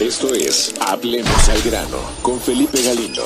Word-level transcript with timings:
Esto 0.00 0.34
es 0.34 0.74
Hablemos 0.80 1.48
al 1.48 1.62
grano 1.62 1.98
con 2.22 2.40
Felipe 2.40 2.82
Galindo. 2.82 3.24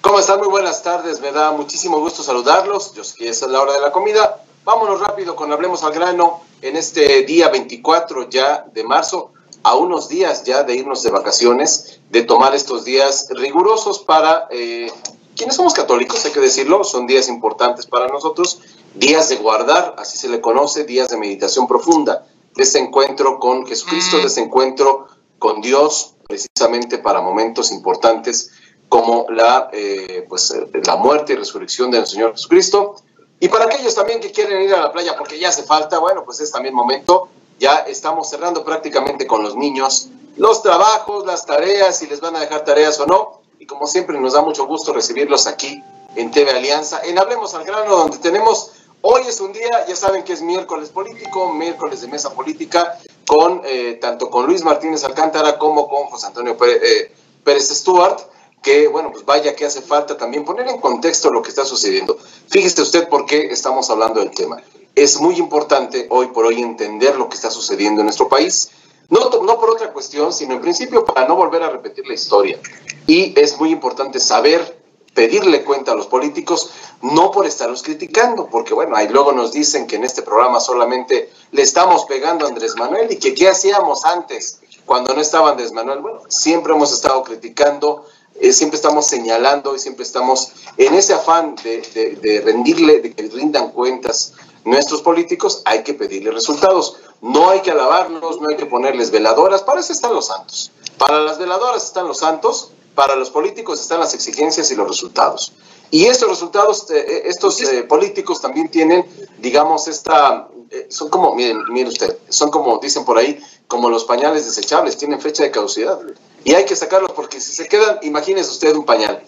¿Cómo 0.00 0.18
están? 0.18 0.38
Muy 0.38 0.48
buenas 0.48 0.82
tardes. 0.82 1.20
Me 1.20 1.32
da 1.32 1.50
muchísimo 1.50 1.98
gusto 2.00 2.22
saludarlos. 2.22 2.94
Yo 2.94 3.04
sé 3.04 3.16
que 3.18 3.28
es 3.28 3.42
la 3.42 3.60
hora 3.60 3.74
de 3.74 3.80
la 3.80 3.92
comida. 3.92 4.42
Vámonos 4.64 5.00
rápido 5.00 5.36
con 5.36 5.52
Hablemos 5.52 5.82
al 5.82 5.92
grano 5.92 6.45
en 6.68 6.76
este 6.76 7.22
día 7.22 7.48
24 7.48 8.28
ya 8.28 8.66
de 8.72 8.82
marzo, 8.84 9.32
a 9.62 9.74
unos 9.74 10.08
días 10.08 10.44
ya 10.44 10.62
de 10.62 10.74
irnos 10.76 11.02
de 11.02 11.10
vacaciones, 11.10 12.00
de 12.10 12.22
tomar 12.22 12.54
estos 12.54 12.84
días 12.84 13.28
rigurosos 13.30 14.00
para 14.00 14.46
eh, 14.50 14.90
quienes 15.36 15.56
somos 15.56 15.74
católicos, 15.74 16.24
hay 16.24 16.32
que 16.32 16.40
decirlo, 16.40 16.84
son 16.84 17.06
días 17.06 17.28
importantes 17.28 17.86
para 17.86 18.08
nosotros, 18.08 18.60
días 18.94 19.28
de 19.28 19.36
guardar, 19.36 19.94
así 19.98 20.18
se 20.18 20.28
le 20.28 20.40
conoce, 20.40 20.84
días 20.84 21.08
de 21.08 21.16
meditación 21.16 21.66
profunda 21.66 22.26
de 22.54 22.62
este 22.62 22.78
encuentro 22.78 23.38
con 23.38 23.66
Jesucristo, 23.66 24.18
de 24.18 24.24
este 24.24 24.40
encuentro 24.40 25.08
con 25.38 25.60
Dios, 25.60 26.14
precisamente 26.26 26.98
para 26.98 27.20
momentos 27.20 27.70
importantes 27.70 28.50
como 28.88 29.26
la, 29.28 29.68
eh, 29.72 30.24
pues, 30.28 30.54
la 30.86 30.96
muerte 30.96 31.34
y 31.34 31.36
resurrección 31.36 31.90
del 31.90 32.06
Señor 32.06 32.32
Jesucristo. 32.32 32.96
Y 33.38 33.48
para 33.48 33.66
aquellos 33.66 33.94
también 33.94 34.20
que 34.20 34.32
quieren 34.32 34.62
ir 34.62 34.74
a 34.74 34.80
la 34.80 34.92
playa 34.92 35.16
porque 35.16 35.38
ya 35.38 35.50
hace 35.50 35.62
falta, 35.62 35.98
bueno, 35.98 36.24
pues 36.24 36.40
es 36.40 36.50
también 36.50 36.74
momento. 36.74 37.28
Ya 37.58 37.78
estamos 37.80 38.28
cerrando 38.28 38.64
prácticamente 38.64 39.26
con 39.26 39.42
los 39.42 39.56
niños 39.56 40.08
los 40.36 40.62
trabajos, 40.62 41.24
las 41.24 41.46
tareas, 41.46 41.98
si 41.98 42.06
les 42.06 42.20
van 42.20 42.36
a 42.36 42.40
dejar 42.40 42.64
tareas 42.64 43.00
o 43.00 43.06
no. 43.06 43.40
Y 43.58 43.66
como 43.66 43.86
siempre 43.86 44.18
nos 44.20 44.34
da 44.34 44.42
mucho 44.42 44.66
gusto 44.66 44.92
recibirlos 44.92 45.46
aquí 45.46 45.82
en 46.14 46.30
TV 46.30 46.50
Alianza, 46.50 47.00
en 47.04 47.18
Hablemos 47.18 47.54
al 47.54 47.64
Grano, 47.64 47.96
donde 47.96 48.18
tenemos 48.18 48.72
Hoy 49.08 49.22
es 49.28 49.40
un 49.40 49.52
día, 49.52 49.86
ya 49.86 49.94
saben 49.94 50.24
que 50.24 50.32
es 50.32 50.42
miércoles 50.42 50.88
político, 50.88 51.52
miércoles 51.52 52.00
de 52.00 52.08
mesa 52.08 52.34
política, 52.34 52.98
con 53.24 53.62
eh, 53.64 53.98
tanto 54.00 54.28
con 54.30 54.46
Luis 54.46 54.64
Martínez 54.64 55.04
Alcántara 55.04 55.58
como 55.58 55.88
con 55.88 56.06
José 56.06 56.26
Antonio 56.26 56.56
Pérez, 56.56 56.82
eh, 56.82 57.12
Pérez 57.44 57.68
Stuart, 57.68 58.18
que 58.66 58.88
bueno, 58.88 59.12
pues 59.12 59.24
vaya 59.24 59.54
que 59.54 59.64
hace 59.64 59.80
falta 59.80 60.16
también 60.16 60.44
poner 60.44 60.66
en 60.66 60.80
contexto 60.80 61.30
lo 61.30 61.40
que 61.40 61.50
está 61.50 61.64
sucediendo. 61.64 62.18
Fíjese 62.48 62.82
usted 62.82 63.08
por 63.08 63.24
qué 63.24 63.46
estamos 63.52 63.88
hablando 63.90 64.18
del 64.18 64.32
tema. 64.32 64.60
Es 64.96 65.20
muy 65.20 65.36
importante 65.36 66.08
hoy 66.10 66.26
por 66.26 66.46
hoy 66.46 66.60
entender 66.60 67.14
lo 67.14 67.28
que 67.28 67.36
está 67.36 67.48
sucediendo 67.48 68.00
en 68.00 68.06
nuestro 68.06 68.28
país. 68.28 68.70
No, 69.08 69.30
no 69.30 69.60
por 69.60 69.70
otra 69.70 69.92
cuestión, 69.92 70.32
sino 70.32 70.54
en 70.54 70.60
principio 70.60 71.04
para 71.04 71.28
no 71.28 71.36
volver 71.36 71.62
a 71.62 71.70
repetir 71.70 72.08
la 72.08 72.14
historia. 72.14 72.58
Y 73.06 73.38
es 73.40 73.56
muy 73.56 73.70
importante 73.70 74.18
saber 74.18 74.76
pedirle 75.14 75.62
cuenta 75.62 75.92
a 75.92 75.94
los 75.94 76.08
políticos, 76.08 76.70
no 77.02 77.30
por 77.30 77.46
estarlos 77.46 77.84
criticando, 77.84 78.48
porque 78.48 78.74
bueno, 78.74 78.96
ahí 78.96 79.06
luego 79.06 79.30
nos 79.30 79.52
dicen 79.52 79.86
que 79.86 79.94
en 79.94 80.02
este 80.02 80.22
programa 80.22 80.58
solamente 80.58 81.30
le 81.52 81.62
estamos 81.62 82.04
pegando 82.06 82.44
a 82.44 82.48
Andrés 82.48 82.74
Manuel 82.74 83.12
y 83.12 83.18
que 83.18 83.32
qué 83.32 83.48
hacíamos 83.48 84.04
antes 84.04 84.58
cuando 84.84 85.14
no 85.14 85.20
estaba 85.20 85.50
Andrés 85.50 85.70
Manuel. 85.70 86.00
Bueno, 86.00 86.20
siempre 86.28 86.74
hemos 86.74 86.92
estado 86.92 87.22
criticando, 87.22 88.04
eh, 88.40 88.52
siempre 88.52 88.76
estamos 88.76 89.06
señalando 89.06 89.74
y 89.74 89.78
siempre 89.78 90.04
estamos 90.04 90.52
en 90.76 90.94
ese 90.94 91.14
afán 91.14 91.56
de, 91.62 92.18
de 92.20 92.40
rendirle, 92.40 93.00
de 93.00 93.12
que 93.12 93.22
rindan 93.28 93.70
cuentas 93.70 94.34
nuestros 94.64 95.02
políticos, 95.02 95.62
hay 95.64 95.82
que 95.82 95.94
pedirle 95.94 96.30
resultados. 96.30 96.96
No 97.22 97.48
hay 97.50 97.60
que 97.60 97.70
alabarlos, 97.70 98.40
no 98.40 98.48
hay 98.50 98.56
que 98.56 98.66
ponerles 98.66 99.10
veladoras, 99.10 99.62
para 99.62 99.80
eso 99.80 99.92
están 99.92 100.12
los 100.12 100.26
santos. 100.26 100.70
Para 100.98 101.20
las 101.20 101.38
veladoras 101.38 101.84
están 101.84 102.06
los 102.06 102.18
santos 102.18 102.70
para 102.96 103.14
los 103.14 103.30
políticos 103.30 103.80
están 103.80 104.00
las 104.00 104.14
exigencias 104.14 104.70
y 104.72 104.74
los 104.74 104.88
resultados. 104.88 105.52
Y 105.92 106.06
estos 106.06 106.28
resultados, 106.28 106.90
eh, 106.90 106.98
eh, 106.98 107.22
estos 107.26 107.62
políticos 107.88 108.40
también 108.40 108.68
tienen, 108.68 109.06
digamos, 109.38 109.86
esta, 109.86 110.48
son 110.88 111.10
como, 111.10 111.34
miren, 111.34 111.62
miren 111.68 111.88
usted, 111.88 112.16
son 112.28 112.50
como, 112.50 112.78
dicen 112.78 113.04
por 113.04 113.18
ahí, 113.18 113.38
como 113.68 113.88
los 113.88 114.04
pañales 114.04 114.46
desechables, 114.46 114.96
tienen 114.96 115.20
fecha 115.20 115.44
de 115.44 115.52
caducidad. 115.52 116.00
Y 116.46 116.54
hay 116.54 116.64
que 116.64 116.76
sacarlos 116.76 117.10
porque 117.10 117.40
si 117.40 117.52
se 117.52 117.66
quedan, 117.66 117.98
imagínese 118.02 118.48
usted 118.48 118.72
un 118.76 118.84
pañal. 118.86 119.20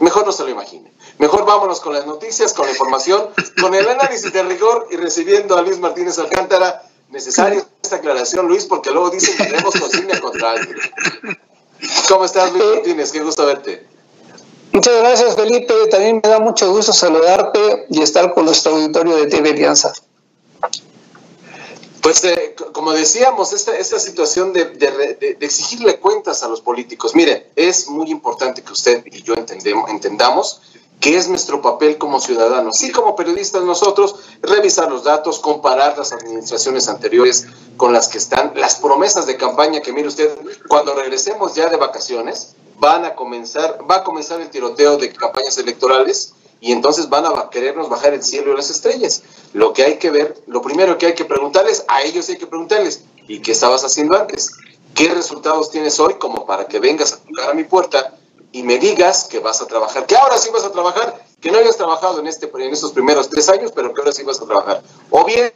Mejor 0.00 0.26
no 0.26 0.32
se 0.32 0.42
lo 0.42 0.50
imagine. 0.50 0.92
Mejor 1.18 1.46
vámonos 1.46 1.78
con 1.78 1.92
las 1.92 2.04
noticias, 2.04 2.52
con 2.52 2.66
la 2.66 2.72
información, 2.72 3.28
con 3.60 3.76
el 3.76 3.88
análisis 3.88 4.32
de 4.32 4.42
rigor 4.42 4.88
y 4.90 4.96
recibiendo 4.96 5.56
a 5.56 5.62
Luis 5.62 5.78
Martínez 5.78 6.18
Alcántara. 6.18 6.82
Necesaria 7.10 7.64
esta 7.80 7.96
aclaración, 7.96 8.48
Luis, 8.48 8.64
porque 8.64 8.90
luego 8.90 9.10
dicen 9.10 9.36
que 9.36 9.44
tenemos 9.44 9.72
consigna 9.72 10.20
contra 10.20 10.50
alguien. 10.50 10.76
¿Cómo 12.08 12.24
estás, 12.24 12.52
Luis 12.52 12.64
Martínez? 12.64 13.12
Qué 13.12 13.22
gusto 13.22 13.46
verte. 13.46 13.86
Muchas 14.72 14.96
gracias, 14.98 15.36
Felipe. 15.36 15.74
También 15.92 16.20
me 16.24 16.28
da 16.28 16.40
mucho 16.40 16.72
gusto 16.72 16.92
saludarte 16.92 17.86
y 17.88 18.02
estar 18.02 18.34
con 18.34 18.46
nuestro 18.46 18.72
auditorio 18.72 19.14
de 19.14 19.28
TV 19.28 19.50
Alianza. 19.50 19.92
Pues 22.04 22.22
eh, 22.24 22.54
como 22.72 22.92
decíamos, 22.92 23.54
esta, 23.54 23.78
esta 23.78 23.98
situación 23.98 24.52
de, 24.52 25.36
exigirle 25.40 25.98
cuentas 25.98 26.42
a 26.42 26.48
los 26.48 26.60
políticos, 26.60 27.14
mire, 27.14 27.50
es 27.56 27.88
muy 27.88 28.10
importante 28.10 28.60
que 28.60 28.74
usted 28.74 29.02
y 29.06 29.22
yo 29.22 29.32
entendemos, 29.32 29.88
entendamos 29.88 30.60
que 31.00 31.16
es 31.16 31.28
nuestro 31.28 31.62
papel 31.62 31.96
como 31.96 32.20
ciudadanos 32.20 32.82
y 32.82 32.92
como 32.92 33.16
periodistas 33.16 33.62
nosotros, 33.62 34.16
revisar 34.42 34.92
los 34.92 35.04
datos, 35.04 35.38
comparar 35.38 35.96
las 35.96 36.12
administraciones 36.12 36.88
anteriores 36.88 37.46
con 37.78 37.94
las 37.94 38.08
que 38.08 38.18
están, 38.18 38.52
las 38.54 38.74
promesas 38.74 39.24
de 39.24 39.38
campaña 39.38 39.80
que 39.80 39.94
mire 39.94 40.08
usted, 40.08 40.30
cuando 40.68 40.94
regresemos 40.94 41.54
ya 41.54 41.70
de 41.70 41.78
vacaciones, 41.78 42.54
van 42.78 43.06
a 43.06 43.14
comenzar, 43.14 43.78
va 43.90 43.96
a 43.96 44.04
comenzar 44.04 44.42
el 44.42 44.50
tiroteo 44.50 44.98
de 44.98 45.10
campañas 45.10 45.56
electorales 45.56 46.34
y 46.64 46.72
entonces 46.72 47.10
van 47.10 47.26
a 47.26 47.50
querernos 47.50 47.90
bajar 47.90 48.14
el 48.14 48.22
cielo 48.22 48.52
y 48.52 48.56
las 48.56 48.70
estrellas. 48.70 49.22
Lo 49.52 49.74
que 49.74 49.84
hay 49.84 49.98
que 49.98 50.10
ver, 50.10 50.34
lo 50.46 50.62
primero 50.62 50.96
que 50.96 51.04
hay 51.04 51.14
que 51.14 51.26
preguntarles, 51.26 51.84
a 51.88 52.00
ellos 52.00 52.26
hay 52.30 52.38
que 52.38 52.46
preguntarles, 52.46 53.04
¿y 53.28 53.40
qué 53.40 53.52
estabas 53.52 53.84
haciendo 53.84 54.16
antes? 54.16 54.50
¿Qué 54.94 55.10
resultados 55.10 55.70
tienes 55.70 56.00
hoy 56.00 56.14
como 56.14 56.46
para 56.46 56.66
que 56.66 56.80
vengas 56.80 57.12
a 57.12 57.18
tocar 57.18 57.50
a 57.50 57.52
mi 57.52 57.64
puerta 57.64 58.14
y 58.50 58.62
me 58.62 58.78
digas 58.78 59.24
que 59.24 59.40
vas 59.40 59.60
a 59.60 59.66
trabajar, 59.66 60.06
que 60.06 60.16
ahora 60.16 60.38
sí 60.38 60.48
vas 60.54 60.64
a 60.64 60.72
trabajar, 60.72 61.22
que 61.38 61.50
no 61.50 61.58
hayas 61.58 61.76
trabajado 61.76 62.20
en, 62.20 62.28
este, 62.28 62.50
en 62.54 62.72
estos 62.72 62.92
primeros 62.92 63.28
tres 63.28 63.50
años, 63.50 63.70
pero 63.74 63.92
que 63.92 64.00
ahora 64.00 64.12
sí 64.12 64.22
vas 64.22 64.40
a 64.40 64.46
trabajar? 64.46 64.82
O 65.10 65.22
bien 65.26 65.52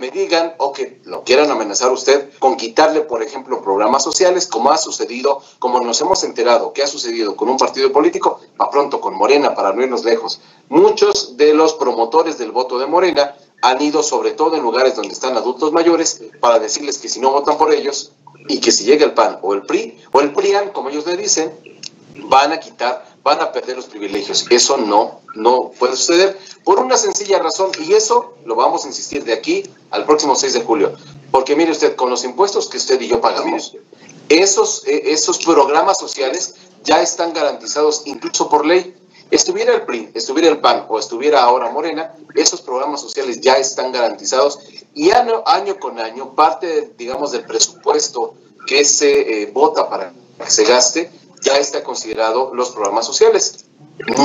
me 0.00 0.10
digan 0.10 0.54
o 0.58 0.72
que 0.72 1.00
lo 1.04 1.22
quieran 1.22 1.50
amenazar 1.50 1.92
usted 1.92 2.30
con 2.38 2.56
quitarle, 2.56 3.02
por 3.02 3.22
ejemplo, 3.22 3.62
programas 3.62 4.02
sociales, 4.02 4.46
como 4.46 4.70
ha 4.70 4.78
sucedido, 4.78 5.42
como 5.58 5.80
nos 5.80 6.00
hemos 6.00 6.24
enterado 6.24 6.72
que 6.72 6.82
ha 6.82 6.86
sucedido 6.86 7.36
con 7.36 7.48
un 7.48 7.56
partido 7.56 7.92
político, 7.92 8.40
para 8.56 8.70
pronto 8.70 9.00
con 9.00 9.14
Morena, 9.14 9.54
para 9.54 9.72
no 9.72 9.82
irnos 9.82 10.04
lejos. 10.04 10.40
Muchos 10.68 11.36
de 11.36 11.54
los 11.54 11.74
promotores 11.74 12.38
del 12.38 12.52
voto 12.52 12.78
de 12.78 12.86
Morena 12.86 13.36
han 13.60 13.80
ido 13.80 14.02
sobre 14.02 14.32
todo 14.32 14.56
en 14.56 14.62
lugares 14.62 14.96
donde 14.96 15.12
están 15.12 15.36
adultos 15.36 15.72
mayores 15.72 16.22
para 16.40 16.58
decirles 16.58 16.98
que 16.98 17.08
si 17.08 17.20
no 17.20 17.30
votan 17.30 17.58
por 17.58 17.72
ellos 17.72 18.12
y 18.48 18.60
que 18.60 18.72
si 18.72 18.84
llega 18.84 19.04
el 19.04 19.14
PAN 19.14 19.38
o 19.42 19.54
el 19.54 19.62
PRI 19.62 19.98
o 20.10 20.20
el 20.20 20.32
PRIAN, 20.32 20.70
como 20.70 20.88
ellos 20.88 21.06
le 21.06 21.16
dicen, 21.16 21.52
van 22.16 22.52
a 22.52 22.60
quitar, 22.60 23.06
van 23.22 23.40
a 23.40 23.52
perder 23.52 23.76
los 23.76 23.86
privilegios. 23.86 24.46
Eso 24.50 24.76
no, 24.76 25.20
no 25.34 25.70
puede 25.78 25.96
suceder 25.96 26.38
por 26.64 26.80
una 26.80 26.96
sencilla 26.96 27.38
razón 27.38 27.70
y 27.80 27.92
eso 27.92 28.34
lo 28.44 28.54
vamos 28.54 28.84
a 28.84 28.88
insistir 28.88 29.24
de 29.24 29.32
aquí 29.32 29.64
al 29.90 30.04
próximo 30.04 30.34
6 30.34 30.54
de 30.54 30.62
julio. 30.62 30.92
Porque 31.30 31.56
mire 31.56 31.72
usted, 31.72 31.96
con 31.96 32.10
los 32.10 32.24
impuestos 32.24 32.68
que 32.68 32.76
usted 32.76 33.00
y 33.00 33.08
yo 33.08 33.20
pagamos, 33.20 33.76
esos, 34.28 34.86
eh, 34.86 35.12
esos 35.12 35.38
programas 35.38 35.98
sociales 35.98 36.54
ya 36.84 37.02
están 37.02 37.32
garantizados 37.32 38.02
incluso 38.06 38.48
por 38.48 38.66
ley. 38.66 38.94
Estuviera 39.30 39.74
el 39.74 39.82
PRI, 39.82 40.10
estuviera 40.12 40.48
el 40.48 40.60
PAN 40.60 40.86
o 40.88 40.98
estuviera 40.98 41.42
ahora 41.42 41.70
Morena, 41.70 42.14
esos 42.34 42.60
programas 42.60 43.00
sociales 43.00 43.40
ya 43.40 43.54
están 43.54 43.90
garantizados 43.90 44.58
y 44.94 45.10
año, 45.10 45.42
año 45.46 45.78
con 45.78 45.98
año 45.98 46.34
parte, 46.34 46.92
digamos, 46.98 47.32
del 47.32 47.44
presupuesto 47.44 48.34
que 48.66 48.84
se 48.84 49.42
eh, 49.42 49.46
vota 49.46 49.88
para 49.88 50.12
que 50.38 50.50
se 50.50 50.64
gaste, 50.64 51.10
ya 51.42 51.58
está 51.58 51.82
considerado 51.82 52.54
los 52.54 52.70
programas 52.70 53.06
sociales. 53.06 53.66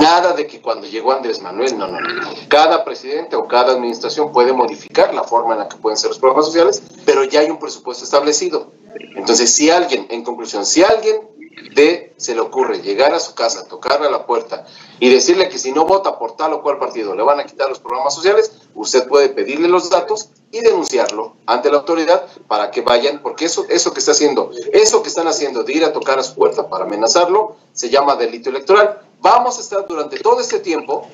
Nada 0.01 0.33
de 0.33 0.47
que 0.47 0.61
cuando 0.61 0.87
llegó 0.87 1.11
Andrés 1.11 1.41
Manuel, 1.41 1.77
no, 1.77 1.87
no, 1.87 1.99
no. 1.99 2.29
Cada 2.47 2.83
presidente 2.85 3.35
o 3.35 3.47
cada 3.47 3.73
administración 3.73 4.31
puede 4.31 4.53
modificar 4.53 5.13
la 5.13 5.23
forma 5.23 5.53
en 5.53 5.59
la 5.59 5.67
que 5.67 5.77
pueden 5.77 5.97
ser 5.97 6.09
los 6.09 6.19
programas 6.19 6.45
sociales, 6.45 6.81
pero 7.05 7.23
ya 7.23 7.41
hay 7.41 7.49
un 7.49 7.59
presupuesto 7.59 8.03
establecido. 8.03 8.71
Entonces, 9.15 9.51
si 9.51 9.69
alguien, 9.69 10.07
en 10.09 10.23
conclusión, 10.23 10.65
si 10.65 10.83
alguien 10.83 11.21
de 11.73 12.13
se 12.17 12.35
le 12.35 12.41
ocurre 12.41 12.81
llegar 12.81 13.13
a 13.13 13.19
su 13.19 13.33
casa, 13.33 13.67
tocarle 13.67 14.07
a 14.07 14.11
la 14.11 14.25
puerta 14.25 14.65
y 14.99 15.09
decirle 15.09 15.49
que 15.49 15.57
si 15.57 15.71
no 15.71 15.85
vota 15.85 16.17
por 16.17 16.35
tal 16.35 16.53
o 16.53 16.61
cual 16.61 16.77
partido 16.77 17.15
le 17.15 17.23
van 17.23 17.39
a 17.39 17.45
quitar 17.45 17.69
los 17.69 17.79
programas 17.79 18.13
sociales, 18.15 18.51
usted 18.75 19.07
puede 19.07 19.29
pedirle 19.29 19.67
los 19.67 19.89
datos 19.89 20.29
y 20.51 20.61
denunciarlo 20.61 21.33
ante 21.45 21.69
la 21.69 21.77
autoridad 21.77 22.25
para 22.47 22.71
que 22.71 22.81
vayan, 22.81 23.21
porque 23.21 23.45
eso, 23.45 23.65
eso 23.69 23.93
que 23.93 23.99
está 23.99 24.11
haciendo, 24.11 24.51
eso 24.71 25.01
que 25.01 25.09
están 25.09 25.27
haciendo 25.27 25.63
de 25.63 25.73
ir 25.73 25.83
a 25.83 25.93
tocar 25.93 26.19
a 26.19 26.23
su 26.23 26.35
puerta 26.35 26.69
para 26.69 26.85
amenazarlo, 26.85 27.55
se 27.73 27.89
llama 27.89 28.15
delito 28.15 28.49
electoral. 28.49 29.01
Vamos 29.21 29.57
a 29.57 29.61
estar 29.61 29.85
durante 29.87 30.19
todo 30.19 30.39
este 30.39 30.59
tiempo 30.59 31.07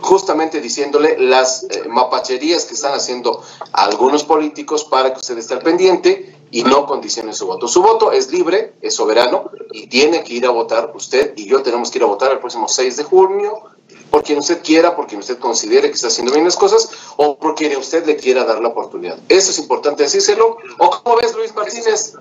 justamente 0.00 0.60
diciéndole 0.60 1.18
las 1.18 1.64
eh, 1.64 1.84
mapacherías 1.88 2.64
que 2.64 2.74
están 2.74 2.94
haciendo 2.94 3.42
algunos 3.72 4.24
políticos 4.24 4.84
para 4.84 5.12
que 5.12 5.20
usted 5.20 5.36
esté 5.36 5.54
al 5.54 5.60
pendiente 5.60 6.39
y 6.50 6.62
no 6.64 6.86
condicione 6.86 7.32
su 7.32 7.46
voto. 7.46 7.68
Su 7.68 7.82
voto 7.82 8.12
es 8.12 8.32
libre, 8.32 8.74
es 8.80 8.94
soberano 8.94 9.50
y 9.72 9.86
tiene 9.86 10.24
que 10.24 10.34
ir 10.34 10.46
a 10.46 10.50
votar. 10.50 10.92
Usted 10.94 11.34
y 11.36 11.46
yo 11.46 11.62
tenemos 11.62 11.90
que 11.90 11.98
ir 11.98 12.04
a 12.04 12.08
votar 12.08 12.32
el 12.32 12.38
próximo 12.38 12.68
6 12.68 12.96
de 12.96 13.04
junio 13.04 13.62
por 14.10 14.24
quien 14.24 14.38
usted 14.38 14.60
quiera, 14.62 14.96
por 14.96 15.06
quien 15.06 15.20
usted 15.20 15.38
considere 15.38 15.88
que 15.88 15.94
está 15.94 16.08
haciendo 16.08 16.32
bien 16.32 16.44
las 16.44 16.56
cosas 16.56 16.90
o 17.16 17.38
por 17.38 17.54
quien 17.54 17.76
usted 17.76 18.04
le 18.06 18.16
quiera 18.16 18.44
dar 18.44 18.60
la 18.60 18.68
oportunidad. 18.68 19.18
Eso 19.28 19.50
es 19.50 19.58
importante 19.58 20.02
decírselo. 20.02 20.56
¿O 20.78 20.90
cómo 20.90 21.16
ves, 21.16 21.34
Luis 21.34 21.54
Martínez? 21.54 22.14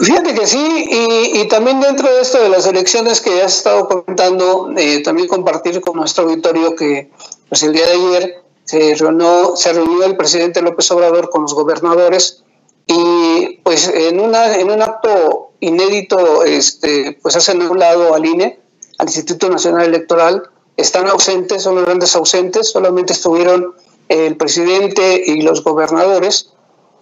Fíjate 0.00 0.34
que 0.34 0.46
sí, 0.46 0.86
y, 1.34 1.48
también 1.48 1.80
dentro 1.80 2.08
de 2.12 2.20
esto 2.20 2.40
de 2.40 2.48
las 2.48 2.66
elecciones 2.66 3.20
que 3.20 3.42
has 3.42 3.58
estado 3.58 3.88
comentando, 3.88 4.72
eh, 4.76 5.02
también 5.02 5.28
compartir 5.28 5.80
con 5.80 5.96
nuestro 5.96 6.24
auditorio 6.24 6.76
que 6.76 7.10
pues 7.48 7.62
el 7.64 7.72
día 7.72 7.86
de 7.86 7.92
ayer 7.92 8.43
se 8.74 8.94
reunió, 8.96 9.56
se 9.56 9.72
reunió 9.72 10.04
el 10.04 10.16
presidente 10.16 10.62
López 10.62 10.90
Obrador 10.90 11.30
con 11.30 11.42
los 11.42 11.54
gobernadores 11.54 12.42
y 12.86 13.60
pues 13.62 13.88
en, 13.88 14.20
una, 14.20 14.56
en 14.56 14.70
un 14.70 14.82
acto 14.82 15.52
inédito 15.60 16.44
este, 16.44 17.18
pues 17.22 17.36
hacen 17.36 17.62
a 17.62 17.70
un 17.70 17.78
lado 17.78 18.14
al 18.14 18.26
INE, 18.26 18.58
al 18.98 19.06
Instituto 19.06 19.48
Nacional 19.48 19.86
Electoral, 19.86 20.50
están 20.76 21.06
ausentes, 21.06 21.62
son 21.62 21.76
los 21.76 21.84
grandes 21.84 22.14
ausentes, 22.16 22.68
solamente 22.70 23.12
estuvieron 23.12 23.74
el 24.08 24.36
presidente 24.36 25.22
y 25.24 25.42
los 25.42 25.62
gobernadores. 25.62 26.52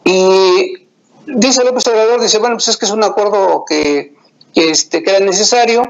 Y 0.04 0.88
dice 1.26 1.64
López 1.64 1.86
Obrador, 1.86 2.20
dice, 2.20 2.38
bueno, 2.38 2.56
pues 2.56 2.68
es 2.68 2.76
que 2.76 2.84
es 2.84 2.92
un 2.92 3.02
acuerdo 3.02 3.64
que, 3.66 4.14
que, 4.54 4.70
este, 4.70 5.02
que 5.02 5.10
era 5.10 5.24
necesario, 5.24 5.82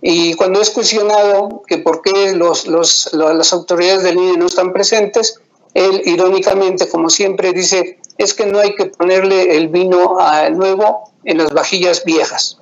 y 0.00 0.34
cuando 0.34 0.60
es 0.60 0.70
cuestionado 0.70 1.62
que 1.66 1.78
por 1.78 2.02
qué 2.02 2.32
los, 2.32 2.66
los, 2.66 3.12
las 3.12 3.52
autoridades 3.52 4.02
del 4.04 4.16
INE 4.16 4.36
no 4.36 4.46
están 4.46 4.72
presentes, 4.72 5.40
él 5.74 6.02
irónicamente, 6.04 6.88
como 6.88 7.10
siempre, 7.10 7.52
dice, 7.52 7.98
es 8.16 8.34
que 8.34 8.46
no 8.46 8.58
hay 8.58 8.74
que 8.74 8.86
ponerle 8.86 9.56
el 9.56 9.68
vino 9.68 10.16
nuevo 10.52 11.12
en 11.24 11.38
las 11.38 11.52
vajillas 11.52 12.04
viejas. 12.04 12.58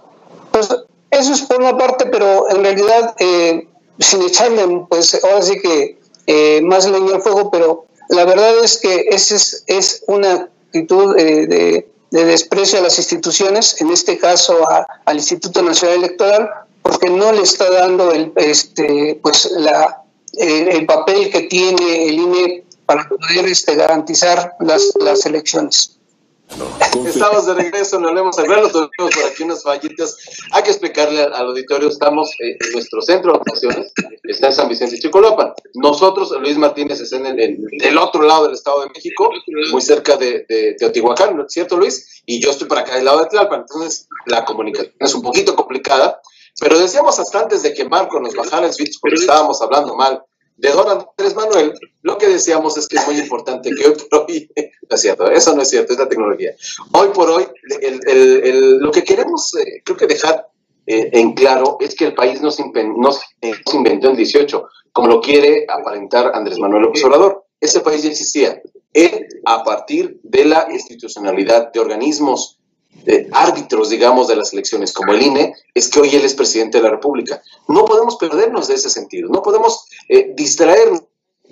Pues 0.51 0.69
eso 1.11 1.33
es 1.33 1.43
por 1.43 1.61
una 1.61 1.77
parte, 1.77 2.07
pero 2.07 2.51
en 2.51 2.63
realidad, 2.63 3.15
eh, 3.19 3.69
sin 3.99 4.23
echarle, 4.23 4.87
pues 4.89 5.23
ahora 5.23 5.43
sí 5.43 5.61
que 5.61 5.99
eh, 6.27 6.61
más 6.63 6.89
leña 6.89 7.17
al 7.17 7.23
fuego, 7.23 7.51
pero 7.51 7.87
la 8.09 8.25
verdad 8.25 8.65
es 8.65 8.79
que 8.79 9.07
esa 9.11 9.37
es, 9.67 10.05
una 10.07 10.49
actitud 10.69 11.17
eh, 11.19 11.47
de, 11.47 11.89
de, 12.11 12.25
desprecio 12.25 12.79
a 12.79 12.83
las 12.83 12.99
instituciones, 12.99 13.81
en 13.81 13.91
este 13.91 14.19
caso 14.19 14.67
al 15.05 15.17
Instituto 15.17 15.63
Nacional 15.63 15.99
Electoral, 15.99 16.51
porque 16.87 17.11
no 17.11 17.33
le 17.33 17.43
está 17.43 17.69
dando 17.69 18.13
el, 18.13 18.33
este, 18.37 19.19
pues 19.21 19.51
la, 19.57 20.05
el, 20.39 20.87
papel 20.87 21.31
que 21.31 21.43
tiene 21.43 22.09
el 22.09 22.15
INE 22.15 22.65
para 22.87 23.09
poder 23.09 23.47
este, 23.47 23.75
garantizar 23.75 24.55
las, 24.61 24.93
las 25.01 25.27
elecciones. 25.27 25.99
Estamos 27.05 27.47
de 27.47 27.55
regreso, 27.55 27.99
no 27.99 28.11
hablemos 28.11 28.39
al 28.39 28.47
grano, 28.47 28.69
tuvimos 28.69 28.91
por 29.17 29.25
aquí 29.25 29.43
unas 29.43 29.65
fallitas. 29.65 30.17
Hay 30.53 30.63
que 30.63 30.71
explicarle 30.71 31.25
al, 31.25 31.35
auditorio, 31.35 31.89
estamos 31.89 32.31
en 32.39 32.57
nuestro 32.73 33.03
centro 33.03 33.33
de 33.33 33.39
operaciones, 33.39 33.93
está 34.23 34.47
en 34.47 34.53
San 34.53 34.69
Vicente 34.69 34.97
Chicolopan. 35.01 35.55
Nosotros, 35.75 36.33
Luis 36.41 36.57
Martínez, 36.57 37.01
está 37.01 37.17
en 37.17 37.27
el, 37.27 37.99
otro 37.99 38.23
lado 38.23 38.45
del 38.45 38.55
Estado 38.55 38.83
de 38.83 38.91
México, 38.91 39.29
muy 39.73 39.83
cerca 39.83 40.17
de, 40.17 40.47
de 40.49 40.77
Teotihuacán, 40.79 41.37
¿no 41.37 41.47
es 41.47 41.53
cierto, 41.53 41.77
Luis? 41.77 42.23
Y 42.27 42.41
yo 42.41 42.51
estoy 42.51 42.69
por 42.69 42.79
acá 42.79 42.95
del 42.95 43.07
lado 43.07 43.25
de 43.25 43.27
Tlalpan, 43.27 43.63
entonces 43.63 44.07
la 44.27 44.45
comunicación 44.45 44.95
es 45.01 45.15
un 45.17 45.23
poquito 45.23 45.57
complicada. 45.57 46.21
Pero 46.61 46.79
decíamos 46.79 47.19
hasta 47.19 47.41
antes 47.41 47.63
de 47.63 47.75
que 47.75 47.89
Marco 47.89 48.19
nos 48.21 48.35
bajara 48.35 48.67
el 48.67 48.73
switch 48.73 48.99
porque 49.01 49.17
estábamos 49.17 49.61
hablando 49.61 49.95
mal 49.95 50.23
de 50.57 50.71
don 50.71 50.89
Andrés 50.89 51.35
Manuel, 51.35 51.75
lo 52.03 52.17
que 52.17 52.29
decíamos 52.29 52.79
es 52.79 52.89
que 52.89 52.97
es 52.97 53.07
muy 53.07 53.19
importante 53.19 53.71
que 53.75 53.87
hoy 53.87 53.95
por 53.95 54.21
hoy, 54.23 54.51
no 54.57 54.97
es 54.97 55.01
cierto, 55.01 55.31
eso 55.31 55.55
no 55.55 55.63
es 55.63 55.69
cierto, 55.69 55.93
es 55.93 55.99
la 55.99 56.09
tecnología. 56.09 56.55
Hoy 56.93 57.09
por 57.09 57.29
hoy, 57.29 57.47
lo 58.81 58.91
que 58.91 59.05
queremos, 59.05 59.55
eh, 59.57 59.83
creo 59.85 59.97
que 59.99 60.07
dejar 60.07 60.49
eh, 60.87 61.11
en 61.13 61.35
claro 61.35 61.77
es 61.81 61.95
que 61.95 62.07
el 62.07 62.15
país 62.15 62.41
no 62.41 62.51
se, 62.51 62.63
eh, 62.63 63.53
inventó 63.75 64.09
en 64.09 64.17
18, 64.17 64.69
como 64.93 65.09
lo 65.09 65.21
quiere 65.21 65.67
aparentar 65.69 66.33
Andrés 66.35 66.59
Manuel 66.59 66.85
López 66.85 67.05
Obrador. 67.05 67.45
Ese 67.61 67.81
país 67.81 68.03
ya 68.03 68.11
existía. 68.11 68.63
Él, 68.93 69.27
a 69.45 69.63
partir 69.63 70.21
de 70.23 70.45
la 70.45 70.69
institucionalidad 70.71 71.73
de 71.73 71.81
organismos 71.81 72.56
árbitros, 73.33 73.91
digamos, 73.91 74.29
de 74.29 74.37
las 74.37 74.53
elecciones, 74.53 74.93
como 74.93 75.13
el 75.13 75.23
INE, 75.23 75.55
es 75.75 75.89
que 75.89 76.01
hoy 76.01 76.15
él 76.15 76.25
es 76.25 76.35
presidente 76.35 76.79
de 76.79 76.85
la 76.85 76.91
República. 76.91 77.41
No 77.69 77.85
podemos 77.85 78.17
perdernos 78.17 78.69
de 78.69 78.75
ese 78.75 78.91
sentido, 78.91 79.29
no 79.29 79.43
podemos 79.43 79.87
eh, 80.09 80.33
distraernos 80.35 81.03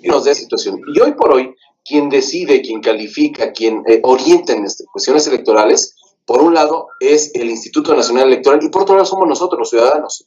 de 0.01 0.31
esa 0.31 0.33
situación. 0.33 0.81
Y 0.93 0.99
hoy 0.99 1.13
por 1.13 1.31
hoy, 1.31 1.55
quien 1.83 2.09
decide, 2.09 2.61
quien 2.61 2.81
califica, 2.81 3.51
quien 3.51 3.83
eh, 3.87 4.01
orienta 4.03 4.53
en 4.53 4.65
estas 4.65 4.87
cuestiones 4.91 5.27
electorales, 5.27 5.95
por 6.25 6.41
un 6.41 6.53
lado 6.53 6.87
es 6.99 7.31
el 7.35 7.49
Instituto 7.49 7.95
Nacional 7.95 8.27
Electoral 8.27 8.59
y 8.63 8.69
por 8.69 8.81
otro 8.81 8.95
lado 8.95 9.05
somos 9.05 9.27
nosotros 9.27 9.59
los 9.59 9.69
ciudadanos. 9.69 10.25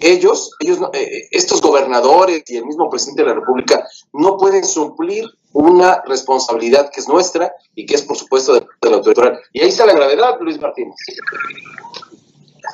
Ellos, 0.00 0.52
ellos 0.60 0.78
eh, 0.92 1.28
estos 1.32 1.60
gobernadores 1.60 2.44
y 2.46 2.56
el 2.56 2.66
mismo 2.66 2.88
presidente 2.88 3.22
de 3.22 3.28
la 3.28 3.34
República 3.34 3.84
no 4.12 4.36
pueden 4.36 4.64
suplir 4.64 5.24
una 5.52 6.02
responsabilidad 6.06 6.90
que 6.90 7.00
es 7.00 7.08
nuestra 7.08 7.52
y 7.74 7.84
que 7.86 7.96
es, 7.96 8.02
por 8.02 8.16
supuesto, 8.16 8.54
de, 8.54 8.66
la 8.82 8.96
autoridad. 8.96 9.38
Y 9.52 9.60
ahí 9.60 9.68
está 9.68 9.86
la 9.86 9.94
gravedad, 9.94 10.36
Luis 10.40 10.60
Martínez. 10.60 10.94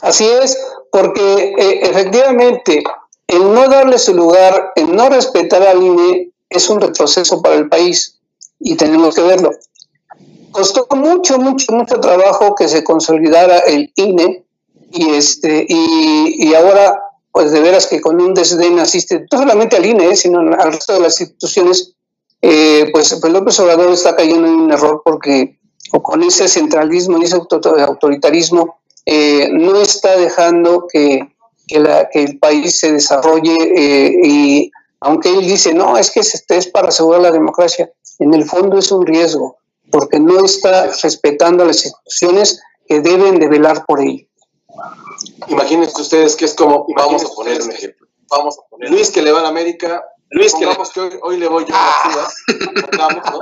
Así 0.02 0.26
es, 0.26 0.58
porque 0.90 1.54
eh, 1.56 1.80
efectivamente 1.82 2.82
el 3.26 3.54
no 3.54 3.68
darle 3.68 3.98
su 3.98 4.14
lugar, 4.14 4.72
el 4.76 4.94
no 4.94 5.08
respetar 5.08 5.62
al 5.62 5.82
INE 5.82 6.30
es 6.50 6.68
un 6.68 6.80
retroceso 6.80 7.40
para 7.40 7.54
el 7.54 7.68
país 7.68 8.20
y 8.58 8.76
tenemos 8.76 9.14
que 9.14 9.22
verlo. 9.22 9.50
Costó 10.50 10.86
mucho, 10.94 11.38
mucho, 11.38 11.72
mucho 11.72 11.98
trabajo 12.00 12.54
que 12.54 12.68
se 12.68 12.84
consolidara 12.84 13.58
el 13.60 13.92
INE 13.96 14.44
y 14.92 15.10
este 15.10 15.66
y 15.68 16.54
ahora 16.54 17.03
pues 17.34 17.50
de 17.50 17.60
veras 17.60 17.88
que 17.88 18.00
con 18.00 18.22
un 18.22 18.32
desdén 18.32 18.78
asiste 18.78 19.26
no 19.32 19.38
solamente 19.38 19.74
al 19.74 19.84
INE, 19.84 20.14
sino 20.14 20.38
al 20.38 20.72
resto 20.72 20.92
de 20.92 21.00
las 21.00 21.20
instituciones 21.20 21.96
eh, 22.40 22.90
pues, 22.92 23.18
pues, 23.20 23.32
López 23.32 23.58
Obrador 23.58 23.90
está 23.90 24.14
cayendo 24.14 24.46
en 24.46 24.54
un 24.54 24.72
error 24.72 25.02
porque 25.04 25.58
con 25.90 26.22
ese 26.22 26.46
centralismo 26.46 27.18
y 27.18 27.24
ese 27.24 27.36
autoritarismo 27.36 28.78
eh, 29.04 29.48
no 29.50 29.80
está 29.80 30.16
dejando 30.16 30.86
que, 30.86 31.28
el 31.66 32.38
país 32.38 32.78
se 32.78 32.92
desarrolle 32.92 33.56
eh, 33.74 34.20
y 34.22 34.70
aunque 35.00 35.30
él 35.30 35.44
dice, 35.44 35.74
no, 35.74 35.98
es 35.98 36.12
que 36.12 36.20
este 36.20 36.56
es 36.56 36.68
para 36.68 36.88
asegurar 36.88 37.20
la 37.20 37.32
democracia, 37.32 37.90
en 38.20 38.32
el 38.32 38.44
fondo 38.44 38.78
es 38.78 38.92
un 38.92 39.04
riesgo 39.04 39.56
porque 39.90 40.20
no 40.20 40.44
está 40.44 40.92
respetando 41.02 41.64
a 41.64 41.66
las 41.66 41.84
instituciones 41.84 42.60
que 42.86 43.00
deben 43.00 43.40
de 43.40 43.48
velar 43.48 43.86
por 43.86 44.00
él. 44.00 44.28
Imagínense 45.48 46.00
ustedes 46.00 46.36
que 46.36 46.44
es 46.44 46.54
como, 46.54 46.86
vamos 46.96 47.24
a 47.24 47.28
poner 47.28 47.62
un 47.62 47.72
ejemplo, 47.72 48.06
vamos 48.30 48.58
a 48.58 48.68
poner 48.68 48.90
Luis 48.90 49.10
que 49.10 49.22
le 49.22 49.32
va 49.32 49.40
a 49.40 49.42
la 49.42 49.48
América 49.48 50.04
Luis, 50.34 50.52
que, 50.54 50.66
hoy, 51.22 51.36
le 51.36 51.46
voy 51.46 51.64
yo 51.64 51.74
a 51.76 52.28
¿no? 53.30 53.38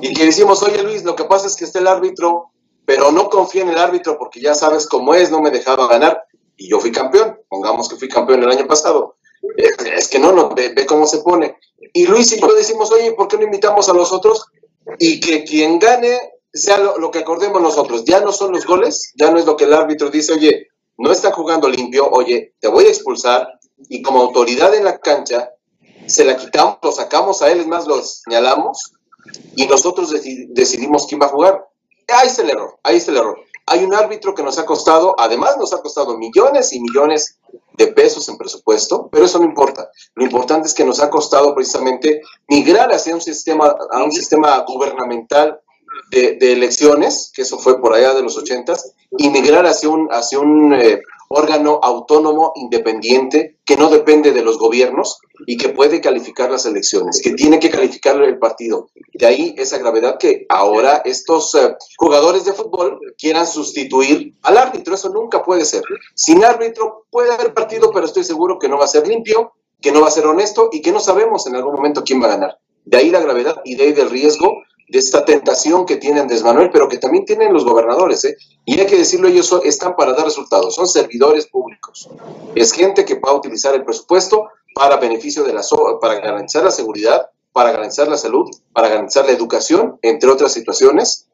Y 0.00 0.14
que 0.14 0.24
decimos, 0.24 0.62
oye 0.62 0.82
Luis, 0.82 1.04
lo 1.04 1.14
que 1.14 1.24
pasa 1.24 1.46
es 1.46 1.54
que 1.54 1.64
está 1.64 1.80
el 1.80 1.86
árbitro, 1.86 2.50
pero 2.86 3.12
no 3.12 3.28
confía 3.28 3.62
en 3.62 3.68
el 3.68 3.78
árbitro 3.78 4.18
porque 4.18 4.40
ya 4.40 4.54
sabes 4.54 4.86
cómo 4.86 5.14
es, 5.14 5.30
no 5.30 5.42
me 5.42 5.50
dejaba 5.50 5.86
ganar 5.86 6.24
y 6.56 6.68
yo 6.68 6.80
fui 6.80 6.92
campeón, 6.92 7.38
pongamos 7.48 7.88
que 7.88 7.96
fui 7.96 8.08
campeón 8.08 8.42
el 8.42 8.50
año 8.50 8.66
pasado. 8.66 9.16
Es, 9.56 10.08
que 10.08 10.18
no, 10.18 10.32
no 10.32 10.48
ve, 10.54 10.74
cómo 10.86 11.06
se 11.06 11.18
pone. 11.18 11.58
Y 11.92 12.06
Luis 12.06 12.32
y 12.32 12.40
yo 12.40 12.54
decimos, 12.54 12.90
oye, 12.90 13.12
¿por 13.12 13.28
qué 13.28 13.36
no 13.36 13.44
invitamos 13.44 13.90
a 13.90 13.92
los 13.92 14.10
otros? 14.10 14.46
Y 14.98 15.20
que 15.20 15.44
quien 15.44 15.78
gane 15.78 16.18
sea 16.50 16.78
lo, 16.78 16.96
lo, 16.96 17.10
que 17.10 17.18
acordemos 17.18 17.60
nosotros. 17.60 18.04
Ya 18.04 18.20
no 18.20 18.32
son 18.32 18.52
los 18.52 18.64
goles, 18.64 19.12
ya 19.16 19.30
no 19.30 19.38
es 19.38 19.44
lo 19.44 19.56
que 19.56 19.64
el 19.64 19.74
árbitro 19.74 20.08
dice, 20.08 20.32
oye, 20.32 20.68
no 20.96 21.10
está 21.10 21.32
jugando 21.32 21.68
limpio, 21.68 22.08
oye, 22.10 22.54
te 22.60 22.68
voy 22.68 22.84
a 22.86 22.88
expulsar. 22.88 23.58
Y 23.88 24.02
como 24.02 24.20
autoridad 24.20 24.74
en 24.74 24.84
la 24.84 24.98
cancha, 24.98 25.50
se 26.06 26.24
la 26.24 26.36
quitamos, 26.36 26.78
lo 26.82 26.92
sacamos 26.92 27.42
a 27.42 27.50
él, 27.50 27.60
es 27.60 27.66
más, 27.66 27.86
lo 27.86 28.02
señalamos 28.02 28.92
y 29.56 29.66
nosotros 29.66 30.12
decidimos 30.48 31.06
quién 31.06 31.20
va 31.20 31.26
a 31.26 31.30
jugar. 31.30 31.68
Ahí 32.08 32.28
está 32.28 32.42
el 32.42 32.50
error, 32.50 32.78
ahí 32.82 32.96
está 32.96 33.10
el 33.10 33.18
error. 33.18 33.38
Hay 33.66 33.82
un 33.82 33.94
árbitro 33.94 34.34
que 34.34 34.42
nos 34.42 34.58
ha 34.58 34.66
costado, 34.66 35.14
además 35.18 35.56
nos 35.56 35.72
ha 35.72 35.80
costado 35.80 36.18
millones 36.18 36.72
y 36.74 36.80
millones 36.80 37.38
de 37.78 37.86
pesos 37.88 38.28
en 38.28 38.36
presupuesto, 38.36 39.08
pero 39.10 39.24
eso 39.24 39.38
no 39.38 39.46
importa. 39.46 39.90
Lo 40.14 40.24
importante 40.24 40.68
es 40.68 40.74
que 40.74 40.84
nos 40.84 41.00
ha 41.00 41.08
costado 41.08 41.54
precisamente 41.54 42.20
migrar 42.46 42.92
hacia 42.92 43.14
un 43.14 43.22
sistema, 43.22 43.74
a 43.90 44.02
un 44.02 44.12
sistema 44.12 44.62
gubernamental 44.68 45.60
de, 46.10 46.52
elecciones, 46.52 47.32
que 47.34 47.42
eso 47.42 47.58
fue 47.58 47.80
por 47.80 47.94
allá 47.94 48.14
de 48.14 48.22
los 48.22 48.36
ochentas, 48.36 48.94
y 49.16 49.28
migrar 49.30 49.66
hacia 49.66 49.88
un, 49.88 50.08
hacia 50.10 50.38
un 50.38 50.74
eh, 50.74 51.00
órgano 51.28 51.80
autónomo, 51.82 52.52
independiente, 52.56 53.58
que 53.64 53.76
no 53.76 53.88
depende 53.90 54.32
de 54.32 54.42
los 54.42 54.58
gobiernos 54.58 55.18
y 55.46 55.56
que 55.56 55.70
puede 55.70 56.00
calificar 56.00 56.50
las 56.50 56.66
elecciones, 56.66 57.20
que 57.22 57.32
tiene 57.32 57.58
que 57.58 57.70
calificar 57.70 58.20
el 58.22 58.38
partido. 58.38 58.88
De 59.12 59.26
ahí 59.26 59.54
esa 59.58 59.78
gravedad 59.78 60.18
que 60.18 60.46
ahora 60.48 61.02
estos 61.04 61.54
eh, 61.54 61.74
jugadores 61.96 62.44
de 62.44 62.52
fútbol 62.52 63.00
quieran 63.18 63.46
sustituir 63.46 64.34
al 64.42 64.58
árbitro. 64.58 64.94
Eso 64.94 65.08
nunca 65.08 65.42
puede 65.42 65.64
ser. 65.64 65.82
Sin 66.14 66.44
árbitro 66.44 67.06
puede 67.10 67.32
haber 67.32 67.54
partido, 67.54 67.90
pero 67.92 68.06
estoy 68.06 68.24
seguro 68.24 68.58
que 68.58 68.68
no 68.68 68.78
va 68.78 68.84
a 68.84 68.88
ser 68.88 69.06
limpio, 69.06 69.52
que 69.80 69.92
no 69.92 70.00
va 70.00 70.08
a 70.08 70.12
ser 70.12 70.26
honesto 70.26 70.68
y 70.72 70.80
que 70.80 70.92
no 70.92 71.00
sabemos 71.00 71.46
en 71.46 71.56
algún 71.56 71.74
momento 71.74 72.04
quién 72.04 72.22
va 72.22 72.26
a 72.26 72.36
ganar. 72.36 72.58
De 72.84 72.98
ahí 72.98 73.10
la 73.10 73.20
gravedad 73.20 73.60
y 73.64 73.76
de 73.76 73.84
ahí 73.84 73.92
del 73.92 74.10
riesgo 74.10 74.62
de 74.88 74.98
esta 74.98 75.24
tentación 75.24 75.86
que 75.86 75.96
tienen 75.96 76.22
Andrés 76.22 76.42
Manuel, 76.42 76.70
pero 76.70 76.88
que 76.88 76.98
también 76.98 77.24
tienen 77.24 77.52
los 77.52 77.64
gobernadores, 77.64 78.24
¿eh? 78.24 78.36
Y 78.64 78.78
hay 78.78 78.86
que 78.86 78.98
decirlo, 78.98 79.28
ellos 79.28 79.52
están 79.64 79.96
para 79.96 80.12
dar 80.12 80.24
resultados, 80.24 80.74
son 80.74 80.86
servidores 80.86 81.46
públicos. 81.46 82.08
Es 82.54 82.72
gente 82.72 83.04
que 83.04 83.14
va 83.14 83.30
a 83.30 83.34
utilizar 83.34 83.74
el 83.74 83.84
presupuesto 83.84 84.48
para 84.74 84.96
beneficio 84.96 85.44
de 85.44 85.52
la 85.52 85.62
para 86.00 86.14
garantizar 86.14 86.64
la 86.64 86.70
seguridad, 86.70 87.30
para 87.52 87.70
garantizar 87.70 88.08
la 88.08 88.16
salud, 88.16 88.50
para 88.72 88.88
garantizar 88.88 89.26
la 89.26 89.32
educación, 89.32 89.98
entre 90.02 90.30
otras 90.30 90.52
situaciones, 90.52 91.28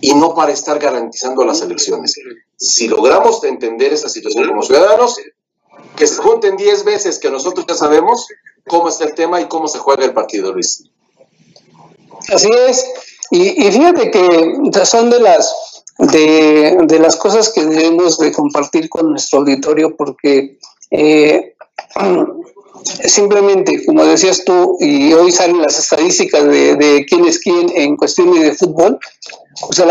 y 0.00 0.14
no 0.14 0.34
para 0.34 0.52
estar 0.52 0.78
garantizando 0.78 1.44
las 1.44 1.60
elecciones. 1.62 2.14
Si 2.56 2.88
logramos 2.88 3.42
entender 3.44 3.92
esa 3.92 4.08
situación 4.08 4.46
como 4.48 4.62
ciudadanos, 4.62 5.16
que 5.96 6.06
se 6.06 6.16
junten 6.16 6.56
10 6.56 6.84
veces 6.84 7.18
que 7.18 7.30
nosotros 7.30 7.66
ya 7.68 7.74
sabemos 7.74 8.28
cómo 8.66 8.88
está 8.88 9.04
el 9.04 9.14
tema 9.14 9.40
y 9.40 9.46
cómo 9.46 9.68
se 9.68 9.78
juega 9.78 10.04
el 10.04 10.14
partido, 10.14 10.52
Luis. 10.52 10.84
Así 12.28 12.50
es. 12.68 12.84
Y, 13.30 13.70
fíjate 13.70 14.10
que 14.10 14.84
son 14.84 15.10
de 15.10 15.18
las 15.20 15.54
de, 15.98 16.76
de, 16.82 16.98
las 16.98 17.16
cosas 17.16 17.50
que 17.50 17.64
debemos 17.64 18.18
de 18.18 18.32
compartir 18.32 18.88
con 18.88 19.10
nuestro 19.10 19.40
auditorio 19.40 19.96
porque 19.96 20.58
eh, 20.90 21.54
simplemente, 23.04 23.84
como 23.84 24.04
decías 24.04 24.44
tú, 24.44 24.76
y 24.80 25.12
hoy 25.12 25.32
salen 25.32 25.62
las 25.62 25.78
estadísticas 25.78 26.44
de, 26.44 26.76
de 26.76 27.06
quién 27.06 27.24
es 27.24 27.38
quién 27.38 27.70
en 27.74 27.96
cuestiones 27.96 28.42
de 28.42 28.54
fútbol, 28.54 28.98
o 29.62 29.72
sea, 29.72 29.86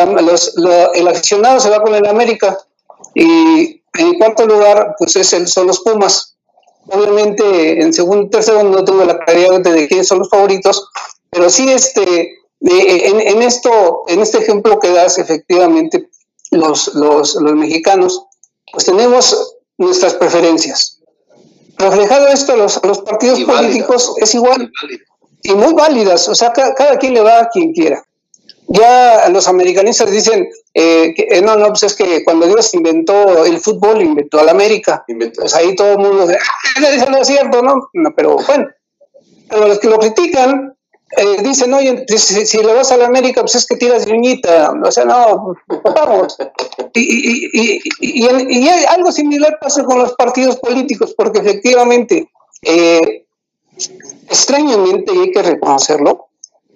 el 0.93 1.07
aficionado 1.07 1.59
se 1.59 1.69
va 1.69 1.81
con 1.81 1.95
el 1.95 2.05
América 2.05 2.57
y 3.15 3.81
en 3.93 4.17
cuarto 4.17 4.45
lugar, 4.45 4.95
pues 4.97 5.15
es 5.15 5.33
el, 5.33 5.47
son 5.47 5.67
los 5.67 5.81
Pumas. 5.81 6.35
Obviamente, 6.87 7.81
en 7.81 7.93
segundo 7.93 8.23
y 8.23 8.29
tercero 8.29 8.63
no 8.63 8.83
tengo 8.83 9.05
la 9.05 9.19
claridad 9.19 9.61
de 9.61 9.87
quiénes 9.87 10.07
son 10.07 10.19
los 10.19 10.29
favoritos, 10.29 10.89
pero 11.33 11.49
sí 11.49 11.69
este, 11.69 12.37
en, 12.61 13.19
en, 13.19 13.41
esto, 13.41 14.03
en 14.07 14.21
este 14.21 14.37
ejemplo 14.39 14.79
que 14.79 14.89
das, 14.89 15.17
efectivamente, 15.17 16.09
los, 16.51 16.93
los, 16.93 17.35
los 17.35 17.53
mexicanos, 17.53 18.25
pues 18.71 18.85
tenemos 18.85 19.55
nuestras 19.77 20.13
preferencias. 20.13 21.01
Reflejado 21.77 22.27
esto, 22.27 22.55
los, 22.55 22.79
los 22.83 22.99
partidos 23.01 23.41
políticos 23.41 24.13
es 24.17 24.35
igual 24.35 24.71
y 25.41 25.53
muy 25.53 25.73
válidas, 25.73 26.29
o 26.29 26.35
sea, 26.35 26.53
cada, 26.53 26.73
cada, 26.73 26.97
quien 26.97 27.13
le 27.13 27.21
va 27.21 27.39
a 27.39 27.49
quien 27.49 27.73
quiera. 27.73 28.03
Ya 28.67 29.27
los 29.29 29.47
americanistas 29.49 30.09
dicen, 30.09 30.47
eh, 30.73 31.13
que, 31.15 31.27
eh, 31.29 31.41
no, 31.41 31.57
no, 31.57 31.67
pues 31.67 31.83
es 31.83 31.95
que 31.95 32.23
cuando 32.23 32.47
Dios 32.47 32.73
inventó 32.73 33.43
el 33.43 33.59
fútbol, 33.59 34.01
inventó 34.01 34.39
al 34.39 34.49
América. 34.49 35.03
Pues 35.35 35.53
ahí 35.53 35.75
todo 35.75 35.91
el 35.91 35.97
mundo 35.97 36.25
dice, 36.25 36.39
ah, 36.39 36.87
eso 36.89 37.09
no 37.09 37.17
es 37.17 37.27
cierto, 37.27 37.61
¿no? 37.61 37.89
no 37.93 38.13
pero 38.15 38.37
bueno, 38.37 38.67
pero 39.49 39.67
los 39.67 39.79
que 39.79 39.89
lo 39.89 39.99
critican 39.99 40.75
eh, 41.17 41.41
dicen, 41.43 41.73
oye, 41.73 42.05
si, 42.07 42.45
si, 42.45 42.57
le 42.59 42.73
vas 42.73 42.91
a 42.91 42.97
la 42.97 43.05
América, 43.05 43.41
pues 43.41 43.55
es 43.55 43.65
que 43.65 43.75
tiras 43.75 44.05
viñita. 44.05 44.73
O 44.83 44.91
sea, 44.91 45.05
no, 45.05 45.55
vamos. 45.67 46.37
Y, 46.93 47.49
y, 47.53 47.81
y, 47.99 48.27
y, 48.29 48.67
algo 48.87 49.11
similar 49.11 49.57
pasa 49.59 49.83
con 49.83 49.99
los 49.99 50.13
partidos 50.13 50.57
políticos, 50.57 51.13
porque 51.15 51.39
efectivamente, 51.39 52.31
eh, 52.61 53.25
extrañamente, 54.27 55.13
y 55.13 55.19
hay 55.19 55.31
que 55.31 55.43
reconocerlo, 55.43 56.27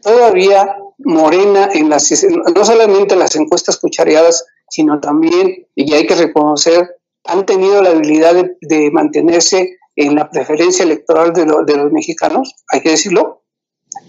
todavía 0.01 0.77
Morena, 0.99 1.69
en 1.73 1.89
las, 1.89 2.11
no 2.55 2.65
solamente 2.65 3.13
en 3.13 3.19
las 3.19 3.35
encuestas 3.35 3.77
cuchareadas, 3.77 4.45
sino 4.69 4.99
también, 4.99 5.67
y 5.75 5.93
hay 5.93 6.05
que 6.05 6.15
reconocer, 6.15 6.97
han 7.25 7.45
tenido 7.45 7.81
la 7.81 7.91
habilidad 7.91 8.33
de, 8.33 8.57
de 8.61 8.91
mantenerse 8.91 9.77
en 9.95 10.15
la 10.15 10.29
preferencia 10.29 10.83
electoral 10.83 11.33
de, 11.33 11.45
lo, 11.45 11.63
de 11.63 11.75
los 11.75 11.91
mexicanos, 11.91 12.55
hay 12.71 12.81
que 12.81 12.91
decirlo, 12.91 13.41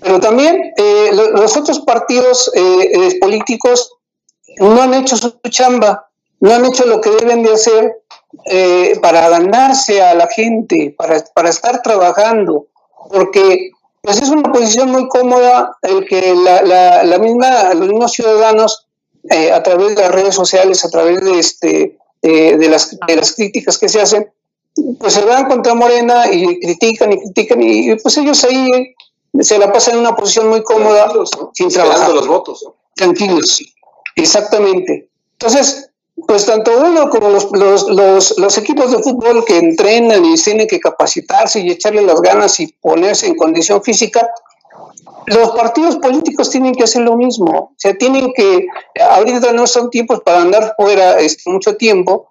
pero 0.01 0.21
también 0.21 0.73
eh, 0.77 1.11
los 1.13 1.57
otros 1.57 1.81
partidos 1.81 2.51
eh, 2.55 2.61
eh, 2.61 3.19
políticos 3.21 3.93
no 4.59 4.81
han 4.83 4.95
hecho 4.95 5.17
su 5.17 5.39
chamba, 5.51 6.09
no 6.41 6.53
han 6.53 6.65
hecho 6.65 6.87
lo 6.87 7.01
que 7.01 7.11
deben 7.11 7.43
de 7.43 7.53
hacer 7.53 8.03
para 9.01 9.29
ganarse 9.31 10.03
a 10.03 10.15
la 10.15 10.27
gente, 10.27 10.95
para, 10.97 11.25
para 11.35 11.49
estar 11.49 11.81
trabajando, 11.83 12.67
porque 13.11 13.71
pues 14.03 14.21
es 14.21 14.29
una 14.29 14.53
posición 14.53 14.91
muy 14.91 15.09
cómoda 15.09 15.77
el 15.83 16.07
que 16.07 16.35
la, 16.35 16.63
la, 16.63 17.05
la 17.05 17.19
misma, 17.19 17.73
los 17.75 17.89
mismos 17.89 18.13
ciudadanos 18.13 18.87
a 19.53 19.63
través 19.63 19.97
de 19.97 20.03
las 20.03 20.13
redes 20.13 20.35
sociales, 20.35 20.85
a 20.85 20.91
través 20.91 21.25
de, 21.25 21.39
este, 21.39 21.99
de, 22.23 22.69
las, 22.69 22.99
de 23.07 23.17
las 23.17 23.33
críticas 23.33 23.79
que 23.79 23.89
se 23.89 24.01
hacen, 24.01 24.31
pues 24.99 25.15
se 25.15 25.25
van 25.25 25.47
contra 25.47 25.75
Morena 25.75 26.31
y 26.31 26.61
critican 26.61 27.13
y 27.13 27.19
critican 27.19 27.63
y, 27.63 27.93
y 27.93 27.97
pues 27.97 28.19
ellos 28.19 28.45
ahí 28.45 28.95
se 29.41 29.59
la 29.59 29.73
pasa 29.73 29.93
en 29.93 29.99
una 29.99 30.15
posición 30.15 30.49
muy 30.49 30.63
cómoda 30.63 31.13
sin 31.55 31.69
trabajar. 31.69 32.11
los 32.13 32.27
votos. 32.27 32.65
Tranquilos, 32.95 33.63
exactamente. 34.17 35.09
Entonces, 35.33 35.91
pues 36.27 36.47
tanto 36.47 36.73
uno 36.79 37.09
como 37.11 37.29
los, 37.29 37.49
los, 37.53 37.89
los, 37.89 38.39
los, 38.39 38.59
equipos 38.59 38.91
de 38.91 38.99
fútbol 38.99 39.45
que 39.45 39.59
entrenan 39.59 40.25
y 40.25 40.35
tienen 40.35 40.67
que 40.67 40.81
capacitarse 40.81 41.61
y 41.61 41.71
echarle 41.71 42.03
las 42.03 42.21
ganas 42.21 42.59
y 42.59 42.67
ponerse 42.67 43.27
en 43.29 43.37
condición 43.37 43.83
física, 43.83 44.29
los 45.27 45.51
partidos 45.51 45.97
políticos 45.97 46.51
tienen 46.51 46.75
que 46.75 46.85
hacer 46.85 47.03
lo 47.03 47.17
mismo. 47.17 47.47
O 47.47 47.75
sea, 47.77 47.97
tienen 47.97 48.33
que, 48.35 48.67
ahorita 49.01 49.53
no 49.53 49.67
son 49.67 49.91
tiempos 49.91 50.21
para 50.25 50.41
andar 50.41 50.75
fuera 50.77 51.19
este, 51.21 51.51
mucho 51.51 51.77
tiempo, 51.77 52.31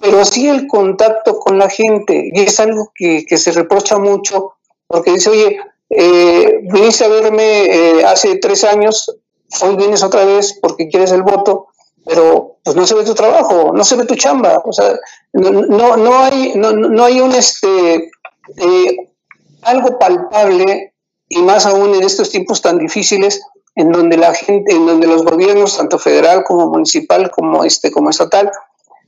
pero 0.00 0.24
sí 0.24 0.48
el 0.48 0.66
contacto 0.66 1.38
con 1.38 1.58
la 1.58 1.68
gente. 1.68 2.30
Y 2.32 2.40
es 2.40 2.58
algo 2.60 2.92
que, 2.94 3.26
que 3.26 3.36
se 3.36 3.52
reprocha 3.52 3.98
mucho, 3.98 4.52
porque 4.86 5.12
dice, 5.12 5.30
oye, 5.30 5.58
eh, 5.90 6.60
viniste 6.62 7.04
a 7.04 7.08
verme 7.08 7.64
eh, 7.64 8.04
hace 8.04 8.36
tres 8.36 8.64
años, 8.64 9.16
hoy 9.62 9.76
vienes 9.76 10.02
otra 10.02 10.24
vez 10.24 10.58
porque 10.60 10.88
quieres 10.88 11.12
el 11.12 11.22
voto, 11.22 11.68
pero 12.04 12.58
pues 12.62 12.76
no 12.76 12.86
se 12.86 12.94
ve 12.94 13.04
tu 13.04 13.14
trabajo, 13.14 13.72
no 13.74 13.84
se 13.84 13.96
ve 13.96 14.04
tu 14.04 14.14
chamba, 14.14 14.62
o 14.64 14.72
sea, 14.72 14.98
no, 15.32 15.96
no, 15.96 16.18
hay, 16.18 16.52
no, 16.54 16.72
no 16.72 17.04
hay 17.04 17.20
un 17.20 17.32
este 17.34 18.10
eh, 18.56 18.96
algo 19.62 19.98
palpable 19.98 20.94
y 21.28 21.42
más 21.42 21.66
aún 21.66 21.94
en 21.94 22.02
estos 22.02 22.30
tiempos 22.30 22.62
tan 22.62 22.78
difíciles 22.78 23.42
en 23.74 23.92
donde 23.92 24.16
la 24.16 24.34
gente, 24.34 24.72
en 24.72 24.86
donde 24.86 25.06
los 25.06 25.22
gobiernos, 25.22 25.76
tanto 25.76 25.98
federal 25.98 26.42
como 26.44 26.66
municipal, 26.66 27.30
como 27.30 27.64
este, 27.64 27.92
como 27.92 28.10
estatal, 28.10 28.50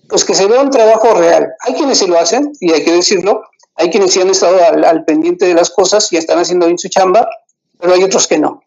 pues 0.08 0.24
que 0.24 0.34
se 0.34 0.46
vea 0.46 0.60
un 0.60 0.70
trabajo 0.70 1.12
real. 1.14 1.48
Hay 1.66 1.74
quienes 1.74 1.98
se 1.98 2.06
lo 2.06 2.18
hacen, 2.18 2.52
y 2.60 2.72
hay 2.72 2.84
que 2.84 2.92
decirlo, 2.92 3.42
hay 3.80 3.90
quienes 3.90 4.12
sí 4.12 4.20
han 4.20 4.28
estado 4.28 4.58
al, 4.62 5.04
pendiente 5.04 5.46
de 5.46 5.54
las 5.54 5.70
cosas 5.70 6.12
y 6.12 6.16
están 6.16 6.38
haciendo 6.38 6.66
bien 6.66 6.78
su 6.78 6.88
chamba, 6.88 7.28
pero 7.78 7.94
hay 7.94 8.04
otros 8.04 8.26
que 8.26 8.38
no. 8.38 8.62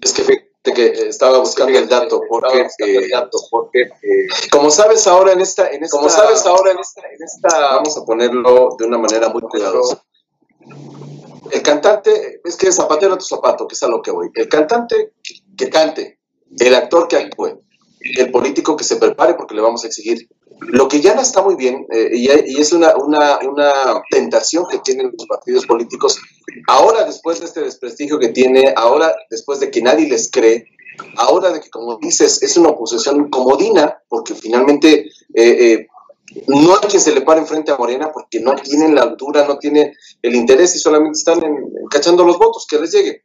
Es 0.00 0.12
que 0.12 0.22
fíjate 0.22 0.72
que 0.72 1.08
estaba 1.08 1.38
buscando 1.38 1.76
el 1.76 1.88
dato, 1.88 2.20
porque, 2.28 2.60
eh, 2.60 3.08
porque 3.50 3.80
eh, 3.80 4.28
como 4.52 4.70
sabes 4.70 5.06
ahora 5.08 5.32
en 5.32 5.40
esta, 5.40 5.68
en 5.70 5.82
esta, 5.82 5.96
como 5.96 6.08
sabes 6.08 6.46
ahora 6.46 6.70
en 6.70 6.78
esta, 6.78 7.00
en 7.00 7.22
esta, 7.22 7.60
vamos 7.74 7.96
a 7.96 8.04
ponerlo 8.04 8.76
de 8.78 8.86
una 8.86 8.98
manera 8.98 9.30
muy 9.30 9.42
cuidadosa. 9.42 10.00
El 11.50 11.62
cantante, 11.62 12.40
es 12.44 12.56
que 12.56 12.68
es 12.68 12.76
zapatero 12.76 13.14
a 13.14 13.18
tu 13.18 13.24
zapato, 13.24 13.66
que 13.66 13.74
es 13.74 13.82
a 13.82 13.88
lo 13.88 14.00
que 14.00 14.12
voy. 14.12 14.30
El 14.34 14.48
cantante 14.48 15.14
que 15.56 15.68
cante, 15.70 16.20
el 16.56 16.74
actor 16.74 17.08
que 17.08 17.16
actúe, 17.16 17.62
el 18.00 18.30
político 18.30 18.76
que 18.76 18.84
se 18.84 18.96
prepare 18.96 19.34
porque 19.34 19.56
le 19.56 19.62
vamos 19.62 19.82
a 19.82 19.88
exigir 19.88 20.28
lo 20.60 20.88
que 20.88 21.00
ya 21.00 21.14
no 21.14 21.20
está 21.20 21.42
muy 21.42 21.54
bien, 21.54 21.86
eh, 21.90 22.10
y, 22.12 22.60
es 22.60 22.72
una, 22.72 22.94
una, 22.96 23.38
tentación 24.10 24.66
que 24.70 24.78
tienen 24.78 25.12
los 25.16 25.26
partidos 25.26 25.66
políticos, 25.66 26.18
ahora 26.66 27.04
después 27.04 27.40
de 27.40 27.46
este 27.46 27.60
desprestigio 27.60 28.18
que 28.18 28.28
tiene, 28.28 28.72
ahora 28.76 29.14
después 29.30 29.60
de 29.60 29.70
que 29.70 29.82
nadie 29.82 30.08
les 30.08 30.30
cree, 30.30 30.66
ahora 31.16 31.52
de 31.52 31.60
que, 31.60 31.70
como 31.70 31.98
dices, 31.98 32.42
es 32.42 32.56
una 32.56 32.70
oposición 32.70 33.30
comodina, 33.30 33.98
porque 34.08 34.34
finalmente 34.34 35.06
eh, 35.34 35.72
eh, 35.72 35.86
no 36.46 36.74
hay 36.74 36.88
quien 36.88 37.00
se 37.00 37.14
le 37.14 37.22
pare 37.22 37.40
enfrente 37.40 37.72
a 37.72 37.76
Morena 37.76 38.10
porque 38.12 38.40
no 38.40 38.54
tienen 38.56 38.94
la 38.94 39.02
altura, 39.02 39.46
no 39.46 39.58
tienen 39.58 39.92
el 40.22 40.34
interés 40.34 40.74
y 40.76 40.78
solamente 40.78 41.18
están 41.18 41.40
cachando 41.90 42.24
los 42.24 42.38
votos, 42.38 42.66
que 42.68 42.78
les 42.78 42.92
llegue. 42.92 43.22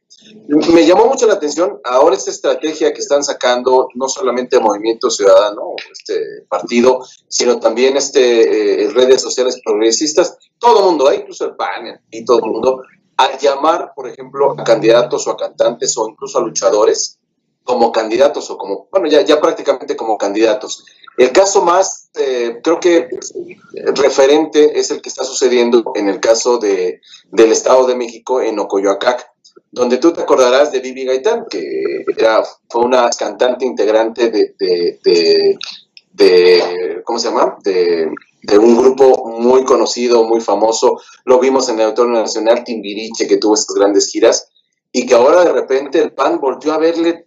Me 0.48 0.86
llamó 0.86 1.06
mucho 1.06 1.26
la 1.26 1.34
atención 1.34 1.80
ahora 1.84 2.16
esta 2.16 2.30
estrategia 2.30 2.92
que 2.92 3.00
están 3.00 3.22
sacando 3.24 3.88
no 3.94 4.08
solamente 4.08 4.58
Movimiento 4.58 5.10
Ciudadano, 5.10 5.74
este 5.92 6.42
partido, 6.48 7.04
sino 7.28 7.58
también 7.58 7.96
este 7.96 8.84
eh, 8.84 8.90
redes 8.90 9.20
sociales 9.20 9.60
progresistas, 9.64 10.38
todo 10.58 10.78
el 10.78 10.84
mundo, 10.86 11.12
incluso 11.12 11.44
el 11.44 11.56
PAN 11.56 12.00
y 12.10 12.24
todo 12.24 12.38
el 12.38 12.50
mundo, 12.50 12.82
a 13.16 13.36
llamar, 13.36 13.92
por 13.94 14.08
ejemplo, 14.08 14.54
a 14.58 14.64
candidatos 14.64 15.26
o 15.26 15.32
a 15.32 15.36
cantantes 15.36 15.96
o 15.98 16.08
incluso 16.08 16.38
a 16.38 16.42
luchadores 16.42 17.18
como 17.62 17.92
candidatos 17.92 18.50
o 18.50 18.58
como, 18.58 18.88
bueno, 18.90 19.08
ya, 19.08 19.22
ya 19.22 19.40
prácticamente 19.40 19.96
como 19.96 20.18
candidatos. 20.18 20.84
El 21.16 21.32
caso 21.32 21.62
más, 21.62 22.10
eh, 22.14 22.60
creo 22.62 22.80
que 22.80 23.08
referente 23.94 24.78
es 24.78 24.90
el 24.90 25.00
que 25.00 25.08
está 25.08 25.24
sucediendo 25.24 25.92
en 25.94 26.08
el 26.08 26.20
caso 26.20 26.58
de, 26.58 27.00
del 27.30 27.52
Estado 27.52 27.86
de 27.86 27.94
México 27.94 28.40
en 28.40 28.58
Ocoyoacac, 28.58 29.33
donde 29.74 29.98
tú 29.98 30.12
te 30.12 30.22
acordarás 30.22 30.70
de 30.70 30.78
Vivi 30.78 31.04
Gaitán, 31.04 31.46
que 31.50 32.04
era, 32.16 32.44
fue 32.68 32.84
una 32.84 33.10
cantante 33.10 33.66
integrante 33.66 34.30
de, 34.30 34.54
de, 34.58 35.58
de, 36.12 37.02
¿cómo 37.04 37.18
se 37.18 37.28
llama? 37.28 37.58
De, 37.62 38.08
un 38.58 38.76
grupo 38.76 39.38
muy 39.40 39.64
conocido, 39.64 40.22
muy 40.24 40.40
famoso. 40.40 41.00
Lo 41.24 41.40
vimos 41.40 41.68
en 41.68 41.76
el 41.76 41.86
Auditorio 41.86 42.12
Nacional, 42.12 42.62
Timbiriche, 42.62 43.26
que 43.26 43.38
tuvo 43.38 43.54
estas 43.54 43.74
grandes 43.74 44.08
giras. 44.10 44.48
y 44.92 45.06
que 45.06 45.14
ahora 45.14 45.44
de 45.44 45.52
repente 45.52 45.98
el 45.98 46.12
PAN 46.12 46.38
volvió 46.40 46.72
a 46.72 46.78
verle. 46.78 47.26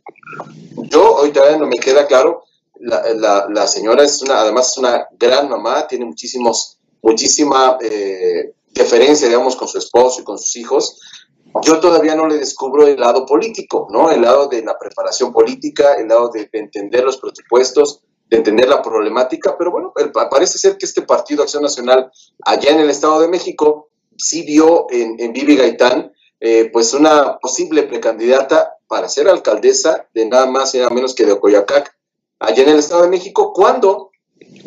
Yo 0.90 1.16
hoy 1.16 1.32
todavía 1.32 1.58
no 1.58 1.68
me 1.68 1.80
queda 1.80 2.08
claro, 2.08 2.44
la, 2.80 3.68
señora 3.68 4.04
es 4.04 4.22
una, 4.22 4.40
además 4.40 4.70
es 4.70 4.78
una 4.78 5.08
gran 5.20 5.50
mamá, 5.50 5.86
tiene 5.88 6.06
muchísimos, 6.06 6.78
muchísima 7.02 7.78
eh, 7.82 8.54
deferencia, 8.72 9.28
digamos, 9.28 9.58
con 9.58 9.68
su 9.68 9.80
esposo 9.80 10.22
y 10.22 10.24
con 10.24 10.38
sus 10.38 10.56
hijos. 10.56 11.00
Yo 11.64 11.80
todavía 11.80 12.16
no 12.16 12.28
le 12.28 12.38
descubro 12.38 12.86
el 12.86 13.00
lado 13.00 13.26
político, 13.26 13.88
¿no? 13.90 14.12
El 14.12 14.22
lado 14.22 14.48
de 14.48 14.62
la 14.64 14.78
preparación 14.78 15.34
política, 15.34 15.96
el 15.96 16.08
lado 16.08 16.30
de, 16.30 16.50
entender 16.54 17.04
los 17.04 17.18
presupuestos, 17.18 18.02
de 18.30 18.38
entender 18.38 18.68
la 18.68 18.82
problemática, 18.82 19.58
pero 19.58 19.72
bueno, 19.72 19.94
parece 20.30 20.58
ser 20.58 20.78
que 20.78 20.86
este 20.86 21.02
Partido 21.02 21.44
Acción 21.44 21.64
Nacional 21.64 22.12
allá 22.44 22.72
en 22.72 22.80
el 22.80 22.90
Estado 22.90 23.22
de 23.22 23.30
México 23.30 23.90
sí 24.18 24.44
vio 24.44 24.88
en, 24.90 25.16
en 25.20 25.34
Vivi 25.34 25.56
Gaitán 25.56 26.12
eh, 26.40 26.70
pues 26.72 26.94
una 26.94 27.40
posible 27.40 27.84
precandidata 27.84 28.76
para 28.88 29.10
ser 29.10 29.28
alcaldesa 29.28 30.08
de 30.14 30.28
nada 30.28 30.46
más 30.46 30.76
y 30.76 30.78
nada 30.78 30.92
menos 30.92 31.16
que 31.16 31.26
de 31.26 31.32
Ocoyacac, 31.32 31.98
allá 32.40 32.64
en 32.64 32.70
el 32.70 32.80
Estado 32.80 33.04
de 33.04 33.10
México, 33.10 33.54
cuando 33.54 34.12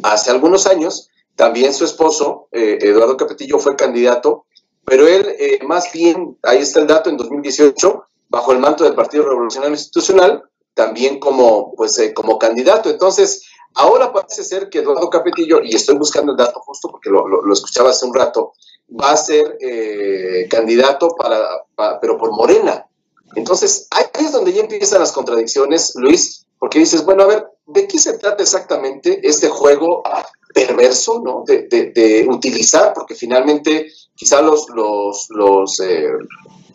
hace 0.02 0.30
algunos 0.30 0.66
años 0.66 1.10
también 1.36 1.72
su 1.72 1.84
esposo, 1.84 2.48
eh, 2.50 2.78
Eduardo 2.80 3.16
Capetillo, 3.16 3.58
fue 3.58 3.76
candidato, 3.76 4.46
pero 4.90 5.06
él 5.06 5.36
eh, 5.38 5.60
más 5.64 5.92
bien, 5.92 6.36
ahí 6.42 6.58
está 6.58 6.80
el 6.80 6.88
dato, 6.88 7.10
en 7.10 7.16
2018, 7.16 8.02
bajo 8.28 8.50
el 8.50 8.58
manto 8.58 8.82
del 8.82 8.96
Partido 8.96 9.28
Revolucionario 9.28 9.76
Institucional, 9.76 10.42
también 10.74 11.20
como, 11.20 11.76
pues, 11.76 12.12
como 12.12 12.40
candidato. 12.40 12.90
Entonces, 12.90 13.44
ahora 13.74 14.12
parece 14.12 14.42
ser 14.42 14.68
que 14.68 14.80
Eduardo 14.80 15.08
Capetillo, 15.08 15.62
y 15.62 15.76
estoy 15.76 15.96
buscando 15.96 16.32
el 16.32 16.38
dato 16.38 16.58
justo 16.58 16.88
porque 16.90 17.08
lo, 17.08 17.24
lo 17.28 17.52
escuchaba 17.52 17.90
hace 17.90 18.04
un 18.04 18.14
rato, 18.14 18.54
va 19.00 19.12
a 19.12 19.16
ser 19.16 19.58
eh, 19.60 20.48
candidato 20.50 21.14
para, 21.16 21.40
pero 22.00 22.18
por 22.18 22.32
Morena. 22.32 22.86
Entonces, 23.36 23.86
ahí 23.90 24.06
es 24.18 24.32
donde 24.32 24.52
ya 24.52 24.62
empiezan 24.62 25.00
las 25.00 25.12
contradicciones, 25.12 25.92
Luis, 25.94 26.46
porque 26.58 26.80
dices, 26.80 27.04
bueno, 27.04 27.22
a 27.22 27.26
ver, 27.26 27.46
¿de 27.66 27.86
qué 27.86 27.98
se 27.98 28.18
trata 28.18 28.42
exactamente 28.42 29.20
este 29.22 29.48
juego 29.48 30.02
perverso, 30.52 31.22
¿no? 31.24 31.44
De, 31.46 32.26
utilizar, 32.28 32.92
porque 32.92 33.14
finalmente 33.14 33.92
quizá 34.20 34.42
los, 34.42 34.68
los, 34.68 35.30
los 35.30 35.80
eh, 35.80 36.10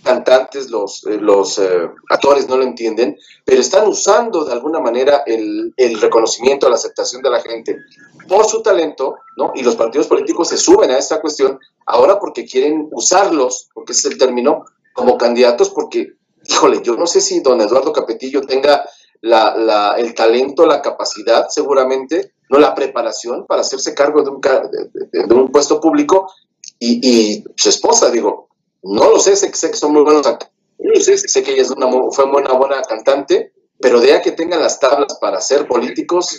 cantantes, 0.03 0.71
los, 0.71 1.05
eh, 1.05 1.19
los 1.19 1.61
actores 2.09 2.49
no 2.49 2.57
lo 2.57 2.63
entienden, 2.63 3.19
pero 3.45 3.61
están 3.61 3.87
usando 3.87 4.43
de 4.45 4.53
alguna 4.53 4.79
manera 4.79 5.21
el, 5.27 5.71
el 5.77 6.01
reconocimiento, 6.01 6.67
la 6.67 6.75
aceptación 6.75 7.21
de 7.21 7.29
la 7.29 7.41
gente 7.41 7.77
por 8.27 8.45
su 8.45 8.63
talento, 8.63 9.19
¿no? 9.37 9.51
Y 9.53 9.61
los 9.61 9.75
partidos 9.75 10.07
políticos 10.07 10.47
se 10.47 10.57
suben 10.57 10.89
a 10.89 10.97
esta 10.97 11.21
cuestión 11.21 11.59
ahora 11.85 12.19
porque 12.19 12.45
quieren 12.45 12.89
usarlos, 12.91 13.69
porque 13.75 13.91
ese 13.91 14.07
es 14.07 14.13
el 14.13 14.19
término, 14.19 14.65
como 14.91 15.15
candidatos, 15.15 15.69
porque, 15.69 16.13
híjole, 16.47 16.81
yo 16.81 16.95
no 16.95 17.05
sé 17.05 17.21
si 17.21 17.41
don 17.41 17.61
Eduardo 17.61 17.93
Capetillo 17.93 18.41
tenga 18.41 18.83
la, 19.21 19.95
el 19.97 20.13
talento, 20.13 20.65
la 20.65 20.81
capacidad, 20.81 21.47
seguramente, 21.49 22.33
no 22.49 22.59
la 22.59 22.75
preparación 22.75 23.45
para 23.45 23.61
hacerse 23.61 23.93
cargo 23.93 24.21
de 24.23 24.29
un, 24.29 24.41
de, 24.41 25.33
un 25.33 25.51
puesto 25.51 25.79
público 25.79 26.31
y, 26.79 27.43
su 27.55 27.69
esposa, 27.69 28.11
digo, 28.11 28.49
no 28.83 29.09
lo 29.09 29.19
sé, 29.19 29.35
sé, 29.35 29.49
que 29.49 29.77
son 29.77 29.93
muy 29.93 30.03
buenos 30.03 30.27
sé, 30.99 31.17
sé 31.17 31.43
que 31.43 31.53
ella 31.53 31.63
es 31.63 31.71
una, 31.71 31.87
fue 32.11 32.25
una 32.25 32.53
buena 32.53 32.81
cantante, 32.81 33.53
pero 33.79 33.99
de 33.99 34.13
a 34.13 34.21
que 34.21 34.31
tengan 34.31 34.61
las 34.61 34.79
tablas 34.79 35.17
para 35.19 35.41
ser 35.41 35.67
políticos, 35.67 36.37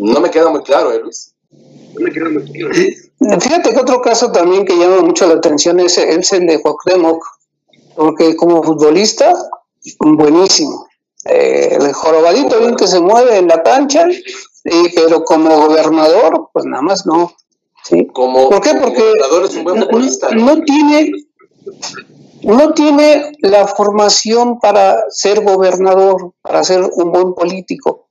no 0.00 0.20
me 0.20 0.30
queda 0.30 0.48
muy 0.50 0.62
claro, 0.62 0.92
¿eh, 0.92 1.00
Luis? 1.00 1.34
No 1.50 2.04
me 2.04 2.12
queda 2.12 2.28
muy 2.28 2.44
claro. 2.50 2.74
Fíjate 3.40 3.72
que 3.72 3.80
otro 3.80 4.00
caso 4.00 4.30
también 4.30 4.64
que 4.64 4.76
llama 4.76 5.02
mucho 5.02 5.26
la 5.26 5.34
atención 5.34 5.80
es, 5.80 5.98
el 5.98 6.46
de 6.46 6.60
Cuauhtémoc, 6.60 7.24
porque 7.94 8.36
como 8.36 8.62
futbolista, 8.62 9.34
buenísimo. 10.00 10.86
Eh, 11.24 11.76
el 11.80 11.92
jorobadito 11.92 12.60
bien 12.60 12.76
que 12.76 12.86
se 12.86 13.00
mueve 13.00 13.38
en 13.38 13.48
la 13.48 13.62
cancha, 13.62 14.06
pero 14.94 15.24
como 15.24 15.66
gobernador, 15.66 16.50
pues 16.52 16.64
nada 16.66 16.82
más 16.82 17.06
no. 17.06 17.32
¿Sí? 17.88 18.06
Como, 18.12 18.48
¿Por 18.48 18.60
qué? 18.60 18.74
Porque 18.74 19.12
es 19.44 19.54
un 19.56 19.64
buen 19.64 19.82
futbolista. 19.82 20.30
no, 20.30 20.62
tiene 20.62 21.12
no 22.42 22.74
tiene 22.74 23.32
la 23.40 23.66
formación 23.66 24.60
para 24.60 25.10
ser 25.10 25.42
gobernador, 25.42 26.32
para 26.42 26.62
ser 26.62 26.82
un 26.82 27.10
buen 27.10 27.34
político. 27.34 28.06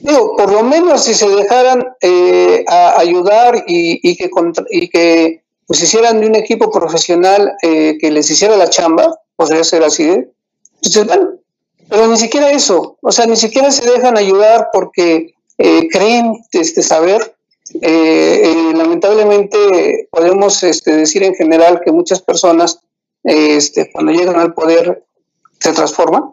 Digo, 0.00 0.36
por 0.36 0.52
lo 0.52 0.62
menos 0.62 1.04
si 1.04 1.14
se 1.14 1.28
dejaran 1.28 1.84
eh, 2.00 2.64
a 2.68 2.98
ayudar 2.98 3.64
y, 3.66 4.16
que, 4.16 4.30
y 4.70 4.88
que 4.88 5.42
pues 5.66 5.82
hicieran 5.82 6.20
de 6.20 6.26
un 6.26 6.36
equipo 6.36 6.70
profesional 6.70 7.52
eh, 7.62 7.98
que 8.00 8.10
les 8.10 8.30
hiciera 8.30 8.56
la 8.56 8.70
chamba, 8.70 9.20
podría 9.36 9.64
ser 9.64 9.82
así, 9.84 10.04
¿eh? 10.04 10.28
pero 11.88 12.06
ni 12.06 12.16
siquiera 12.16 12.50
eso, 12.50 12.96
o 13.00 13.12
sea, 13.12 13.26
ni 13.26 13.36
siquiera 13.36 13.70
se 13.70 13.88
dejan 13.90 14.16
ayudar 14.16 14.68
porque 14.72 15.34
eh, 15.58 15.88
creen 15.88 16.32
este, 16.52 16.82
saber. 16.82 17.34
Lamentablemente 17.74 20.08
podemos 20.10 20.62
este, 20.62 20.96
decir 20.96 21.22
en 21.22 21.34
general 21.34 21.80
que 21.84 21.92
muchas 21.92 22.22
personas 22.22 22.80
este, 23.24 23.90
cuando 23.92 24.12
llegan 24.12 24.36
al 24.36 24.54
poder 24.54 25.04
se 25.60 25.72
transforman 25.72 26.32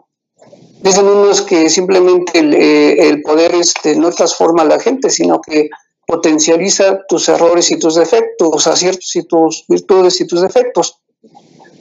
Dicen 0.86 1.06
unos 1.06 1.42
que 1.42 1.68
simplemente 1.70 2.38
eh, 2.38 3.08
el, 3.08 3.22
poder 3.22 3.54
este, 3.54 3.96
no 3.96 4.10
transforma 4.10 4.62
a 4.62 4.66
la 4.66 4.78
gente, 4.78 5.10
sino 5.10 5.40
que 5.40 5.70
potencializa 6.06 7.04
tus 7.08 7.28
errores 7.28 7.70
y 7.72 7.78
tus 7.78 7.96
defectos, 7.96 8.66
aciertos 8.66 9.16
y 9.16 9.24
tus 9.24 9.64
virtudes 9.68 10.20
y 10.20 10.26
tus 10.26 10.42
defectos. 10.42 11.00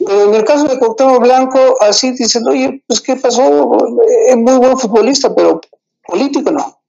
Pero 0.03 0.23
en 0.23 0.33
el 0.33 0.43
caso 0.43 0.67
de 0.67 0.79
Cuauhtémoc 0.79 1.21
Blanco, 1.21 1.59
así 1.81 2.11
dicen, 2.11 2.47
oye, 2.47 2.83
pues 2.87 3.01
¿qué 3.01 3.15
pasó? 3.15 3.77
Es 4.27 4.37
muy 4.37 4.57
buen 4.57 4.77
futbolista, 4.77 5.33
pero 5.35 5.61
político 6.07 6.51
no. 6.51 6.79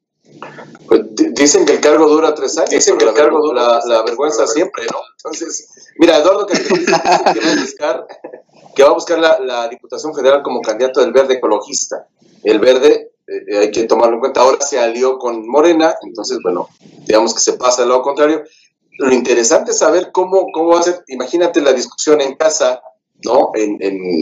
Pues 0.87 1.01
dicen 1.15 1.65
que 1.65 1.73
el 1.73 1.81
cargo 1.81 2.09
dura 2.09 2.35
tres 2.35 2.57
años. 2.59 2.71
Dicen 2.71 2.99
que 2.99 3.05
el 3.05 3.15
cargo 3.15 3.41
dura 3.41 3.81
la, 3.85 4.03
vergüenza 4.03 4.47
siempre, 4.47 4.85
¿no? 4.93 4.99
Entonces, 5.17 5.69
mira, 5.99 6.19
Eduardo 6.19 6.47
que, 6.47 6.55
que 6.55 6.91
va 6.91 7.53
a 7.53 7.61
buscar, 7.61 8.07
que 8.75 8.83
va 8.83 8.91
a 8.91 8.95
buscar 8.95 9.19
la, 9.19 9.69
Diputación 9.69 10.15
Federal 10.15 10.43
como 10.43 10.61
candidato 10.61 11.01
del 11.01 11.13
verde 11.13 11.35
ecologista. 11.35 12.07
El 12.45 12.61
verde, 12.61 13.13
eh, 13.27 13.59
hay 13.59 13.71
que 13.71 13.85
tomarlo 13.85 14.15
en 14.15 14.21
cuenta, 14.21 14.43
ahora 14.43 14.61
se 14.61 14.79
alió 14.79 15.19
con 15.19 15.49
Morena, 15.49 15.95
entonces, 16.03 16.39
bueno, 16.43 16.69
digamos 17.07 17.35
que 17.35 17.41
se 17.41 17.55
pasa 17.55 17.83
al 17.83 17.89
lado 17.89 18.03
contrario. 18.03 18.45
Lo 18.99 19.13
interesante 19.13 19.73
es 19.73 19.79
saber 19.79 20.11
cómo, 20.13 20.47
cómo 20.53 20.71
va 20.71 20.81
a 20.81 20.83
ser, 20.83 21.05
imagínate 21.09 21.61
la 21.61 21.73
discusión 21.73 22.21
en 22.21 22.37
casa, 22.37 22.81
¿no? 23.25 23.51
En, 23.55 23.79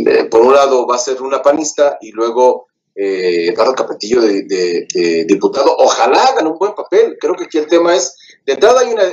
eh, 0.09 0.25
por 0.25 0.41
un 0.41 0.55
lado 0.55 0.87
va 0.87 0.97
a 0.97 0.99
ser 0.99 1.21
una 1.23 1.43
panista 1.43 1.99
y 2.01 2.13
luego 2.13 2.69
eh, 2.95 3.49
Eduardo 3.49 3.75
Capetillo 3.75 4.23
de, 4.23 5.25
diputado. 5.27 5.75
Ojalá 5.79 6.25
hagan 6.27 6.47
un 6.47 6.59
buen 6.59 6.75
papel. 6.75 7.17
Creo 7.21 7.35
que 7.35 7.45
aquí 7.45 7.59
el 7.59 7.67
tema 7.67 7.95
es, 7.95 8.17
de 8.47 8.55
entrada 8.55 8.81
hay 8.81 8.93
una, 8.93 9.05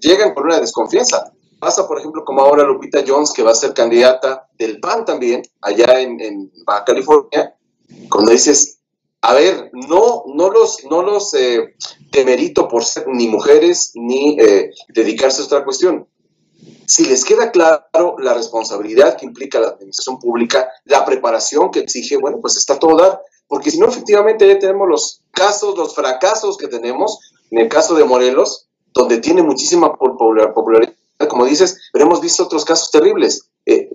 llegan 0.00 0.34
por 0.34 0.44
una 0.44 0.60
desconfianza. 0.60 1.32
Pasa, 1.58 1.88
por 1.88 1.98
ejemplo, 1.98 2.24
como 2.24 2.42
ahora 2.42 2.64
Lupita 2.64 3.02
Jones, 3.06 3.32
que 3.32 3.42
va 3.42 3.52
a 3.52 3.54
ser 3.54 3.72
candidata 3.72 4.48
del 4.58 4.80
PAN 4.80 5.04
también, 5.04 5.42
allá 5.62 6.00
en, 6.00 6.52
Baja 6.66 6.84
California, 6.84 7.54
cuando 8.10 8.32
dices, 8.32 8.80
a 9.22 9.32
ver, 9.32 9.70
no, 9.72 10.24
no 10.26 10.50
los, 10.50 10.84
no 10.90 11.02
los 11.02 11.32
eh, 11.34 11.74
por 12.68 12.84
ser 12.84 13.08
ni 13.08 13.28
mujeres 13.28 13.92
ni 13.94 14.38
eh, 14.38 14.70
dedicarse 14.88 15.40
a 15.40 15.44
otra 15.46 15.64
cuestión. 15.64 16.06
Si 16.86 17.04
les 17.04 17.24
queda 17.24 17.50
claro 17.50 18.16
la 18.18 18.34
responsabilidad 18.34 19.16
que 19.16 19.26
implica 19.26 19.60
la 19.60 19.68
administración 19.68 20.18
pública, 20.18 20.68
la 20.84 21.04
preparación 21.04 21.70
que 21.70 21.80
exige, 21.80 22.16
bueno, 22.16 22.38
pues 22.40 22.56
está 22.56 22.78
todo 22.78 22.96
dar. 22.96 23.20
Porque 23.46 23.70
si 23.70 23.78
no, 23.78 23.88
efectivamente 23.88 24.46
ya 24.48 24.58
tenemos 24.58 24.88
los 24.88 25.22
casos, 25.30 25.76
los 25.76 25.94
fracasos 25.94 26.56
que 26.56 26.68
tenemos, 26.68 27.20
en 27.50 27.60
el 27.60 27.68
caso 27.68 27.94
de 27.94 28.04
Morelos, 28.04 28.68
donde 28.92 29.18
tiene 29.18 29.42
muchísima 29.42 29.92
popularidad, 29.94 30.54
como 31.28 31.44
dices, 31.44 31.90
pero 31.92 32.06
hemos 32.06 32.20
visto 32.20 32.44
otros 32.44 32.64
casos 32.64 32.90
terribles. 32.90 33.48
Eh, 33.66 33.90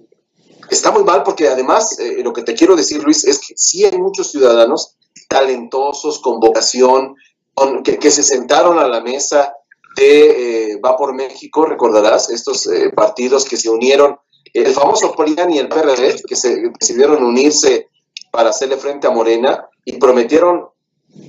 está 0.69 0.91
muy 0.91 1.03
mal 1.03 1.23
porque 1.23 1.47
además, 1.47 1.99
eh, 1.99 2.21
lo 2.23 2.33
que 2.33 2.43
te 2.43 2.53
quiero 2.53 2.75
decir, 2.75 3.03
Luis, 3.03 3.25
es 3.25 3.39
que 3.39 3.53
sí 3.55 3.85
hay 3.85 3.97
muchos 3.97 4.31
ciudadanos 4.31 4.95
talentosos, 5.27 6.19
con 6.19 6.39
vocación, 6.39 7.15
que, 7.83 8.11
se 8.11 8.23
sentaron 8.23 8.79
a 8.79 8.87
la 8.87 9.01
mesa 9.01 9.53
de 9.95 10.73
eh, 10.73 10.79
Va 10.83 10.95
por 10.95 11.13
México, 11.13 11.65
recordarás, 11.65 12.29
estos 12.29 12.69
partidos 12.95 13.45
que 13.45 13.57
se 13.57 13.69
unieron, 13.69 14.17
el 14.53 14.73
famoso 14.73 15.13
PRIAN 15.13 15.51
y 15.51 15.59
el 15.59 15.67
PRD, 15.67 16.21
que 16.25 16.35
se 16.35 16.71
decidieron 16.79 17.23
unirse 17.23 17.89
para 18.31 18.49
hacerle 18.49 18.77
frente 18.77 19.07
a 19.07 19.11
Morena 19.11 19.67
y 19.85 19.97
prometieron 19.97 20.69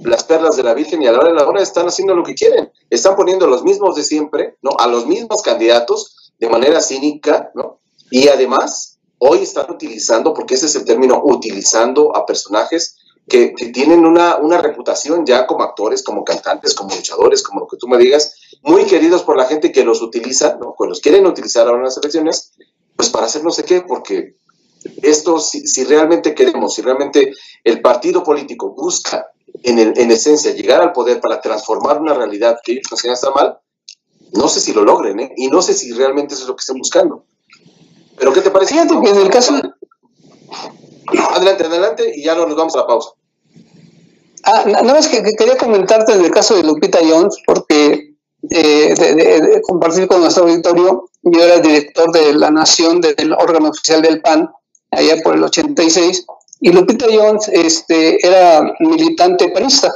las 0.03 0.25
perlas 0.25 0.57
de 0.57 0.63
la 0.63 0.75
Virgen 0.75 1.03
y 1.03 1.07
a 1.07 1.13
la 1.13 1.19
hora 1.19 1.29
de 1.29 1.35
la 1.35 1.49
hora 1.49 1.63
están 1.63 1.87
haciendo 1.87 2.15
lo 2.15 2.23
que 2.23 2.35
quieren. 2.35 2.71
Están 2.91 3.17
poniendo 3.17 3.47
los 3.47 3.65
mismos 3.65 3.97
de 3.97 4.05
siempre, 4.05 4.57
¿no? 4.63 4.73
A 4.79 4.87
los 4.87 5.07
mismos 5.07 5.43
candidatos 5.43 6.33
de 6.39 6.49
manera 6.49 6.81
cínica, 6.81 7.51
¿no? 7.55 7.81
Y 8.11 8.29
además, 8.29 8.99
hoy 9.19 9.39
están 9.39 9.71
utilizando, 9.71 10.35
porque 10.35 10.55
ese 10.55 10.67
es 10.67 10.75
el 10.75 10.85
término, 10.85 11.21
utilizando 11.25 12.15
a 12.17 12.27
personajes 12.27 12.97
que, 13.31 13.55
tienen 13.73 14.05
una, 14.05 14.37
una, 14.37 14.59
reputación 14.59 15.25
ya 15.25 15.47
como 15.47 15.63
actores, 15.63 16.03
como 16.03 16.25
cantantes, 16.25 16.75
como 16.75 16.95
luchadores, 16.95 17.43
como 17.43 17.61
lo 17.61 17.67
que 17.69 17.77
tú 17.77 17.87
me 17.87 17.97
digas, 17.97 18.35
muy 18.63 18.85
queridos 18.85 19.23
por 19.23 19.37
la 19.37 19.47
gente 19.47 19.71
que 19.71 19.85
los 19.85 20.03
utiliza, 20.03 20.59
¿no? 20.61 20.75
Que 20.79 20.89
los 20.89 21.01
quieren 21.01 21.27
utilizar 21.27 21.67
ahora 21.67 21.79
en 21.79 21.85
las 21.85 21.97
elecciones, 21.97 22.53
pues 22.97 23.09
para 23.09 23.27
hacer 23.27 23.45
no 23.45 23.51
sé 23.51 23.65
qué, 23.65 23.83
porque 23.83 24.35
esto, 25.01 25.39
si, 25.39 25.67
si 25.67 25.85
realmente 25.85 26.35
queremos, 26.35 26.75
si 26.75 26.83
realmente 26.83 27.33
el 27.63 27.81
partido 27.81 28.25
político 28.25 28.75
busca 28.75 29.29
en, 29.63 29.79
el, 29.79 29.97
en 29.97 30.11
esencia 30.11 30.53
llegar 30.53 30.83
al 30.83 30.93
poder 30.93 31.21
para 31.21 31.41
transformar 31.41 32.01
una 32.01 32.15
realidad 32.15 32.59
que 32.65 32.73
ellos 32.73 32.89
consideran 32.89 33.15
está 33.15 33.31
mal, 33.31 33.59
no 34.33 34.49
sé 34.49 34.61
si 34.61 34.73
lo 34.73 34.83
logren, 34.83 35.21
¿eh? 35.21 35.33
Y 35.37 35.49
no 35.49 35.63
sé 35.63 35.73
si 35.73 35.93
realmente 35.93 36.35
eso 36.35 36.43
es 36.43 36.49
lo 36.49 36.57
que 36.57 36.63
están 36.63 36.79
buscando. 36.79 37.25
Pero 38.19 38.33
¿qué 38.33 38.41
te 38.41 38.51
parece? 38.51 38.75
Fíjate 38.75 39.01
que 39.01 39.11
en 39.11 39.17
el 39.17 39.31
caso... 39.31 39.55
Adelante, 41.33 41.65
adelante, 41.65 42.13
y 42.15 42.25
ya 42.25 42.35
nos 42.35 42.55
vamos 42.55 42.75
a 42.75 42.79
la 42.79 42.87
pausa. 42.87 43.11
Ah, 44.53 44.65
nada 44.67 44.83
más 44.83 45.07
que, 45.07 45.23
que, 45.23 45.33
quería 45.33 45.57
comentarte 45.57 46.13
en 46.13 46.25
el 46.25 46.31
caso 46.33 46.57
de 46.57 46.65
Lupita 46.65 46.99
Jones, 47.09 47.37
porque 47.47 48.17
eh, 48.51 48.95
de, 48.99 49.15
de, 49.15 49.41
de, 49.41 49.63
compartir 49.63 50.09
con 50.09 50.21
nuestro 50.23 50.43
auditorio, 50.43 51.09
yo 51.23 51.41
era 51.41 51.61
director 51.61 52.11
de 52.11 52.35
La 52.35 52.51
Nación, 52.51 53.01
del 53.01 53.33
órgano 53.33 53.69
oficial 53.69 54.03
del 54.03 54.21
PAN, 54.21 54.51
allá 54.91 55.23
por 55.23 55.37
el 55.37 55.45
86, 55.45 56.27
y 56.63 56.73
Lupita 56.73 57.07
Jones 57.13 57.49
este, 57.49 58.27
era 58.27 58.63
militante 58.81 59.51
panista. 59.51 59.93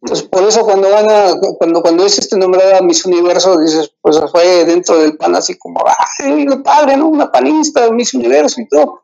Entonces, 0.00 0.26
por 0.26 0.44
eso 0.44 0.62
cuando 0.62 0.88
gana, 0.88 1.34
cuando, 1.58 1.82
cuando 1.82 2.06
es 2.06 2.18
este 2.18 2.38
nombrada 2.38 2.80
Miss 2.80 3.04
Universo, 3.04 3.60
dices, 3.60 3.92
pues 4.00 4.18
fue 4.30 4.64
dentro 4.64 4.98
del 4.98 5.18
PAN 5.18 5.34
así 5.34 5.58
como, 5.58 5.84
¡ay, 5.86 6.46
padre, 6.64 6.96
¿no? 6.96 7.08
Una 7.08 7.30
panista, 7.30 7.90
Miss 7.90 8.14
Universo 8.14 8.60
y 8.62 8.68
todo. 8.68 9.02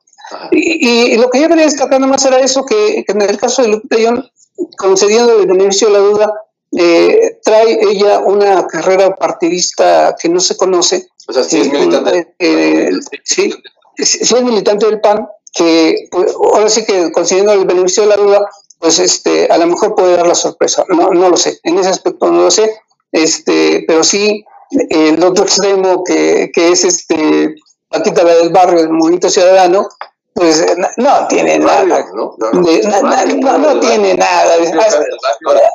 Y, 0.51 0.89
y, 0.89 1.13
y, 1.13 1.17
lo 1.19 1.29
que 1.29 1.43
yo 1.43 1.49
quería 1.49 1.65
destacar 1.65 2.01
nomás 2.01 2.25
era 2.25 2.39
eso, 2.39 2.65
que, 2.65 3.05
que 3.05 3.13
en 3.13 3.21
el 3.21 3.37
caso 3.37 3.61
de 3.61 3.69
Lupita 3.69 3.97
Jones, 4.03 4.31
concediendo 4.77 5.41
el 5.41 5.47
beneficio 5.47 5.89
de 5.89 5.93
la 5.93 5.99
duda, 6.01 6.33
eh, 6.77 7.39
trae 7.43 7.79
ella 7.83 8.21
una 8.21 8.67
carrera 8.67 9.15
partidista 9.15 10.17
que 10.21 10.29
no 10.29 10.41
se 10.41 10.57
conoce. 10.57 11.09
O 11.29 11.33
sea, 11.33 11.45
sí 11.45 11.61
es 11.61 11.73
militante. 11.73 12.35
Eh, 12.39 12.91
sí, 13.23 13.53
sí, 13.97 14.19
es 14.23 14.43
militante 14.43 14.87
del 14.87 15.01
PAN, 15.01 15.27
que 15.53 16.09
pues, 16.11 16.35
ahora 16.35 16.69
sí 16.69 16.85
que 16.85 17.13
concediendo 17.13 17.53
el 17.53 17.65
beneficio 17.65 18.03
de 18.03 18.09
la 18.11 18.17
duda, 18.17 18.51
pues 18.79 18.99
este, 18.99 19.47
a 19.51 19.59
lo 19.59 19.67
mejor 19.67 19.95
puede 19.95 20.17
dar 20.17 20.27
la 20.27 20.35
sorpresa. 20.35 20.85
No, 20.89 21.11
no 21.11 21.29
lo 21.29 21.37
sé, 21.37 21.59
en 21.63 21.79
ese 21.79 21.91
aspecto 21.91 22.31
no 22.31 22.43
lo 22.43 22.51
sé, 22.51 22.77
este, 23.13 23.85
pero 23.87 24.03
sí 24.05 24.45
el 24.71 25.23
otro 25.23 25.45
extremo 25.45 26.03
que, 26.03 26.51
que 26.53 26.73
es 26.73 26.85
este 26.85 27.55
Paquita 27.95 28.25
la 28.25 28.35
del 28.35 28.51
barrio, 28.51 28.81
el 28.81 28.91
movimiento 28.91 29.31
ciudadano, 29.31 29.89
pues 30.35 30.67
no 30.97 31.29
tiene 31.29 31.61
nada. 31.61 32.07
No, 32.13 32.35
no, 32.37 32.51
no, 32.53 33.59
no 33.59 33.81
tiene 33.81 34.15
nada. 34.15 34.57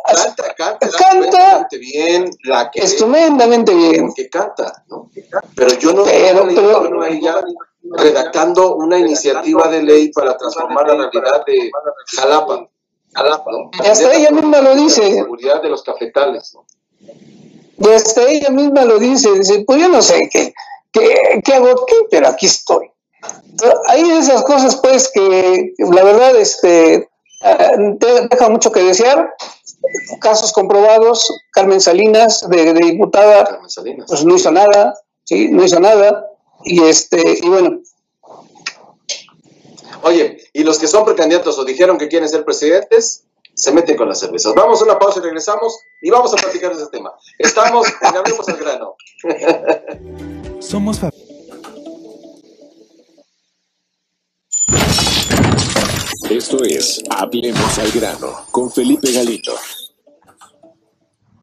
Canta, 0.05 0.53
canta, 0.53 0.89
canta 0.91 1.67
bien, 1.79 2.29
la 2.43 2.69
que 2.69 2.81
estupendamente 2.81 3.73
bien. 3.73 4.13
Que 4.13 4.29
canta, 4.29 4.83
¿no? 4.89 5.09
Pero 5.55 5.73
yo 5.79 5.93
no 5.93 6.03
pero, 6.03 6.45
pero, 6.45 7.05
ella 7.05 7.41
redactando 7.83 8.75
una 8.75 8.99
iniciativa 8.99 9.69
de 9.69 9.81
ley 9.81 10.11
para 10.11 10.37
transformar 10.37 10.87
la 10.87 11.09
realidad 11.09 11.45
de 11.45 11.71
Jalapa. 12.17 12.67
Jalapa 13.13 13.51
¿no? 13.51 13.71
Y 13.81 13.87
hasta 13.87 14.13
ella 14.13 14.31
misma 14.31 14.59
lo 14.59 14.75
dice. 14.75 15.01
La 15.03 15.23
seguridad 15.23 15.61
de 15.63 15.69
los 15.69 15.83
cafetales, 15.83 16.53
¿no? 16.53 16.65
Y 17.77 17.93
hasta 17.93 18.23
ella 18.29 18.49
misma 18.49 18.83
lo 18.83 18.99
dice, 18.99 19.31
dice, 19.31 19.63
pues 19.65 19.79
yo 19.79 19.87
no 19.87 20.01
sé 20.01 20.29
qué, 20.29 20.53
qué, 20.91 21.41
qué 21.45 21.53
hago 21.53 21.69
aquí, 21.69 21.95
pero 22.11 22.27
aquí 22.27 22.45
estoy. 22.45 22.91
Hay 23.87 24.01
esas 24.11 24.43
cosas, 24.43 24.77
pues, 24.77 25.11
que 25.13 25.73
la 25.77 26.03
verdad 26.03 26.35
este, 26.37 27.09
deja 28.29 28.49
mucho 28.49 28.71
que 28.71 28.83
desear. 28.83 29.33
Casos 30.19 30.51
comprobados, 30.51 31.31
Carmen 31.51 31.81
Salinas, 31.81 32.47
de, 32.49 32.73
de 32.73 32.79
diputada, 32.79 33.45
Carmen 33.45 33.69
Salinas. 33.69 34.05
pues 34.09 34.25
no 34.25 34.35
hizo 34.35 34.51
nada, 34.51 34.95
¿sí? 35.23 35.49
No 35.49 35.63
hizo 35.63 35.79
nada. 35.79 36.27
Y, 36.63 36.83
este, 36.83 37.39
y 37.41 37.47
bueno. 37.47 37.79
Oye, 40.03 40.37
y 40.53 40.63
los 40.63 40.79
que 40.79 40.87
son 40.87 41.05
precandidatos 41.05 41.57
o 41.57 41.65
dijeron 41.65 41.97
que 41.97 42.07
quieren 42.07 42.29
ser 42.29 42.45
presidentes, 42.45 43.23
se 43.53 43.71
meten 43.71 43.97
con 43.97 44.07
las 44.07 44.19
cervezas. 44.19 44.53
Vamos 44.55 44.81
a 44.81 44.85
una 44.85 44.97
pausa 44.97 45.19
y 45.19 45.23
regresamos 45.23 45.77
y 46.01 46.09
vamos 46.09 46.33
a 46.33 46.37
platicar 46.37 46.75
de 46.75 46.81
ese 46.81 46.91
tema. 46.91 47.13
Estamos 47.37 47.87
en 48.01 48.15
Hablemos 48.15 48.47
al 48.47 48.57
Grano. 48.57 48.95
Somos 50.59 50.99
Esto 56.29 56.63
es 56.63 57.03
Hablemos 57.09 57.79
al 57.79 57.89
grano 57.89 58.27
con 58.51 58.69
Felipe 58.69 59.11
Galito. 59.11 59.51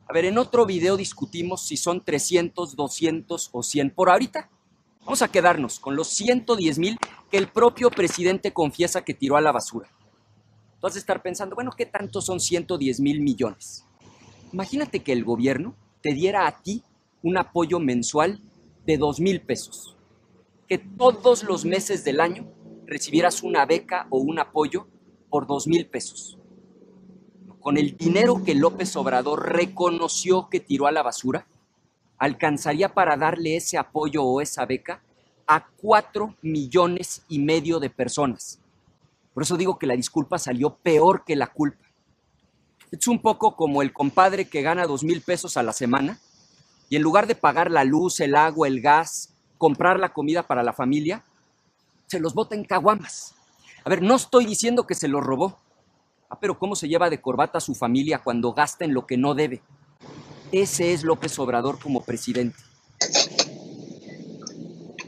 A 0.09 0.13
ver, 0.13 0.27
en 0.27 0.39
otro 0.39 0.65
video 0.65 0.97
discutimos 0.97 1.67
si 1.67 1.77
son 1.77 2.05
300, 2.05 2.77
200 2.77 3.51
o 3.51 3.63
100 3.65 3.91
por 3.91 4.11
ahorita. 4.11 4.49
Vamos 5.01 5.23
a 5.23 5.29
quedarnos 5.29 5.81
con 5.81 5.97
los 5.97 6.07
110 6.07 6.79
mil 6.79 6.99
que 7.33 7.37
el 7.37 7.49
propio 7.49 7.91
presidente 7.91 8.53
confiesa 8.53 9.03
que 9.03 9.13
tiró 9.13 9.37
a 9.37 9.41
la 9.41 9.51
basura. 9.51 9.89
De 10.81 11.01
estar 11.01 11.21
pensando, 11.21 11.57
bueno, 11.57 11.73
¿qué 11.77 11.85
tanto 11.85 12.21
son 12.21 12.39
110 12.39 13.01
mil 13.01 13.21
millones? 13.21 13.85
Imagínate 14.53 15.03
que 15.03 15.11
el 15.11 15.25
gobierno 15.25 15.75
te 16.01 16.15
diera 16.15 16.47
a 16.47 16.63
ti 16.63 16.85
un 17.25 17.39
apoyo 17.39 17.81
mensual 17.81 18.41
de 18.87 18.97
2 18.97 19.19
mil 19.19 19.41
pesos. 19.41 19.97
Que 20.69 20.79
todos 20.79 21.43
los 21.43 21.65
meses 21.65 22.05
del 22.05 22.21
año 22.21 22.47
recibieras 22.87 23.43
una 23.43 23.67
beca 23.67 24.07
o 24.11 24.19
un 24.19 24.39
apoyo 24.39 24.87
por 25.29 25.47
dos 25.47 25.67
mil 25.67 25.87
pesos. 25.87 26.39
Con 27.61 27.77
el 27.77 27.97
dinero 27.97 28.43
que 28.45 28.55
López 28.55 28.95
Obrador 28.97 29.53
reconoció 29.53 30.49
que 30.49 30.61
tiró 30.61 30.87
a 30.87 30.93
la 30.93 31.03
basura, 31.03 31.47
alcanzaría 32.17 32.95
para 32.95 33.17
darle 33.17 33.57
ese 33.57 33.77
apoyo 33.77 34.23
o 34.23 34.41
esa 34.41 34.65
beca 34.65 35.03
a 35.47 35.67
cuatro 35.77 36.35
millones 36.43 37.23
y 37.29 37.41
medio 37.41 37.79
de 37.81 37.91
personas. 37.91 38.61
Por 39.35 39.43
eso 39.43 39.57
digo 39.57 39.79
que 39.79 39.87
la 39.87 39.97
disculpa 39.97 40.39
salió 40.39 40.77
peor 40.77 41.25
que 41.25 41.37
la 41.37 41.49
culpa. 41.49 41.85
Es 42.91 43.07
un 43.09 43.21
poco 43.21 43.57
como 43.57 43.83
el 43.83 43.93
compadre 43.93 44.49
que 44.49 44.63
gana 44.63 44.87
dos 44.87 45.03
mil 45.03 45.21
pesos 45.21 45.57
a 45.57 45.63
la 45.63 45.73
semana 45.73 46.21
y 46.89 46.97
en 46.97 47.03
lugar 47.03 47.27
de 47.27 47.35
pagar 47.35 47.71
la 47.71 47.85
luz, 47.85 48.21
el 48.21 48.37
agua, 48.37 48.69
el 48.69 48.81
gas, 48.81 49.35
comprar 49.59 49.99
la 49.99 50.13
comida 50.13 50.45
para 50.45 50.63
la 50.63 50.73
familia, 50.73 51.25
se 52.07 52.21
los 52.21 52.35
bota 52.35 52.55
en 52.55 52.65
caguamas. 52.65 53.35
A 53.85 53.91
ver, 53.91 54.03
no 54.03 54.17
estoy 54.17 54.47
diciendo 54.47 54.87
que 54.87 54.95
se 54.95 55.09
los 55.09 55.25
robó. 55.25 55.59
Ah, 56.29 56.39
pero 56.41 56.59
¿cómo 56.59 56.75
se 56.75 56.89
lleva 56.89 57.09
de 57.09 57.21
corbata 57.21 57.59
a 57.59 57.61
su 57.61 57.75
familia 57.75 58.21
cuando 58.23 58.53
gasta 58.53 58.85
en 58.85 58.95
lo 58.95 59.07
que 59.07 59.17
no 59.17 59.35
debe? 59.35 59.63
Ese 60.51 60.93
es 60.93 61.05
López 61.05 61.39
Obrador 61.39 61.79
como 61.79 62.03
presidente. 62.03 62.59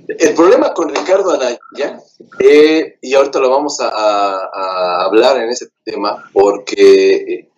El 0.07 0.35
problema 0.35 0.73
con 0.73 0.89
Ricardo 0.89 1.33
Anaya, 1.33 2.01
eh, 2.41 2.99
y 3.03 3.15
ahorita 3.15 3.39
lo 3.41 3.51
vamos 3.51 3.79
a, 3.81 3.89
a, 3.89 5.05
hablar 5.05 5.37
en 5.39 5.51
ese 5.51 5.69
tema, 5.85 6.31
porque 6.33 7.51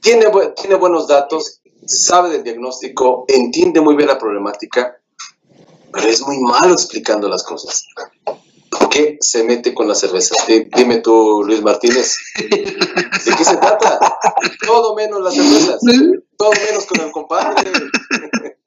tiene, 0.00 0.26
tiene 0.56 0.74
buenos 0.74 1.06
datos, 1.06 1.60
sabe 1.86 2.30
del 2.30 2.42
diagnóstico, 2.42 3.24
entiende 3.28 3.80
muy 3.80 3.94
bien 3.94 4.08
la 4.08 4.18
problemática, 4.18 5.01
pero 5.92 6.08
es 6.08 6.22
muy 6.22 6.38
malo 6.38 6.72
explicando 6.72 7.28
las 7.28 7.42
cosas. 7.42 7.86
¿Por 8.70 8.88
qué 8.88 9.18
se 9.20 9.44
mete 9.44 9.74
con 9.74 9.86
la 9.86 9.94
cerveza? 9.94 10.34
Dime 10.74 10.98
tú, 10.98 11.42
Luis 11.44 11.62
Martínez, 11.62 12.16
¿de 12.38 13.34
qué 13.36 13.44
se 13.44 13.56
trata? 13.56 14.18
Todo 14.66 14.94
menos 14.94 15.20
las 15.20 15.34
cervezas, 15.34 15.80
todo 16.36 16.50
menos 16.52 16.86
con 16.86 17.00
el 17.00 17.10
compadre. 17.10 17.70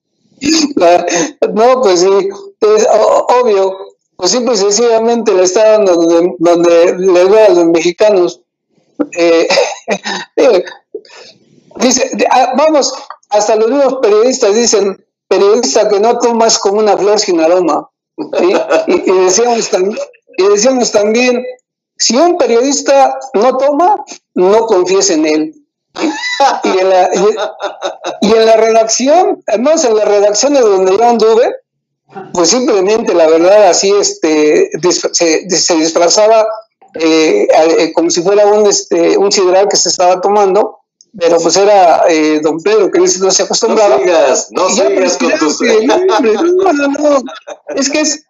No, 1.54 1.82
pues 1.82 2.02
sí, 2.02 2.08
es 2.08 2.88
obvio, 2.90 3.78
pues 4.18 4.32
simple 4.32 4.54
y 4.54 4.58
sencillamente 4.58 5.34
le 5.34 5.44
está 5.44 5.72
dando 5.72 5.96
donde, 5.96 6.36
donde 6.40 6.98
le 6.98 7.26
da 7.30 7.46
a 7.46 7.50
los 7.50 7.66
mexicanos. 7.68 8.42
Eh, 9.18 9.48
dice, 11.78 12.12
vamos, 12.58 12.94
hasta 13.30 13.56
los 13.56 13.70
mismos 13.70 13.96
periodistas 14.02 14.56
dicen, 14.56 15.06
periodista 15.28 15.90
que 15.90 16.00
no 16.00 16.18
tomas 16.20 16.60
como 16.60 16.80
una 16.80 16.98
flor 16.98 17.20
sin 17.20 17.40
aroma. 17.40 17.90
Y, 18.18 19.12
decíamos 19.12 19.70
también, 19.70 20.00
y 20.38 20.44
decíamos 20.48 20.92
también, 20.92 21.44
si 21.98 22.16
un 22.16 22.38
periodista 22.38 23.18
no 23.34 23.58
toma, 23.58 24.04
no 24.34 24.66
confíes 24.66 25.10
en 25.10 25.26
él. 25.26 25.56
Y 26.64 26.80
en, 26.80 26.90
la, 26.90 27.10
y, 28.22 28.32
en 28.34 28.46
la 28.46 28.58
redacción, 28.58 29.42
además 29.48 29.86
en 29.86 29.96
las 29.96 30.06
redacciones 30.06 30.62
donde 30.62 30.98
yo 30.98 31.04
anduve, 31.04 31.56
pues 32.34 32.50
simplemente 32.50 33.14
la 33.14 33.28
verdad 33.28 33.70
así 33.70 33.92
este 33.92 34.70
se, 35.14 35.50
se 35.50 35.76
disfrazaba 35.76 36.46
eh, 37.00 37.48
eh, 37.80 37.94
como 37.94 38.10
si 38.10 38.22
fuera 38.22 38.46
un 38.46 38.68
este 38.68 39.18
un 39.18 39.32
sidral 39.32 39.68
que 39.68 39.76
se 39.76 39.90
estaba 39.90 40.22
tomando 40.22 40.80
pero 41.18 41.38
pues 41.40 41.56
era 41.56 42.06
eh, 42.10 42.40
don 42.42 42.62
Pedro 42.62 42.92
que 42.92 43.00
no 43.00 43.08
se 43.08 43.44
acostumbraba. 43.44 43.98
No 43.98 44.04
sigas, 44.04 44.48
no 44.52 44.70
sigas 44.70 45.18
con 45.18 45.32
tus... 45.40 45.62
No, 45.62 45.98
no, 46.74 46.88
no, 46.88 47.24
es 47.76 47.90
que 47.90 48.02
es, 48.02 48.26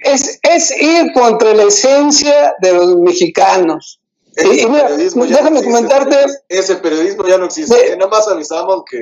es, 0.00 0.38
es 0.42 0.70
ir 0.80 1.12
contra 1.12 1.52
la 1.54 1.64
esencia 1.64 2.54
de 2.60 2.72
los 2.72 2.96
mexicanos. 2.96 4.00
y, 4.38 4.64
mira, 4.66 4.90
déjame 4.96 5.62
comentarte. 5.62 6.16
Ese 6.48 6.76
periodismo 6.76 7.26
ya 7.26 7.36
no 7.36 7.46
existe. 7.46 7.96
nada 7.96 8.10
más 8.10 8.26
avisamos 8.28 8.84
que. 8.90 8.98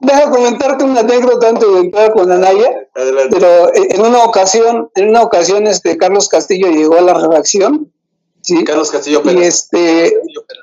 déjame 0.00 0.30
comentarte 0.32 0.84
una 0.84 1.00
anécdota 1.00 1.50
antes 1.50 1.72
de 1.72 1.78
entrar 1.78 2.12
con 2.12 2.32
Anaya. 2.32 2.88
Pero 2.94 3.72
en 3.74 4.00
una 4.00 4.24
ocasión, 4.24 4.90
en 4.96 5.10
una 5.10 5.22
ocasión, 5.22 5.68
este 5.68 5.96
Carlos 5.98 6.28
Castillo 6.28 6.68
llegó 6.68 6.96
a 6.96 7.02
la 7.02 7.14
redacción. 7.14 7.92
¿Sí? 8.42 8.64
Carlos 8.64 8.90
Castillo 8.90 9.22
Peraza. 9.22 9.40
Y 9.40 9.46
este, 9.46 10.14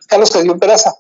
Carlos 0.08 0.32
Castillo 0.32 0.58
Peraza. 0.58 0.96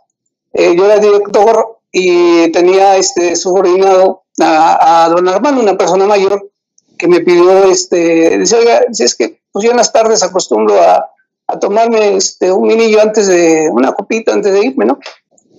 Eh, 0.53 0.75
yo 0.75 0.85
era 0.85 0.99
director 0.99 1.79
y 1.91 2.51
tenía 2.51 2.97
este 2.97 3.35
subordinado 3.35 4.23
a, 4.39 5.05
a 5.05 5.09
don 5.09 5.27
Armando, 5.27 5.61
una 5.61 5.77
persona 5.77 6.05
mayor, 6.05 6.49
que 6.97 7.07
me 7.07 7.21
pidió, 7.21 7.65
este, 7.65 8.37
dice, 8.37 8.55
oiga, 8.57 8.85
si 8.91 9.03
es 9.03 9.15
que 9.15 9.39
pues 9.51 9.65
yo 9.65 9.71
en 9.71 9.77
las 9.77 9.91
tardes 9.91 10.23
acostumbro 10.23 10.79
a, 10.81 11.09
a 11.47 11.59
tomarme 11.59 12.17
este, 12.17 12.51
un 12.51 12.67
minillo 12.67 13.01
antes 13.01 13.27
de, 13.27 13.69
una 13.71 13.93
copita 13.93 14.33
antes 14.33 14.53
de 14.53 14.65
irme, 14.65 14.85
¿no? 14.85 14.99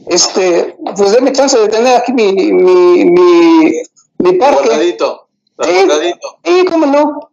Este, 0.07 0.77
pues 0.97 1.13
déme 1.13 1.33
chance 1.33 1.59
de 1.59 1.69
tener 1.69 1.97
aquí 1.97 2.13
mi, 2.13 2.33
mi, 2.33 3.05
mi, 3.05 3.73
mi 4.19 4.33
parque. 4.35 4.69
Guardadito, 4.69 5.29
sí, 6.45 6.65
cómo 6.71 6.87
no. 6.87 7.31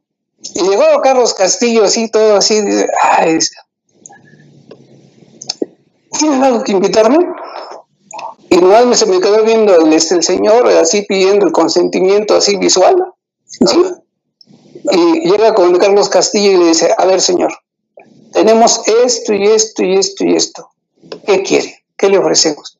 Y 0.54 0.62
llegó 0.62 0.84
Carlos 1.02 1.34
Castillo 1.34 1.84
así, 1.84 2.10
todo 2.10 2.38
así, 2.38 2.62
ay, 3.02 3.40
¿tienen 6.18 6.44
algo 6.44 6.64
que 6.64 6.72
invitarme? 6.72 7.18
Y 8.50 8.58
nomás 8.58 9.00
se 9.00 9.06
me 9.06 9.20
quedó 9.20 9.44
viendo 9.44 9.76
el, 9.76 9.92
este, 9.94 10.16
el 10.16 10.24
señor 10.24 10.68
así 10.70 11.02
pidiendo 11.04 11.46
el 11.46 11.52
consentimiento 11.52 12.36
así 12.36 12.58
visual. 12.58 12.96
¿sí? 13.48 13.84
Y 14.92 15.30
llega 15.30 15.54
con 15.54 15.78
Carlos 15.78 16.10
Castillo 16.10 16.52
y 16.52 16.58
le 16.58 16.66
dice, 16.68 16.94
a 16.98 17.06
ver 17.06 17.22
señor, 17.22 17.54
tenemos 18.32 18.82
esto 18.88 19.34
y 19.34 19.48
esto 19.48 19.84
y 19.84 19.98
esto 19.98 20.24
y 20.26 20.36
esto. 20.36 20.70
¿Qué 21.26 21.42
quiere? 21.44 21.84
¿Qué 21.98 22.10
le 22.10 22.18
ofrecemos? 22.18 22.78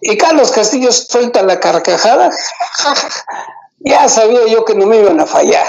Y 0.00 0.16
Carlos 0.16 0.50
Castillo 0.50 0.92
suelta 0.92 1.42
la 1.42 1.60
carcajada. 1.60 2.30
ya 3.78 4.08
sabía 4.08 4.46
yo 4.48 4.64
que 4.64 4.74
no 4.74 4.86
me 4.86 4.98
iban 4.98 5.20
a 5.20 5.26
fallar. 5.26 5.68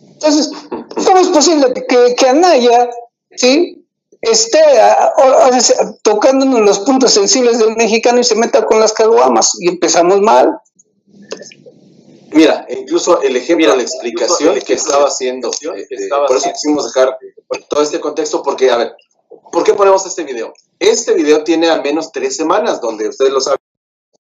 Entonces, 0.00 0.50
¿cómo 0.68 1.18
es 1.18 1.28
posible 1.28 1.72
que, 1.72 2.14
que 2.14 2.28
Anaya, 2.28 2.90
¿sí? 3.36 3.81
Esté 4.22 4.62
tocándonos 6.02 6.60
los 6.60 6.78
puntos 6.80 7.12
sensibles 7.12 7.58
del 7.58 7.76
mexicano 7.76 8.20
y 8.20 8.24
se 8.24 8.36
meta 8.36 8.64
con 8.64 8.80
las 8.80 8.92
caguamas 8.92 9.56
y 9.58 9.68
empezamos 9.68 10.20
mal. 10.20 10.58
Mira, 12.30 12.64
incluso 12.70 13.20
el 13.20 13.36
ejemplo, 13.36 13.76
la 13.76 13.82
explicación 13.82 14.58
que 14.60 14.72
estaba 14.72 15.08
haciendo, 15.08 15.50
eh, 15.50 15.86
eh, 15.90 16.08
por 16.26 16.36
eso 16.36 16.50
quisimos 16.50 16.86
dejar 16.86 17.18
todo 17.68 17.82
este 17.82 18.00
contexto, 18.00 18.42
porque, 18.42 18.70
a 18.70 18.76
ver, 18.78 18.96
¿por 19.50 19.64
qué 19.64 19.74
ponemos 19.74 20.06
este 20.06 20.24
video? 20.24 20.54
Este 20.78 21.12
video 21.12 21.44
tiene 21.44 21.68
al 21.68 21.82
menos 21.82 22.10
tres 22.10 22.34
semanas, 22.34 22.80
donde 22.80 23.08
ustedes 23.08 23.32
lo 23.32 23.40
saben, 23.40 23.60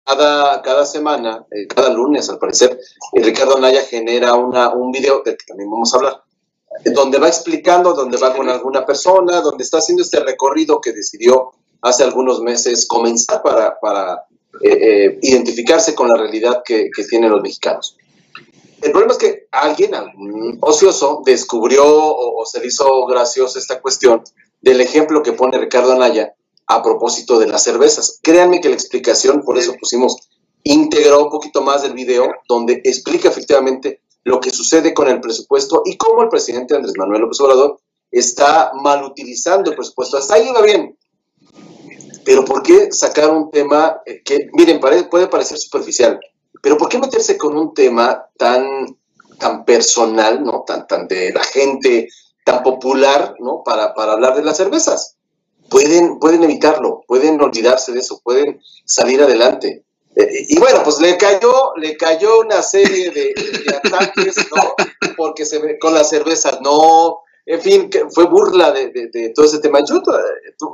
cada, 0.03 0.61
cada 0.63 0.85
semana, 0.87 1.45
eh, 1.51 1.67
cada 1.67 1.89
lunes 1.89 2.27
al 2.29 2.39
parecer, 2.39 2.79
Ricardo 3.13 3.59
Naya 3.59 3.83
genera 3.83 4.33
una, 4.33 4.73
un 4.73 4.91
video 4.91 5.21
del 5.23 5.37
que 5.37 5.45
también 5.45 5.69
vamos 5.69 5.93
a 5.93 5.97
hablar, 5.97 6.23
donde 6.85 7.17
va 7.17 7.27
explicando, 7.27 7.93
donde 7.93 8.17
va 8.17 8.35
con 8.35 8.49
alguna 8.49 8.85
persona, 8.85 9.41
donde 9.41 9.63
está 9.63 9.79
haciendo 9.79 10.03
este 10.03 10.19
recorrido 10.19 10.79
que 10.81 10.93
decidió 10.93 11.51
hace 11.81 12.03
algunos 12.03 12.41
meses 12.41 12.87
comenzar 12.87 13.41
para, 13.41 13.79
para 13.79 14.25
identificarse 15.21 15.95
con 15.95 16.09
la 16.09 16.17
realidad 16.17 16.61
que, 16.65 16.89
que 16.95 17.03
tienen 17.03 17.31
los 17.31 17.41
mexicanos. 17.41 17.97
El 18.81 18.91
problema 18.91 19.13
es 19.13 19.19
que 19.19 19.47
alguien, 19.51 19.93
algún 19.93 20.57
ocioso, 20.61 21.21
descubrió 21.25 21.83
o, 21.85 22.45
se 22.45 22.59
le 22.59 22.67
hizo 22.67 23.05
graciosa 23.07 23.59
esta 23.59 23.81
cuestión 23.81 24.23
del 24.61 24.79
ejemplo 24.81 25.21
que 25.21 25.33
pone 25.33 25.57
Ricardo 25.57 25.93
Anaya 25.93 26.33
a 26.67 26.81
propósito 26.81 27.39
de 27.39 27.47
las 27.47 27.63
cervezas. 27.63 28.19
Créanme 28.21 28.61
que 28.61 28.69
la 28.69 28.75
explicación, 28.75 29.43
por 29.43 29.57
eso 29.57 29.73
pusimos 29.79 30.29
íntegro 30.63 31.23
un 31.23 31.29
poquito 31.29 31.61
más 31.61 31.81
del 31.81 31.93
video, 31.93 32.31
donde 32.47 32.81
explica 32.83 33.29
efectivamente 33.29 34.01
lo 34.23 34.39
que 34.39 34.51
sucede 34.51 34.93
con 34.93 35.07
el 35.07 35.21
presupuesto 35.21 35.81
y 35.85 35.97
cómo 35.97 36.23
el 36.23 36.29
presidente 36.29 36.75
Andrés 36.75 36.93
Manuel 36.97 37.21
López 37.21 37.39
Obrador 37.41 37.79
está 38.11 38.71
mal 38.81 39.03
utilizando 39.03 39.69
el 39.69 39.75
presupuesto. 39.75 40.17
Hasta 40.17 40.35
ahí 40.35 40.49
va 40.53 40.61
bien. 40.61 40.97
Pero 42.25 42.45
¿por 42.45 42.61
qué 42.61 42.91
sacar 42.91 43.29
un 43.29 43.49
tema 43.49 44.01
que, 44.25 44.49
miren, 44.53 44.79
puede 44.79 45.27
parecer 45.27 45.57
superficial, 45.57 46.19
pero 46.61 46.77
¿por 46.77 46.89
qué 46.89 46.99
meterse 46.99 47.37
con 47.37 47.57
un 47.57 47.73
tema 47.73 48.25
tan, 48.37 48.97
tan 49.39 49.65
personal, 49.65 50.43
¿no? 50.43 50.63
Tan, 50.65 50.87
tan 50.87 51.07
de 51.07 51.31
la 51.31 51.43
gente, 51.43 52.09
tan 52.43 52.63
popular, 52.63 53.35
¿no? 53.39 53.63
Para, 53.63 53.93
para 53.93 54.13
hablar 54.13 54.35
de 54.35 54.43
las 54.43 54.57
cervezas. 54.57 55.15
Pueden, 55.69 56.19
pueden 56.19 56.43
evitarlo, 56.43 57.03
pueden 57.07 57.39
olvidarse 57.41 57.91
de 57.93 57.99
eso, 57.99 58.19
pueden 58.23 58.59
salir 58.85 59.21
adelante. 59.21 59.85
Eh, 60.19 60.45
y 60.49 60.59
bueno, 60.59 60.81
pues 60.83 60.99
le 60.99 61.15
cayó, 61.15 61.73
le 61.77 61.95
cayó 61.95 62.41
una 62.41 62.61
serie 62.61 63.09
de, 63.11 63.33
ataques, 63.73 64.35
¿no? 64.53 64.73
Porque 65.15 65.45
se 65.45 65.79
con 65.79 65.93
las 65.93 66.09
cervezas, 66.09 66.59
no, 66.61 67.21
en 67.45 67.61
fin, 67.61 67.89
fue 68.11 68.25
burla 68.25 68.71
de, 68.71 68.89
de, 68.89 69.29
todo 69.29 69.45
ese 69.45 69.59
tema. 69.59 69.79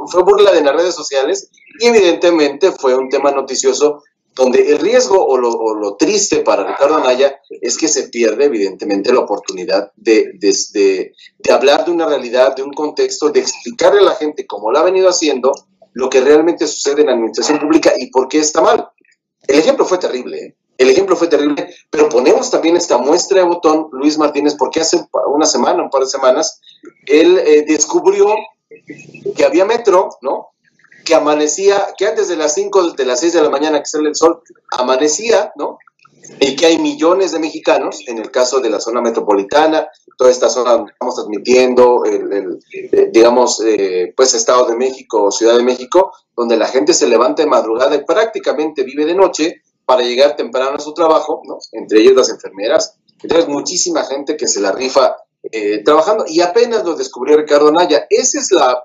fue 0.08 0.24
burla 0.24 0.52
de 0.52 0.62
las 0.62 0.76
redes 0.76 0.96
sociales 0.96 1.50
y 1.80 1.86
evidentemente 1.86 2.72
fue 2.72 2.96
un 2.96 3.08
tema 3.08 3.32
noticioso 3.32 4.02
donde 4.34 4.72
el 4.72 4.80
riesgo 4.80 5.24
o 5.24 5.38
lo, 5.38 5.96
triste 5.96 6.40
para 6.40 6.66
Ricardo 6.66 6.98
Anaya 6.98 7.40
es 7.50 7.78
que 7.78 7.88
se 7.88 8.10
pierde 8.10 8.46
evidentemente 8.46 9.14
la 9.14 9.22
oportunidad 9.22 9.92
de, 9.96 10.34
de, 10.40 11.14
hablar 11.50 11.86
de 11.86 11.92
una 11.92 12.08
realidad, 12.08 12.56
de 12.56 12.64
un 12.64 12.74
contexto, 12.74 13.30
de 13.30 13.40
explicarle 13.40 14.02
a 14.02 14.06
la 14.06 14.16
gente, 14.16 14.46
como 14.46 14.72
lo 14.72 14.80
ha 14.80 14.84
venido 14.84 15.08
haciendo, 15.08 15.54
lo 15.94 16.10
que 16.10 16.20
realmente 16.20 16.68
sucede 16.68 17.02
en 17.02 17.08
la 17.08 17.14
administración 17.14 17.60
pública 17.60 17.94
y 17.98 18.10
por 18.10 18.28
qué 18.28 18.40
está 18.40 18.62
mal. 18.62 18.90
El 19.48 19.60
ejemplo 19.60 19.86
fue 19.86 19.98
terrible, 19.98 20.38
¿eh? 20.38 20.56
el 20.78 20.90
ejemplo 20.90 21.16
fue 21.16 21.28
terrible, 21.28 21.74
pero 21.90 22.10
ponemos 22.10 22.52
también 22.52 22.76
esta 22.76 22.98
muestra 22.98 23.40
de 23.40 23.48
botón, 23.48 23.88
Luis 23.92 24.18
Martínez, 24.18 24.56
porque 24.56 24.82
hace 24.82 25.08
una 25.28 25.46
semana, 25.46 25.84
un 25.84 25.90
par 25.90 26.02
de 26.02 26.08
semanas, 26.08 26.60
él 27.06 27.38
eh, 27.38 27.64
descubrió 27.66 28.36
que 29.36 29.46
había 29.46 29.66
metro, 29.66 30.10
¿no? 30.22 30.50
que 31.06 31.16
amanecía, 31.16 31.94
que 31.98 32.08
antes 32.08 32.28
de 32.28 32.36
las 32.36 32.54
5, 32.56 32.94
de 32.94 33.06
las 33.06 33.20
6 33.22 33.34
de 33.34 33.42
la 33.42 33.50
mañana 33.50 33.80
que 33.80 33.86
sale 33.86 34.10
el 34.10 34.16
sol, 34.16 34.42
amanecía, 34.72 35.54
¿no? 35.56 35.78
Y 36.40 36.56
que 36.56 36.66
hay 36.66 36.78
millones 36.78 37.32
de 37.32 37.40
mexicanos, 37.40 38.02
en 38.08 38.18
el 38.18 38.32
caso 38.32 38.60
de 38.60 38.70
la 38.70 38.80
zona 38.80 39.02
metropolitana, 39.02 39.88
toda 40.18 40.32
esta 40.32 40.50
zona 40.50 40.74
donde 40.74 40.92
estamos 40.92 41.16
transmitiendo, 41.16 42.04
el, 42.06 42.60
eh, 42.74 43.10
digamos, 43.12 43.62
eh, 43.66 44.14
pues 44.16 44.34
Estado 44.34 44.68
de 44.68 44.76
México 44.76 45.24
o 45.24 45.32
Ciudad 45.32 45.56
de 45.56 45.64
México, 45.64 46.12
donde 46.36 46.58
la 46.58 46.68
gente 46.68 46.94
se 46.94 47.08
levanta 47.08 47.44
de 47.44 47.50
madrugada 47.50 47.96
y 47.96 48.04
prácticamente 48.04 48.84
vive 48.84 49.06
de 49.06 49.16
noche 49.16 49.62
para 49.86 50.02
llegar 50.02 50.36
temprano 50.36 50.76
a 50.76 50.80
su 50.80 50.94
trabajo, 50.94 51.42
¿no? 51.46 51.58
Entre 51.72 52.02
ellos 52.02 52.16
las 52.16 52.30
enfermeras. 52.30 52.98
Entonces, 53.22 53.48
muchísima 53.48 54.04
gente 54.04 54.36
que 54.36 54.48
se 54.48 54.60
la 54.60 54.72
rifa 54.72 55.16
eh, 55.44 55.84
trabajando 55.84 56.26
y 56.28 56.42
apenas 56.42 56.84
lo 56.84 56.96
descubrió 56.96 57.38
Ricardo 57.38 57.72
Naya. 57.72 58.08
Esa 58.10 58.40
es 58.40 58.52
la 58.52 58.84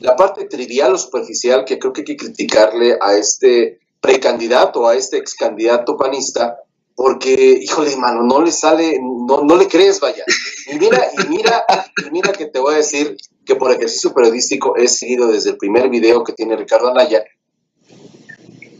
la 0.00 0.16
parte 0.16 0.46
trivial 0.46 0.94
o 0.94 0.98
superficial 0.98 1.64
que 1.64 1.78
creo 1.78 1.92
que 1.92 2.00
hay 2.00 2.04
que 2.04 2.16
criticarle 2.16 2.98
a 3.00 3.14
este 3.14 3.80
precandidato, 4.00 4.86
a 4.86 4.96
este 4.96 5.18
ex 5.18 5.34
candidato 5.34 5.96
panista, 5.96 6.58
porque, 6.94 7.58
híjole, 7.60 7.96
mano, 7.96 8.22
no 8.22 8.40
le 8.42 8.52
sale, 8.52 8.98
no, 9.00 9.42
no 9.42 9.56
le 9.56 9.66
crees, 9.66 10.00
vaya. 10.00 10.24
Y 10.70 10.78
mira, 10.78 11.10
y 11.18 11.28
mira, 11.28 11.64
y 12.06 12.10
mira 12.10 12.32
que 12.32 12.46
te 12.46 12.60
voy 12.60 12.74
a 12.74 12.78
decir 12.78 13.16
que 13.44 13.56
por 13.56 13.72
ejercicio 13.72 14.14
periodístico 14.14 14.76
he 14.76 14.86
seguido 14.88 15.26
desde 15.28 15.50
el 15.50 15.56
primer 15.56 15.88
video 15.88 16.22
que 16.22 16.32
tiene 16.32 16.56
Ricardo 16.56 16.88
Anaya. 16.88 17.24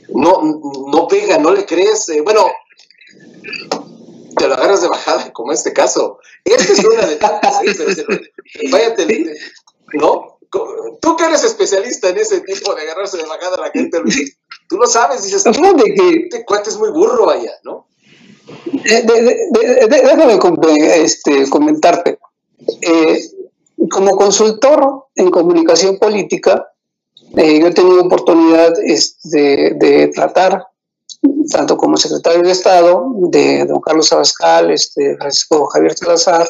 No, 0.09 0.40
no 0.92 1.09
pega, 1.09 1.38
no 1.38 1.53
le 1.53 1.66
crees. 1.66 2.09
Eh, 2.11 2.20
bueno, 2.20 2.46
te 4.37 4.48
lo 4.48 4.55
agarras 4.55 4.83
de 4.83 4.88
bajada, 4.88 5.33
como 5.33 5.53
este 5.53 5.72
caso. 5.72 6.18
Este 6.44 6.72
es 6.72 6.85
una 6.85 7.07
de 7.07 7.16
tantas, 7.16 7.59
váyate, 8.70 9.37
¿no? 9.94 10.38
Tú 11.00 11.16
que 11.16 11.24
eres 11.24 11.42
especialista 11.42 12.11
en 12.11 12.18
ese 12.18 12.40
tipo 12.42 12.74
de 12.74 12.83
agarrarse 12.83 13.16
de 13.16 13.24
bajada 13.24 13.57
a 13.57 13.61
la 13.61 13.70
gente, 13.70 13.98
Luis, 14.00 14.37
tú 14.68 14.77
lo 14.77 14.87
sabes, 14.87 15.24
dices, 15.24 15.42
Fíjate 15.42 15.94
que, 15.94 16.11
este 16.24 16.44
cuate 16.44 16.70
es 16.70 16.79
muy 16.79 16.90
burro, 16.90 17.27
vaya, 17.27 17.53
¿no? 17.64 17.88
Déjame 19.89 20.39
este, 21.03 21.49
comentarte. 21.49 22.19
Eh, 22.81 23.21
como 23.91 24.17
consultor 24.17 25.07
en 25.15 25.31
comunicación 25.31 25.99
política, 25.99 26.69
eh, 27.37 27.61
yo 27.61 27.67
he 27.67 27.73
tenido 27.73 28.03
oportunidad 28.03 28.73
este, 28.85 29.75
de 29.75 30.09
tratar, 30.15 30.67
tanto 31.51 31.77
como 31.77 31.97
secretario 31.97 32.43
de 32.43 32.53
Estado, 32.53 33.07
de 33.29 33.67
don 33.67 33.81
Carlos 33.81 34.13
Abascal, 34.13 34.71
este, 34.71 35.17
Francisco 35.17 35.67
Javier 35.67 35.97
Salazar, 35.97 36.49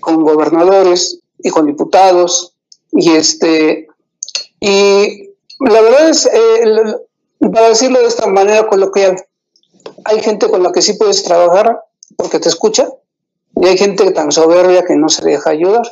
con 0.00 0.22
gobernadores 0.22 1.20
y 1.38 1.50
con 1.50 1.66
diputados, 1.66 2.54
y 2.92 3.12
este, 3.12 3.88
y 4.60 5.30
la 5.60 5.80
verdad 5.80 6.08
es, 6.08 6.26
eh, 6.26 6.96
para 7.52 7.68
decirlo 7.68 8.00
de 8.00 8.06
esta 8.06 8.26
manera 8.26 8.68
coloquial, 8.68 9.16
hay 10.04 10.20
gente 10.20 10.48
con 10.48 10.62
la 10.62 10.72
que 10.72 10.82
sí 10.82 10.94
puedes 10.94 11.22
trabajar 11.22 11.82
porque 12.16 12.38
te 12.38 12.48
escucha, 12.48 12.88
y 13.60 13.66
hay 13.66 13.76
gente 13.76 14.10
tan 14.12 14.32
soberbia 14.32 14.84
que 14.84 14.96
no 14.96 15.08
se 15.08 15.24
deja 15.24 15.50
ayudar. 15.50 15.82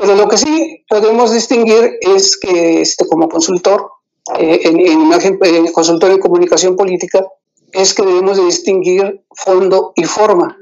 Pero 0.00 0.14
lo 0.16 0.28
que 0.28 0.36
sí 0.36 0.84
podemos 0.88 1.32
distinguir 1.32 1.98
es 2.00 2.36
que 2.36 2.80
este, 2.80 3.06
como 3.06 3.28
consultor, 3.28 3.90
eh, 4.38 4.60
en, 4.64 4.80
imagen, 4.80 5.38
consultor 5.72 6.10
en 6.10 6.18
comunicación 6.18 6.76
política, 6.76 7.26
es 7.72 7.94
que 7.94 8.02
debemos 8.02 8.36
de 8.36 8.44
distinguir 8.44 9.24
fondo 9.34 9.92
y 9.94 10.04
forma. 10.04 10.58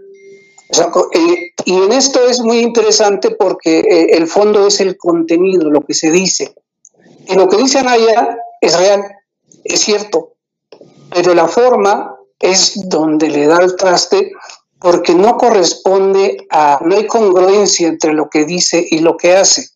Eh, 1.12 1.52
y 1.64 1.74
en 1.74 1.92
esto 1.92 2.24
es 2.28 2.40
muy 2.40 2.58
interesante 2.58 3.30
porque 3.30 3.80
eh, 3.80 4.16
el 4.16 4.26
fondo 4.26 4.66
es 4.66 4.80
el 4.80 4.96
contenido, 4.96 5.70
lo 5.70 5.84
que 5.84 5.94
se 5.94 6.10
dice. 6.10 6.54
Y 7.26 7.34
lo 7.34 7.48
que 7.48 7.56
dicen 7.56 7.88
allá 7.88 8.38
es 8.60 8.78
real, 8.78 9.04
es 9.64 9.80
cierto, 9.80 10.34
pero 11.12 11.34
la 11.34 11.48
forma 11.48 12.19
es 12.40 12.88
donde 12.88 13.28
le 13.28 13.46
da 13.46 13.58
el 13.58 13.76
traste 13.76 14.32
porque 14.80 15.14
no 15.14 15.36
corresponde 15.36 16.46
a, 16.50 16.80
no 16.82 16.96
hay 16.96 17.06
congruencia 17.06 17.86
entre 17.86 18.14
lo 18.14 18.30
que 18.30 18.46
dice 18.46 18.84
y 18.90 19.00
lo 19.00 19.16
que 19.16 19.36
hace. 19.36 19.68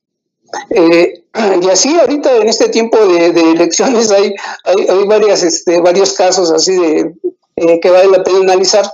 Eh, 0.70 1.24
y 1.62 1.68
así 1.68 1.94
ahorita 1.94 2.36
en 2.36 2.48
este 2.48 2.70
tiempo 2.70 2.98
de, 2.98 3.28
elecciones 3.28 4.10
hay, 4.10 4.34
hay, 4.64 5.06
varias, 5.06 5.42
este, 5.42 5.80
varios 5.80 6.14
casos 6.14 6.50
así 6.50 6.74
de 6.74 7.14
eh, 7.56 7.80
que 7.80 7.90
vale 7.90 8.08
la 8.08 8.24
pena 8.24 8.40
analizar, 8.40 8.90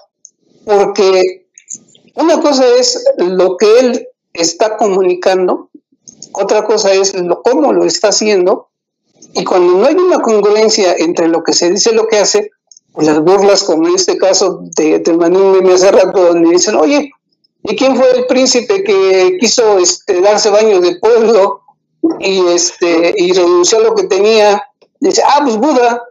porque 0.65 1.47
una 2.15 2.41
cosa 2.41 2.67
es 2.79 3.03
lo 3.17 3.57
que 3.57 3.79
él 3.79 4.09
está 4.33 4.77
comunicando, 4.77 5.71
otra 6.33 6.65
cosa 6.65 6.93
es 6.93 7.15
lo, 7.15 7.43
cómo 7.43 7.73
lo 7.73 7.85
está 7.85 8.09
haciendo, 8.09 8.69
y 9.33 9.45
cuando 9.45 9.75
no 9.75 9.87
hay 9.87 9.95
una 9.95 10.21
congruencia 10.21 10.95
entre 10.99 11.29
lo 11.29 11.45
que 11.45 11.53
se 11.53 11.71
dice 11.71 11.91
y 11.93 11.95
lo 11.95 12.09
que 12.09 12.19
hace, 12.19 12.51
las 12.97 13.21
burlas, 13.21 13.63
como 13.63 13.89
en 13.89 13.95
este 13.95 14.19
caso 14.19 14.63
de, 14.77 14.99
de 14.99 15.13
Manuel 15.13 15.63
me 15.63 15.75
hace 15.75 15.91
rato, 15.91 16.27
donde 16.27 16.51
dicen, 16.51 16.75
oye, 16.77 17.13
¿y 17.63 17.77
quién 17.77 17.97
fue 17.97 18.11
el 18.17 18.27
príncipe 18.27 18.83
que 18.83 19.39
quiso 19.41 19.79
este, 19.79 20.21
darse 20.21 20.51
baño 20.51 20.81
de 20.81 20.97
pueblo 20.97 21.63
y, 22.19 22.47
este, 22.49 23.15
y 23.17 23.33
renunciar 23.33 23.83
a 23.83 23.85
lo 23.85 23.95
que 23.95 24.05
tenía? 24.05 24.63
Dice, 24.99 25.23
ah, 25.25 25.41
pues 25.43 25.57
Buda. 25.57 26.03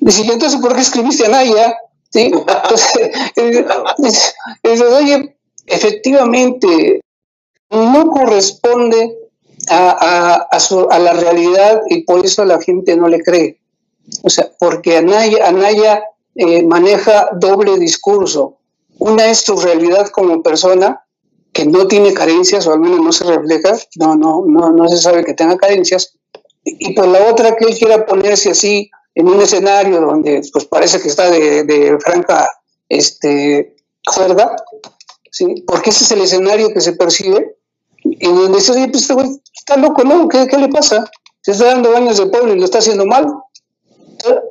Dice, 0.00 0.22
¿y 0.22 0.30
entonces 0.30 0.60
por 0.60 0.74
qué 0.74 0.80
escribiste 0.80 1.26
a 1.26 1.28
Naya? 1.28 1.76
¿Sí? 2.08 2.32
Entonces, 2.32 3.10
dice, 4.62 4.84
oye, 4.84 5.36
efectivamente, 5.66 7.02
no 7.70 8.10
corresponde 8.10 9.16
a, 9.68 9.90
a, 9.90 10.34
a, 10.50 10.60
su, 10.60 10.88
a 10.90 10.98
la 10.98 11.12
realidad 11.12 11.82
y 11.88 12.02
por 12.04 12.24
eso 12.24 12.44
la 12.44 12.60
gente 12.60 12.96
no 12.96 13.08
le 13.08 13.22
cree. 13.22 13.59
O 14.22 14.30
sea, 14.30 14.50
porque 14.58 14.96
Anaya, 14.96 15.48
Anaya 15.48 16.02
eh, 16.34 16.62
maneja 16.62 17.30
doble 17.32 17.78
discurso. 17.78 18.58
Una 18.98 19.26
es 19.26 19.40
su 19.40 19.56
realidad 19.56 20.08
como 20.08 20.42
persona, 20.42 21.04
que 21.52 21.66
no 21.66 21.88
tiene 21.88 22.14
carencias, 22.14 22.66
o 22.66 22.72
al 22.72 22.80
menos 22.80 23.00
no 23.00 23.12
se 23.12 23.24
refleja, 23.24 23.76
no, 23.96 24.14
no, 24.14 24.44
no, 24.46 24.70
no 24.70 24.88
se 24.88 24.98
sabe 24.98 25.24
que 25.24 25.34
tenga 25.34 25.56
carencias. 25.56 26.16
Y, 26.62 26.94
por 26.94 27.08
la 27.08 27.30
otra, 27.30 27.56
que 27.56 27.64
él 27.64 27.76
quiera 27.76 28.06
ponerse 28.06 28.50
así 28.50 28.90
en 29.14 29.26
un 29.26 29.40
escenario 29.40 30.00
donde 30.00 30.42
pues 30.52 30.66
parece 30.66 31.00
que 31.00 31.08
está 31.08 31.30
de, 31.30 31.98
franca 32.00 32.48
este, 32.88 33.76
cuerda, 34.14 34.54
¿sí? 35.30 35.64
porque 35.66 35.90
ese 35.90 36.04
es 36.04 36.12
el 36.12 36.20
escenario 36.20 36.72
que 36.72 36.80
se 36.80 36.92
percibe, 36.92 37.56
y 38.04 38.26
donde 38.26 38.58
dice, 38.58 38.72
pues 38.88 39.02
este 39.02 39.14
güey 39.14 39.28
está 39.52 39.76
loco, 39.76 40.04
¿no? 40.04 40.28
¿Qué, 40.28 40.46
¿Qué, 40.46 40.56
le 40.56 40.68
pasa? 40.68 41.10
Se 41.42 41.52
está 41.52 41.66
dando 41.66 41.92
baños 41.92 42.18
de 42.18 42.26
pueblo 42.26 42.54
y 42.54 42.58
lo 42.58 42.64
está 42.64 42.78
haciendo 42.78 43.04
mal 43.04 43.26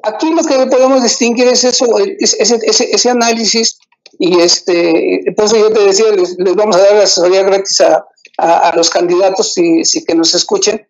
aquí 0.04 0.34
lo 0.34 0.44
que 0.44 0.66
podemos 0.68 1.04
distinguir 1.04 1.48
es 1.48 1.64
eso, 1.64 1.86
ese, 2.20 2.60
ese, 2.64 3.10
análisis 3.10 3.80
y 4.18 4.40
este, 4.40 5.24
por 5.36 5.46
eso 5.46 5.58
yo 5.58 5.72
te 5.72 5.82
decía, 5.82 6.12
les, 6.12 6.36
vamos 6.56 6.76
a 6.76 6.80
dar 6.80 6.96
la 6.96 7.04
asesoría 7.04 7.44
gratis 7.44 7.82
a, 7.82 8.06
a, 8.38 8.76
los 8.76 8.90
candidatos 8.90 9.54
si, 9.54 9.86
si, 9.86 10.04
que 10.04 10.16
nos 10.16 10.34
escuchen, 10.34 10.88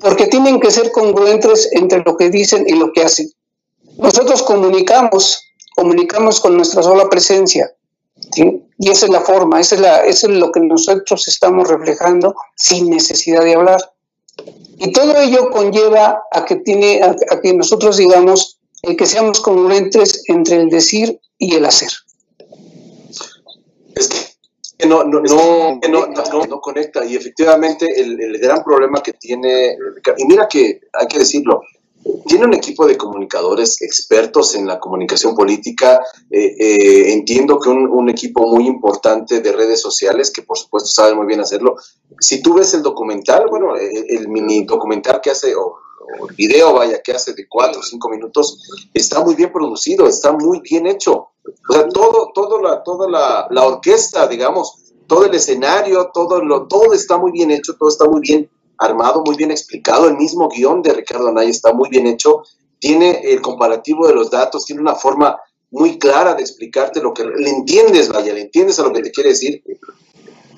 porque 0.00 0.26
tienen 0.26 0.60
que 0.60 0.70
ser 0.70 0.90
congruentes 0.92 1.68
entre 1.72 2.02
lo 2.04 2.16
que 2.16 2.30
dicen 2.30 2.64
y 2.66 2.74
lo 2.74 2.92
que 2.92 3.02
hacen. 3.02 3.30
Nosotros 3.98 4.42
comunicamos, 4.42 5.44
comunicamos 5.74 6.40
con 6.40 6.56
nuestra 6.56 6.82
sola 6.82 7.08
presencia, 7.08 7.74
y 8.36 8.90
esa 8.90 9.06
es 9.06 9.12
la 9.12 9.20
forma, 9.20 9.60
esa 9.60 9.74
es, 9.74 9.80
la, 9.80 10.04
eso 10.04 10.28
es 10.28 10.34
lo 10.34 10.52
que 10.52 10.60
nosotros 10.60 11.28
estamos 11.28 11.68
reflejando 11.68 12.34
sin 12.56 12.90
necesidad 12.90 13.42
de 13.42 13.54
hablar. 13.54 13.92
Y 14.78 14.92
todo 14.92 15.18
ello 15.18 15.50
conlleva 15.50 16.22
a 16.30 16.44
que, 16.44 16.56
tiene, 16.56 17.02
a, 17.02 17.40
que 17.40 17.54
nosotros 17.54 17.96
digamos 17.98 18.58
eh, 18.82 18.96
que 18.96 19.06
seamos 19.06 19.40
congruentes 19.40 20.24
entre 20.28 20.56
el 20.56 20.70
decir 20.70 21.20
y 21.38 21.54
el 21.54 21.64
hacer. 21.66 21.90
Es 23.94 24.08
que 24.78 24.86
no, 24.86 25.04
no, 25.04 25.20
no, 25.20 25.80
no, 25.88 26.46
no 26.46 26.60
conecta 26.60 27.04
y 27.04 27.14
efectivamente 27.14 27.86
el, 28.00 28.18
el, 28.20 28.38
gran 28.38 28.64
problema 28.64 29.02
que 29.02 29.12
tiene, 29.12 29.76
y 30.16 30.24
mira 30.24 30.48
que 30.48 30.80
hay 30.92 31.06
que 31.06 31.18
decirlo, 31.18 31.62
tiene 32.26 32.46
un 32.46 32.54
equipo 32.54 32.86
de 32.86 32.96
comunicadores 32.96 33.82
expertos 33.82 34.54
en 34.54 34.66
la 34.66 34.80
comunicación 34.80 35.34
política. 35.34 36.00
Eh, 36.30 36.56
eh, 36.58 37.12
entiendo 37.12 37.58
que 37.58 37.68
un, 37.68 38.08
equipo 38.08 38.46
muy 38.46 38.66
importante 38.66 39.40
de 39.40 39.52
redes 39.52 39.80
sociales, 39.80 40.30
que 40.30 40.42
por 40.42 40.58
supuesto 40.58 40.88
sabe 40.88 41.14
muy 41.14 41.26
bien 41.26 41.40
hacerlo. 41.40 41.76
Si 42.18 42.42
tú 42.42 42.54
ves 42.54 42.74
el 42.74 42.82
documental, 42.82 43.46
bueno, 43.50 43.74
el, 43.76 44.28
mini 44.28 44.64
documental 44.64 45.20
que 45.20 45.30
hace, 45.30 45.54
o, 45.54 45.76
el 46.28 46.34
video, 46.34 46.72
vaya, 46.72 47.02
que 47.02 47.12
hace 47.12 47.34
de 47.34 47.46
cuatro 47.46 47.80
o 47.80 47.84
cinco 47.84 48.08
minutos, 48.08 48.58
está 48.94 49.22
muy 49.22 49.34
bien 49.34 49.52
producido, 49.52 50.06
está 50.06 50.32
muy 50.32 50.60
bien 50.60 50.86
hecho. 50.86 51.28
O 51.68 51.72
sea, 51.72 51.88
todo, 51.88 52.30
todo 52.34 52.60
la, 52.60 52.82
toda 52.82 53.08
la, 53.08 53.46
la 53.50 53.64
orquesta, 53.64 54.26
digamos, 54.26 54.94
todo 55.06 55.26
el 55.26 55.34
escenario, 55.34 56.10
todo, 56.12 56.42
lo, 56.42 56.66
todo 56.66 56.94
está 56.94 57.18
muy 57.18 57.32
bien 57.32 57.50
hecho, 57.50 57.76
todo 57.76 57.88
está 57.88 58.06
muy 58.06 58.20
bien 58.20 58.48
armado, 58.80 59.22
muy 59.24 59.36
bien 59.36 59.50
explicado. 59.50 60.08
El 60.08 60.16
mismo 60.16 60.48
guion 60.48 60.82
de 60.82 60.92
Ricardo 60.92 61.28
Anaya 61.28 61.50
está 61.50 61.72
muy 61.72 61.88
bien 61.88 62.06
hecho. 62.06 62.42
Tiene 62.78 63.20
el 63.32 63.40
comparativo 63.40 64.06
de 64.06 64.14
los 64.14 64.30
datos, 64.30 64.64
tiene 64.64 64.80
una 64.80 64.94
forma 64.94 65.38
muy 65.70 65.98
clara 65.98 66.34
de 66.34 66.42
explicarte 66.42 67.00
lo 67.00 67.14
que 67.14 67.24
le 67.24 67.50
entiendes, 67.50 68.08
vaya, 68.08 68.32
le 68.32 68.40
entiendes 68.40 68.80
a 68.80 68.82
lo 68.82 68.92
que 68.92 69.02
te 69.02 69.12
quiere 69.12 69.30
decir. 69.30 69.62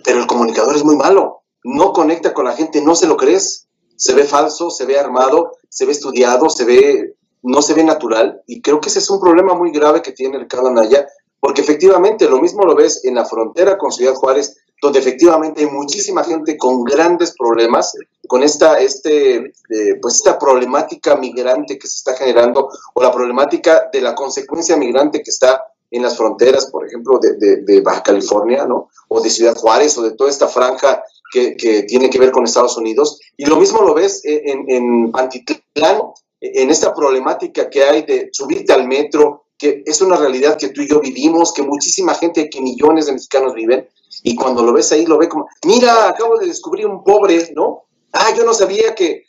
Pero 0.05 0.21
el 0.21 0.27
comunicador 0.27 0.75
es 0.77 0.85
muy 0.85 0.97
malo. 0.97 1.43
No 1.65 1.93
conecta 1.93 2.33
con 2.33 2.47
la 2.47 2.53
gente, 2.53 2.81
no 2.81 2.95
se 2.95 3.07
lo 3.07 3.17
crees. 3.17 3.69
Se 3.97 4.15
ve 4.15 4.25
falso, 4.25 4.71
se 4.71 4.87
ve 4.87 4.99
armado, 4.99 5.53
se 5.69 5.85
ve 5.85 5.93
estudiado, 5.93 6.49
se 6.49 6.65
ve 6.65 7.17
no 7.43 7.61
se 7.61 7.75
ve 7.75 7.85
natural 7.85 8.43
y 8.47 8.63
creo 8.63 8.81
que 8.81 8.89
ese 8.89 9.01
es 9.01 9.11
un 9.11 9.21
problema 9.21 9.55
muy 9.55 9.73
grave 9.73 10.01
que 10.01 10.13
tiene 10.13 10.39
Ricardo 10.39 10.69
Anaya, 10.69 11.07
porque 11.41 11.61
efectivamente 11.61 12.29
lo 12.29 12.41
mismo 12.41 12.65
lo 12.65 12.77
ves 12.77 13.05
en 13.05 13.17
la 13.17 13.25
frontera 13.25 13.77
con 13.77 13.91
Ciudad 13.91 14.15
Juárez, 14.15 14.57
donde 14.83 14.99
efectivamente 14.99 15.61
hay 15.61 15.71
muchísima 15.71 16.25
gente 16.25 16.59
con 16.59 16.83
grandes 16.83 17.35
problemas, 17.39 17.97
con 18.27 18.43
esta, 18.43 18.81
este, 18.81 19.37
eh, 19.37 19.95
pues 20.03 20.17
esta 20.17 20.37
problemática 20.37 21.15
migrante 21.15 21.79
que 21.79 21.87
se 21.87 21.99
está 21.99 22.15
generando, 22.15 22.69
o 22.93 23.01
la 23.01 23.13
problemática 23.13 23.89
de 23.93 24.01
la 24.01 24.13
consecuencia 24.17 24.77
migrante 24.77 25.23
que 25.23 25.31
está 25.31 25.63
en 25.89 26.03
las 26.03 26.17
fronteras, 26.17 26.69
por 26.69 26.85
ejemplo, 26.85 27.21
de, 27.21 27.81
Baja 27.81 28.03
California, 28.03 28.67
¿no? 28.67 28.89
O 29.07 29.21
de 29.21 29.31
Ciudad 29.31 29.55
Juárez, 29.55 29.97
o 29.99 30.03
de 30.03 30.13
toda 30.13 30.31
esta 30.31 30.49
franja 30.49 31.05
que, 31.31 31.55
tiene 31.87 32.11
que 32.11 32.19
ver 32.19 32.33
con 32.33 32.45
Estados 32.45 32.77
Unidos. 32.77 33.21
Y 33.37 33.45
lo 33.47 33.57
mismo 33.57 33.83
lo 33.83 33.95
ves 33.95 34.23
en, 34.25 34.69
en 34.69 35.13
Pantitlán, 35.13 36.01
en 36.41 36.71
esta 36.71 36.93
problemática 36.93 37.71
que 37.71 37.85
hay 37.85 38.03
de 38.03 38.31
subirte 38.33 38.73
al 38.73 38.89
metro, 38.89 39.45
que 39.57 39.85
es 39.87 40.01
una 40.01 40.17
realidad 40.17 40.57
que 40.57 40.71
tú 40.71 40.81
y 40.81 40.89
yo 40.89 40.99
vivimos, 40.99 41.53
que 41.53 41.63
muchísima 41.63 42.15
gente, 42.15 42.51
que 42.51 42.61
millones 42.61 43.07
de 43.07 43.13
mexicanos 43.13 43.55
viven, 43.55 43.87
y 44.23 44.35
cuando 44.37 44.63
lo 44.63 44.73
ves 44.73 44.93
ahí, 44.93 45.07
lo 45.07 45.19
ve 45.19 45.29
como, 45.29 45.49
mira, 45.65 46.09
acabo 46.09 46.39
de 46.39 46.47
descubrir 46.47 46.87
un 46.87 47.03
pobre, 47.03 47.53
¿no? 47.55 47.85
Ah, 48.13 48.33
yo 48.37 48.45
no 48.45 48.55
sabía 48.55 48.95
que, 48.95 49.27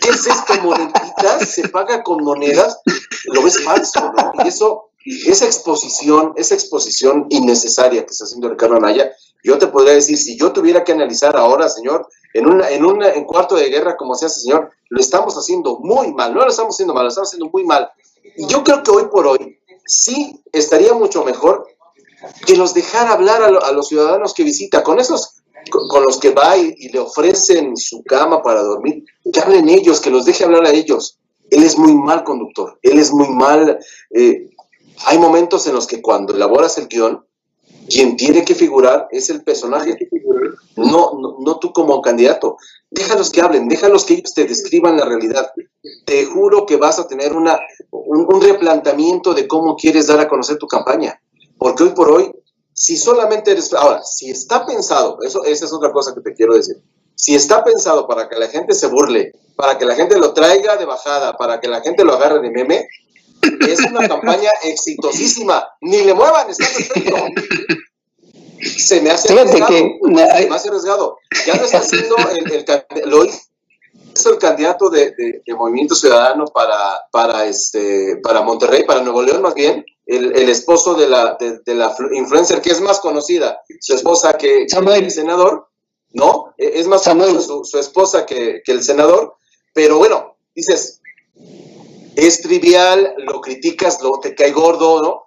¿qué 0.00 0.08
es 0.08 0.26
esto, 0.26 0.54
moneditas? 0.62 1.48
Se 1.50 1.68
paga 1.68 2.02
con 2.02 2.24
monedas, 2.24 2.80
lo 3.24 3.42
ves 3.42 3.62
falso, 3.62 4.12
¿no? 4.12 4.32
Y 4.44 4.48
eso, 4.48 4.90
esa 5.04 5.44
exposición, 5.44 6.32
esa 6.36 6.54
exposición 6.54 7.26
innecesaria 7.28 8.04
que 8.04 8.12
está 8.12 8.24
haciendo 8.24 8.48
Ricardo 8.48 8.76
Anaya, 8.76 9.10
yo 9.42 9.58
te 9.58 9.66
podría 9.66 9.94
decir, 9.94 10.16
si 10.16 10.38
yo 10.38 10.52
tuviera 10.52 10.84
que 10.84 10.92
analizar 10.92 11.36
ahora, 11.36 11.68
señor, 11.68 12.06
en, 12.34 12.46
una, 12.46 12.70
en, 12.70 12.84
un 12.84 13.02
en 13.02 13.24
cuarto 13.24 13.56
de 13.56 13.68
guerra 13.68 13.96
como 13.96 14.14
se 14.14 14.26
hace, 14.26 14.40
señor, 14.40 14.70
lo 14.88 15.00
estamos 15.00 15.34
haciendo 15.34 15.78
muy 15.80 16.12
mal, 16.12 16.34
no 16.34 16.40
lo 16.40 16.48
estamos 16.48 16.74
haciendo 16.74 16.94
mal, 16.94 17.04
lo 17.04 17.08
estamos 17.08 17.28
haciendo 17.28 17.50
muy 17.52 17.64
mal. 17.64 17.90
Y 18.36 18.46
yo 18.46 18.62
creo 18.62 18.82
que 18.82 18.90
hoy 18.90 19.04
por 19.10 19.26
hoy 19.26 19.58
sí 19.86 20.42
estaría 20.52 20.92
mucho 20.94 21.24
mejor 21.24 21.66
que 22.46 22.56
los 22.56 22.74
dejara 22.74 23.12
hablar 23.12 23.42
a, 23.42 23.72
los 23.72 23.88
ciudadanos 23.88 24.34
que 24.34 24.44
visita, 24.44 24.82
con 24.82 24.98
esos 24.98 25.36
con, 25.70 26.02
los 26.02 26.18
que 26.18 26.30
va 26.30 26.56
y, 26.56 26.88
le 26.88 26.98
ofrecen 26.98 27.76
su 27.76 28.02
cama 28.02 28.42
para 28.42 28.62
dormir, 28.62 29.04
que 29.32 29.40
hablen 29.40 29.68
ellos, 29.68 30.00
que 30.00 30.10
los 30.10 30.24
deje 30.24 30.44
hablar 30.44 30.66
a 30.66 30.72
ellos. 30.72 31.18
Él 31.50 31.64
es 31.64 31.76
muy 31.76 31.94
mal 31.94 32.24
conductor, 32.24 32.78
él 32.82 32.98
es 32.98 33.12
muy 33.12 33.28
mal. 33.28 33.78
Eh, 34.10 34.50
hay 35.06 35.18
momentos 35.18 35.66
en 35.66 35.74
los 35.74 35.86
que 35.86 36.00
cuando 36.00 36.34
elaboras 36.34 36.78
el 36.78 36.88
guion, 36.88 37.24
quien 37.88 38.16
tiene 38.16 38.44
que 38.44 38.54
figurar 38.54 39.08
es 39.10 39.30
el 39.30 39.42
personaje, 39.42 39.98
no, 40.76 41.18
no, 41.18 41.36
no 41.40 41.58
tú 41.58 41.72
como 41.72 42.00
candidato. 42.00 42.56
Déjalos 42.90 43.30
que 43.30 43.40
hablen, 43.40 43.68
déjalos 43.68 44.04
que 44.04 44.14
ellos 44.14 44.32
te 44.34 44.44
describan 44.44 44.96
la 44.96 45.04
realidad. 45.04 45.52
Te 46.04 46.24
juro 46.24 46.66
que 46.66 46.76
vas 46.76 46.98
a 46.98 47.08
tener 47.08 47.32
una, 47.32 47.58
un, 47.90 48.26
un 48.32 48.40
replanteamiento 48.40 49.34
de 49.34 49.48
cómo 49.48 49.76
quieres 49.76 50.06
dar 50.06 50.20
a 50.20 50.28
conocer 50.28 50.58
tu 50.58 50.66
campaña 50.66 51.20
porque 51.60 51.84
hoy 51.84 51.90
por 51.90 52.10
hoy 52.10 52.32
si 52.80 52.96
solamente 52.96 53.50
eres, 53.50 53.74
ahora, 53.74 54.02
si 54.02 54.30
está 54.30 54.64
pensado, 54.64 55.18
eso, 55.22 55.44
esa 55.44 55.66
es 55.66 55.72
otra 55.72 55.92
cosa 55.92 56.14
que 56.14 56.22
te 56.22 56.32
quiero 56.32 56.54
decir, 56.54 56.76
si 57.14 57.34
está 57.34 57.62
pensado 57.62 58.08
para 58.08 58.26
que 58.26 58.36
la 58.36 58.48
gente 58.48 58.74
se 58.74 58.86
burle, 58.86 59.32
para 59.54 59.76
que 59.76 59.84
la 59.84 59.94
gente 59.94 60.18
lo 60.18 60.32
traiga 60.32 60.78
de 60.78 60.86
bajada, 60.86 61.36
para 61.36 61.60
que 61.60 61.68
la 61.68 61.82
gente 61.82 62.04
lo 62.04 62.14
agarre 62.14 62.40
de 62.40 62.50
meme, 62.50 62.88
es 63.68 63.80
una 63.80 64.08
campaña 64.08 64.50
exitosísima. 64.62 65.68
Ni 65.82 66.02
le 66.04 66.14
muevan, 66.14 66.48
está 66.48 66.64
perfecto. 66.64 67.16
Se 68.78 69.02
me 69.02 69.10
hace 69.10 69.32
arriesgado. 69.32 69.66
Que, 69.68 69.98
se 70.02 70.48
me 70.48 70.54
hace 70.54 70.68
arriesgado. 70.68 71.18
Ya 71.46 71.56
lo 71.56 71.64
está 71.64 71.78
haciendo 71.78 72.16
el, 72.34 72.50
el 72.50 73.10
lo 73.10 73.24
hizo 73.26 74.30
el 74.30 74.38
candidato 74.38 74.88
de, 74.88 75.12
de, 75.12 75.54
Movimiento 75.54 75.94
Ciudadano 75.94 76.46
para, 76.46 77.00
para, 77.10 77.44
este, 77.44 78.16
para 78.22 78.40
Monterrey, 78.40 78.84
para 78.84 79.02
Nuevo 79.02 79.22
León 79.22 79.42
más 79.42 79.54
bien, 79.54 79.84
el, 80.10 80.36
el 80.36 80.48
esposo 80.48 80.94
de 80.94 81.08
la, 81.08 81.38
de, 81.38 81.74
la 81.74 81.94
influencer 82.12 82.60
que 82.60 82.70
es 82.70 82.80
más 82.80 82.98
conocida, 82.98 83.60
su 83.80 83.94
esposa 83.94 84.32
que, 84.32 84.64
el 84.64 85.10
senador, 85.10 85.68
¿no? 86.10 86.52
E, 86.58 86.80
es 86.80 86.88
más 86.88 87.04
famosa 87.04 87.40
su, 87.40 87.64
su, 87.64 87.78
esposa 87.78 88.26
que, 88.26 88.60
que 88.64 88.72
el 88.72 88.82
senador, 88.82 89.34
pero 89.72 89.98
bueno, 89.98 90.36
dices, 90.52 91.00
es 92.16 92.42
trivial, 92.42 93.14
lo 93.18 93.40
criticas, 93.40 94.02
lo, 94.02 94.18
te 94.18 94.34
cae 94.34 94.50
gordo, 94.50 95.00
¿no? 95.00 95.24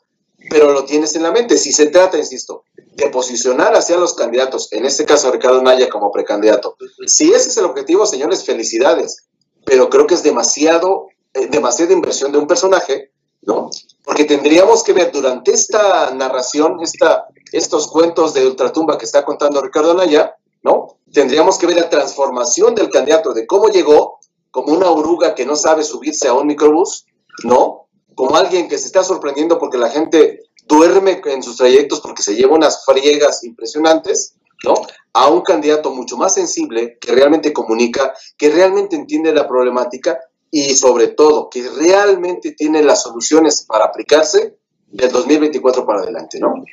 Pero 0.49 0.73
lo 0.73 0.83
tienes 0.83 1.15
en 1.15 1.23
la 1.23 1.31
mente. 1.31 1.57
Si 1.57 1.71
se 1.71 1.85
trata, 1.85 2.17
insisto, 2.17 2.65
de 2.75 3.09
posicionar 3.09 3.73
hacia 3.75 3.95
los 3.95 4.13
candidatos, 4.13 4.67
en 4.73 4.85
este 4.85 5.05
caso 5.05 5.31
Ricardo 5.31 5.61
Naya 5.61 5.89
como 5.89 6.11
precandidato, 6.11 6.75
si 7.07 7.31
ese 7.31 7.49
es 7.49 7.57
el 7.57 7.65
objetivo, 7.65 8.05
señores, 8.05 8.43
felicidades. 8.43 9.27
Pero 9.65 9.89
creo 9.89 10.07
que 10.07 10.15
es 10.15 10.23
demasiado, 10.23 11.07
eh, 11.33 11.47
demasiada 11.47 11.93
inversión 11.93 12.33
de 12.33 12.37
un 12.37 12.47
personaje, 12.47 13.11
¿no? 13.43 13.69
Porque 14.03 14.25
tendríamos 14.25 14.83
que 14.83 14.93
ver 14.93 15.11
durante 15.11 15.51
esta 15.51 16.11
narración, 16.11 16.77
esta, 16.81 17.27
estos 17.51 17.87
cuentos 17.87 18.33
de 18.33 18.45
ultratumba 18.45 18.97
que 18.97 19.05
está 19.05 19.23
contando 19.23 19.61
Ricardo 19.61 19.93
Naya, 19.93 20.35
¿no? 20.61 20.97
Tendríamos 21.11 21.57
que 21.57 21.67
ver 21.67 21.77
la 21.77 21.89
transformación 21.89 22.75
del 22.75 22.89
candidato, 22.89 23.33
de 23.33 23.47
cómo 23.47 23.67
llegó 23.67 24.19
como 24.51 24.73
una 24.73 24.89
oruga 24.89 25.35
que 25.35 25.45
no 25.45 25.55
sabe 25.55 25.83
subirse 25.83 26.27
a 26.27 26.33
un 26.33 26.47
microbús, 26.47 27.05
¿no? 27.43 27.87
Como 28.13 28.35
alguien 28.35 28.67
que 28.67 28.77
se 28.77 28.85
está 28.85 29.03
sorprendiendo 29.03 29.57
porque 29.57 29.77
la 29.77 29.89
gente 29.89 30.41
duerme 30.67 31.21
en 31.25 31.43
sus 31.43 31.57
trayectos 31.57 32.01
porque 32.01 32.23
se 32.23 32.35
lleva 32.35 32.55
unas 32.55 32.85
friegas 32.85 33.43
impresionantes, 33.43 34.35
¿no? 34.63 34.75
A 35.13 35.27
un 35.27 35.41
candidato 35.41 35.91
mucho 35.91 36.17
más 36.17 36.33
sensible, 36.33 36.97
que 36.99 37.11
realmente 37.13 37.51
comunica, 37.51 38.13
que 38.37 38.49
realmente 38.49 38.95
entiende 38.95 39.33
la 39.33 39.47
problemática 39.47 40.19
y 40.55 40.75
sobre 40.75 41.07
todo 41.07 41.49
que 41.49 41.67
realmente 41.67 42.51
tiene 42.51 42.83
las 42.83 43.01
soluciones 43.01 43.63
para 43.63 43.85
aplicarse 43.85 44.55
del 44.85 45.11
2024 45.11 45.83
para 45.83 46.03
adelante, 46.03 46.39
¿no? 46.39 46.63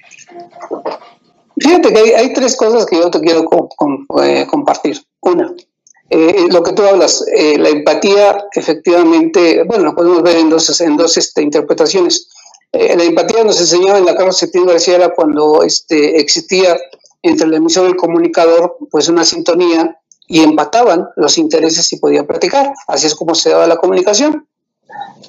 Fíjate 1.59 1.91
que 1.91 2.15
hay, 2.15 2.31
tres 2.35 2.57
cosas 2.57 2.85
que 2.85 2.97
yo 2.97 3.11
te 3.11 3.21
quiero 3.21 3.49
eh, 4.23 4.47
compartir. 4.47 5.03
Una, 5.23 5.55
eh, 6.11 6.47
lo 6.51 6.63
que 6.63 6.75
tú 6.75 6.83
hablas, 6.83 7.25
eh, 7.35 7.57
la 7.57 7.71
empatía, 7.71 8.45
efectivamente, 8.53 9.65
bueno, 9.65 9.85
lo 9.85 9.95
podemos 9.95 10.23
ver 10.23 10.37
en 10.37 10.51
dos, 10.51 10.79
en 10.83 10.99
dos 10.99 11.17
este, 11.17 11.41
interpretaciones. 11.41 12.29
Eh, 12.73 12.95
la 12.95 13.05
empatía 13.05 13.45
nos 13.45 13.59
enseñaba 13.63 13.99
en 13.99 14.05
la 14.05 14.15
Carlos 14.15 14.37
Septién 14.37 14.67
García 14.67 15.09
cuando 15.17 15.63
este, 15.63 16.21
existía 16.21 16.77
entre 17.23 17.47
el 17.47 17.55
emisor 17.55 17.87
y 17.87 17.93
el 17.93 17.97
comunicador 17.97 18.77
pues 18.91 19.09
una 19.09 19.25
sintonía 19.25 19.99
y 20.31 20.45
empataban 20.45 21.09
los 21.17 21.39
intereses 21.39 21.93
y 21.93 21.99
podían 21.99 22.25
platicar. 22.25 22.73
Así 22.87 23.09
es 23.09 23.17
como 23.17 23.35
se 23.35 23.51
daba 23.51 23.67
la 23.67 23.79
comunicación. 23.79 24.47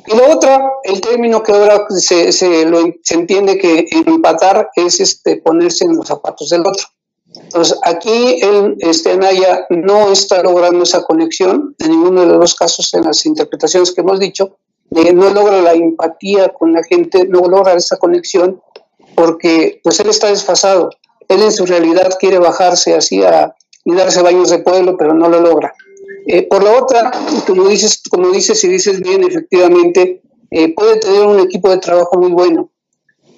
Y 0.05 0.15
lo 0.15 0.31
otro, 0.31 0.73
el 0.83 1.01
término 1.01 1.41
que 1.41 1.51
ahora 1.51 1.87
se, 1.89 2.31
se, 2.31 2.65
lo, 2.67 2.83
se 3.01 3.15
entiende 3.15 3.57
que 3.57 3.87
empatar 3.89 4.69
es 4.75 4.99
este, 4.99 5.37
ponerse 5.37 5.85
en 5.85 5.95
los 5.95 6.07
zapatos 6.07 6.49
del 6.49 6.61
otro. 6.61 6.85
Entonces, 7.33 7.79
aquí 7.83 8.41
el, 8.43 8.75
este, 8.77 9.13
Anaya 9.13 9.65
no 9.71 10.11
está 10.11 10.43
logrando 10.43 10.83
esa 10.83 11.03
conexión, 11.03 11.75
en 11.79 11.89
ninguno 11.89 12.21
de 12.21 12.27
los 12.27 12.39
dos 12.39 12.53
casos 12.53 12.93
en 12.93 13.03
las 13.03 13.25
interpretaciones 13.25 13.91
que 13.93 14.01
hemos 14.01 14.19
dicho, 14.19 14.57
no 14.91 15.29
logra 15.31 15.63
la 15.63 15.73
empatía 15.73 16.49
con 16.49 16.73
la 16.73 16.83
gente, 16.83 17.25
no 17.27 17.39
logra 17.47 17.73
esa 17.73 17.97
conexión, 17.97 18.61
porque 19.15 19.81
pues 19.83 19.99
él 19.99 20.09
está 20.09 20.27
desfasado. 20.27 20.91
Él 21.27 21.41
en 21.41 21.51
su 21.51 21.65
realidad 21.65 22.11
quiere 22.19 22.37
bajarse 22.37 22.93
así 22.93 23.23
a, 23.23 23.55
y 23.85 23.93
darse 23.93 24.21
baños 24.21 24.49
de 24.49 24.59
pueblo, 24.59 24.95
pero 24.97 25.13
no 25.13 25.29
lo 25.29 25.39
logra. 25.39 25.73
Eh, 26.27 26.47
por 26.47 26.63
la 26.63 26.77
otra, 26.77 27.11
como 27.47 27.67
dices, 27.67 28.01
como 28.09 28.29
dices 28.31 28.63
y 28.63 28.67
dices 28.67 29.01
bien, 29.01 29.23
efectivamente, 29.23 30.21
eh, 30.51 30.73
puede 30.73 30.97
tener 30.97 31.25
un 31.25 31.39
equipo 31.39 31.69
de 31.69 31.77
trabajo 31.77 32.17
muy 32.17 32.31
bueno, 32.31 32.69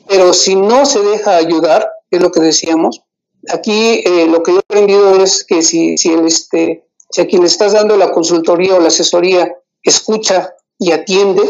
pero 0.08 0.34
si 0.34 0.56
no 0.56 0.86
se 0.86 1.02
deja 1.02 1.38
ayudar, 1.38 1.88
es 2.12 2.22
lo 2.22 2.32
que 2.32 2.42
decíamos, 2.42 3.04
Aquí 3.52 4.02
eh, 4.06 4.26
lo 4.28 4.42
que 4.42 4.54
yo 4.54 4.58
he 4.58 4.62
aprendido 4.62 5.22
es 5.22 5.44
que 5.44 5.62
si, 5.62 5.98
si, 5.98 6.14
el, 6.14 6.26
este, 6.26 6.88
si 7.10 7.22
a 7.22 7.28
quien 7.28 7.42
le 7.42 7.48
estás 7.48 7.74
dando 7.74 7.98
la 7.98 8.12
consultoría 8.12 8.76
o 8.76 8.80
la 8.80 8.88
asesoría 8.88 9.54
escucha 9.82 10.54
y 10.80 10.92
atiende, 10.92 11.42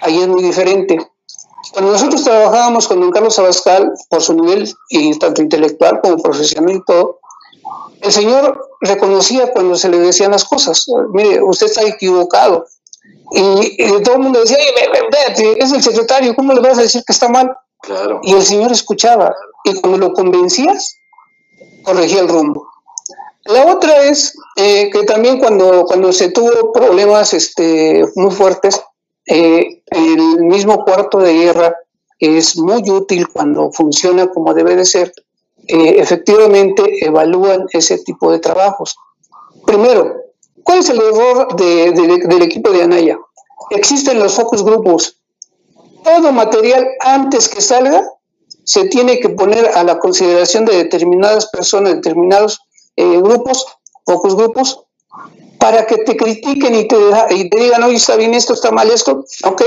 ahí 0.00 0.20
es 0.20 0.28
muy 0.28 0.42
diferente. 0.42 0.98
Cuando 1.72 1.92
nosotros 1.92 2.22
trabajábamos 2.22 2.86
con 2.86 3.00
don 3.00 3.10
Carlos 3.10 3.38
Abascal, 3.38 3.92
por 4.10 4.20
su 4.20 4.34
nivel 4.34 4.70
tanto 5.18 5.40
intelectual 5.40 6.00
como 6.02 6.18
profesional 6.18 6.76
y 6.76 6.84
todo, 6.84 7.20
el 8.02 8.12
señor 8.12 8.70
reconocía 8.80 9.52
cuando 9.52 9.76
se 9.76 9.88
le 9.88 9.98
decían 9.98 10.32
las 10.32 10.44
cosas. 10.44 10.86
Mire, 11.12 11.42
usted 11.42 11.66
está 11.66 11.82
equivocado. 11.82 12.66
Y, 13.30 14.02
todo 14.02 14.16
el 14.16 14.22
mundo 14.22 14.40
decía, 14.40 14.58
es 15.56 15.72
el 15.72 15.82
secretario, 15.82 16.34
¿cómo 16.34 16.52
le 16.52 16.60
vas 16.60 16.78
a 16.78 16.82
decir 16.82 17.02
que 17.06 17.12
está 17.12 17.28
mal? 17.28 17.56
Claro. 17.80 18.20
Y 18.22 18.32
el 18.34 18.42
señor 18.42 18.72
escuchaba. 18.72 19.34
Y 19.64 19.74
cuando 19.80 19.98
lo 19.98 20.12
convencías, 20.12 20.96
corregía 21.84 22.20
el 22.20 22.28
rumbo. 22.28 22.68
La 23.44 23.66
otra 23.66 24.04
es 24.04 24.36
eh, 24.56 24.90
que 24.90 25.04
también 25.04 25.38
cuando, 25.38 25.84
cuando 25.84 26.12
se 26.12 26.30
tuvo 26.30 26.72
problemas 26.72 27.34
este, 27.34 28.04
muy 28.14 28.30
fuertes, 28.30 28.80
eh, 29.26 29.82
el 29.86 30.42
mismo 30.44 30.84
cuarto 30.84 31.18
de 31.18 31.34
guerra 31.34 31.76
es 32.18 32.56
muy 32.56 32.88
útil 32.88 33.28
cuando 33.28 33.72
funciona 33.72 34.28
como 34.28 34.54
debe 34.54 34.76
de 34.76 34.84
ser, 34.84 35.12
eh, 35.72 35.96
efectivamente 36.02 36.82
evalúan 37.00 37.64
ese 37.70 37.96
tipo 37.96 38.30
de 38.30 38.40
trabajos. 38.40 38.94
Primero, 39.64 40.16
¿cuál 40.62 40.80
es 40.80 40.90
el 40.90 41.00
error 41.00 41.56
del 41.56 42.42
equipo 42.42 42.70
de 42.72 42.82
Anaya? 42.82 43.18
Existen 43.70 44.18
los 44.18 44.34
focus 44.34 44.62
grupos. 44.62 45.16
Todo 46.04 46.30
material 46.30 46.86
antes 47.00 47.48
que 47.48 47.62
salga 47.62 48.06
se 48.64 48.84
tiene 48.88 49.18
que 49.18 49.30
poner 49.30 49.66
a 49.68 49.82
la 49.82 49.98
consideración 49.98 50.66
de 50.66 50.76
determinadas 50.76 51.46
personas, 51.46 51.94
determinados 51.94 52.60
eh, 52.96 53.18
grupos, 53.22 53.64
pocos 54.04 54.36
grupos, 54.36 54.84
para 55.58 55.86
que 55.86 55.96
te 56.04 56.18
critiquen 56.18 56.74
y 56.74 56.86
te, 56.86 56.96
y 57.30 57.48
te 57.48 57.60
digan, 57.60 57.82
oye, 57.82 57.96
está 57.96 58.16
bien 58.16 58.34
esto, 58.34 58.52
está 58.52 58.72
mal 58.72 58.90
esto, 58.90 59.24
ok, 59.44 59.62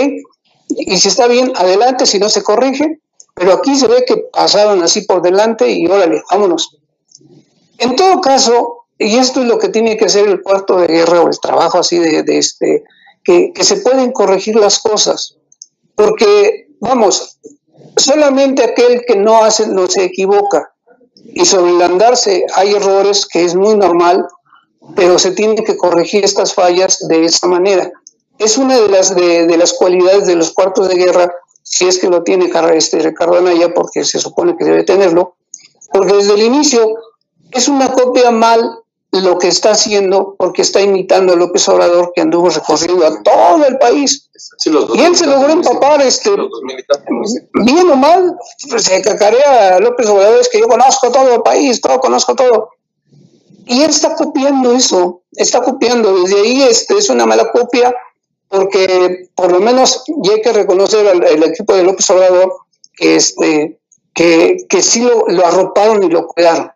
y 0.70 0.98
si 0.98 1.08
está 1.08 1.26
bien, 1.26 1.52
adelante, 1.56 2.06
si 2.06 2.20
no 2.20 2.30
se 2.30 2.44
corrige, 2.44 3.00
pero 3.36 3.54
aquí 3.54 3.76
se 3.76 3.88
ve 3.88 4.06
que 4.08 4.18
pasaron 4.32 4.82
así 4.82 5.02
por 5.02 5.22
delante 5.22 5.70
y 5.70 5.86
órale, 5.86 6.24
vámonos. 6.32 6.78
En 7.78 7.96
todo 7.96 8.22
caso, 8.22 8.86
y 8.98 9.18
esto 9.18 9.42
es 9.42 9.48
lo 9.48 9.60
que 9.60 9.70
tiene 9.70 9.98
que 9.98 10.10
ser 10.10 10.28
el 10.28 10.42
cuarto 10.42 10.78
de 10.78 10.88
guerra 10.88 11.22
o 11.22 11.28
el 11.28 11.40
trabajo 11.40 11.80
así 11.80 12.00
de, 12.00 12.24
este, 12.38 12.86
que, 13.24 13.52
se 13.60 13.78
pueden 13.78 14.14
corregir 14.14 14.56
las 14.56 14.80
cosas, 14.80 15.36
porque, 15.96 16.70
vamos, 16.80 17.40
solamente 17.98 18.64
aquel 18.64 19.04
que 19.06 19.18
no 19.18 19.44
hace, 19.44 19.68
no 19.68 19.88
se 19.88 20.06
equivoca. 20.06 20.72
Y 21.34 21.46
sobre 21.46 21.72
el 21.72 21.82
andarse 21.82 22.46
hay 22.56 22.74
errores 22.74 23.26
que 23.26 23.44
es 23.44 23.56
muy 23.56 23.76
normal, 23.76 24.26
pero 24.96 25.20
se 25.20 25.32
tiene 25.32 25.64
que 25.64 25.76
corregir 25.76 26.24
estas 26.24 26.54
fallas 26.54 27.06
de 27.08 27.26
esta 27.26 27.48
manera. 27.48 27.92
Es 28.38 28.58
una 28.58 28.80
de 28.80 28.88
las, 28.88 29.16
de, 29.16 29.58
las 29.58 29.74
cualidades 29.74 30.26
de 30.26 30.36
los 30.36 30.54
cuartos 30.54 30.88
de 30.88 30.96
guerra, 30.96 31.34
si 31.68 31.88
es 31.88 31.98
que 31.98 32.08
lo 32.08 32.22
tiene 32.22 32.52
este 32.76 33.00
Ricardo 33.00 33.38
Anaya, 33.38 33.74
porque 33.74 34.06
se 34.06 34.20
supone 34.20 34.56
que 34.56 34.64
debe 34.64 34.84
tenerlo, 34.84 35.36
porque 35.92 36.14
desde 36.14 36.36
el 36.36 36.44
inicio 36.44 36.88
es 37.52 37.68
una 37.68 37.92
copia 37.92 38.30
mal 38.30 38.84
lo 39.12 39.38
que 39.38 39.48
está 39.48 39.72
haciendo 39.72 40.36
porque 40.38 40.62
está 40.62 40.82
imitando 40.82 41.34
a 41.34 41.36
López 41.38 41.68
Obrador 41.70 42.12
que 42.14 42.22
anduvo 42.22 42.50
recorriendo 42.50 43.08
a 43.08 43.24
todo 43.24 43.66
el 43.66 43.78
país. 43.78 44.30
y 44.94 45.02
él 45.02 45.16
se 45.16 45.26
logró 45.26 45.50
empapar, 45.54 46.02
este, 46.02 46.30
bien 47.64 47.90
o 47.90 47.96
mal, 47.96 48.38
se 48.78 49.02
cacarea 49.02 49.78
a 49.78 49.80
López 49.80 50.08
Obrador, 50.08 50.40
es 50.40 50.50
que 50.50 50.60
yo 50.60 50.68
conozco 50.68 51.12
todo 51.12 51.34
el 51.34 51.42
país, 51.42 51.80
todo 51.82 52.00
conozco 52.00 52.36
todo. 52.36 52.70
Y 53.66 53.82
él 53.82 53.90
está 53.90 54.16
copiando 54.16 54.74
eso, 54.74 55.22
está 55.32 55.62
copiando. 55.62 56.22
Desde 56.22 56.42
ahí 56.42 56.64
este, 56.64 56.98
es 56.98 57.10
una 57.10 57.26
mala 57.26 57.52
copia 57.52 57.96
porque 58.56 59.30
por 59.36 59.52
lo 59.52 59.60
menos 59.60 60.04
ya 60.24 60.34
hay 60.34 60.42
que 60.42 60.54
reconocer 60.54 61.08
al, 61.08 61.44
equipo 61.44 61.76
de 61.76 61.84
López 61.84 62.10
Obrador 62.10 62.54
que, 62.94 63.16
este, 63.16 63.80
que, 64.14 64.58
que 64.70 64.82
sí 64.82 65.02
lo, 65.02 65.26
lo 65.28 65.46
arroparon 65.46 66.04
y 66.04 66.10
lo 66.10 66.28
cuidaron. 66.28 66.72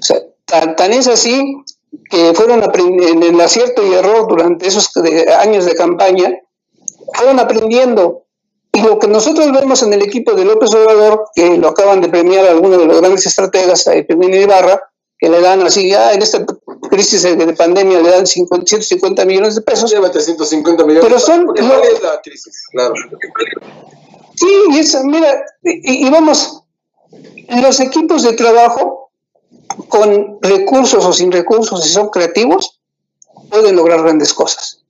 O 0.00 0.02
sea, 0.02 0.22
tan, 0.44 0.76
tan 0.76 0.92
es 0.92 1.08
así 1.08 1.64
que 2.10 2.34
fueron 2.34 2.62
en 2.62 3.22
el 3.22 3.40
acierto 3.40 3.86
y 3.86 3.94
error 3.94 4.26
durante 4.28 4.66
esos 4.66 4.90
años 5.38 5.64
de 5.64 5.74
campaña, 5.74 6.38
fueron 7.14 7.40
aprendiendo. 7.40 8.24
y 8.72 8.82
lo 8.82 8.98
que 8.98 9.08
nosotros 9.08 9.50
vemos 9.52 9.82
en 9.82 9.92
el 9.92 10.02
equipo 10.02 10.32
de 10.32 10.44
López 10.44 10.72
Obrador, 10.74 11.28
que 11.34 11.56
lo 11.56 11.68
acaban 11.68 12.00
de 12.00 12.08
premiar 12.08 12.46
algunos 12.46 12.78
de 12.78 12.86
los 12.86 13.00
grandes 13.00 13.26
estrategas, 13.26 13.86
Epimini 13.86 14.38
Ibarra, 14.38 14.82
que 15.18 15.28
le 15.28 15.40
dan 15.40 15.62
así, 15.62 15.90
ya 15.90 16.12
en 16.12 16.22
esta 16.22 16.44
crisis 16.98 17.22
de, 17.22 17.52
pandemia 17.52 18.00
le 18.00 18.10
dan 18.10 18.26
150 18.26 19.24
millones 19.24 19.54
de 19.54 19.60
pesos. 19.60 19.88
Llévate 19.92 20.20
150 20.20 20.84
millones. 20.84 21.04
Pero 21.06 21.20
son... 21.20 21.46
Porque 21.46 21.62
no 21.62 21.80
es 21.80 22.02
la 22.02 22.20
crisis, 22.20 22.64
claro. 22.72 22.94
Sí, 24.34 24.46
y 24.70 24.78
es, 24.78 24.96
mira, 25.04 25.44
y, 25.62 26.10
vamos, 26.10 26.64
los 27.62 27.78
equipos 27.78 28.24
de 28.24 28.32
trabajo, 28.32 29.12
con 29.88 30.38
recursos 30.42 31.04
o 31.04 31.12
sin 31.12 31.30
recursos, 31.30 31.84
si 31.84 31.90
son 31.90 32.08
creativos, 32.08 32.80
pueden 33.48 33.76
lograr 33.76 34.02
grandes 34.02 34.34
cosas. 34.34 34.82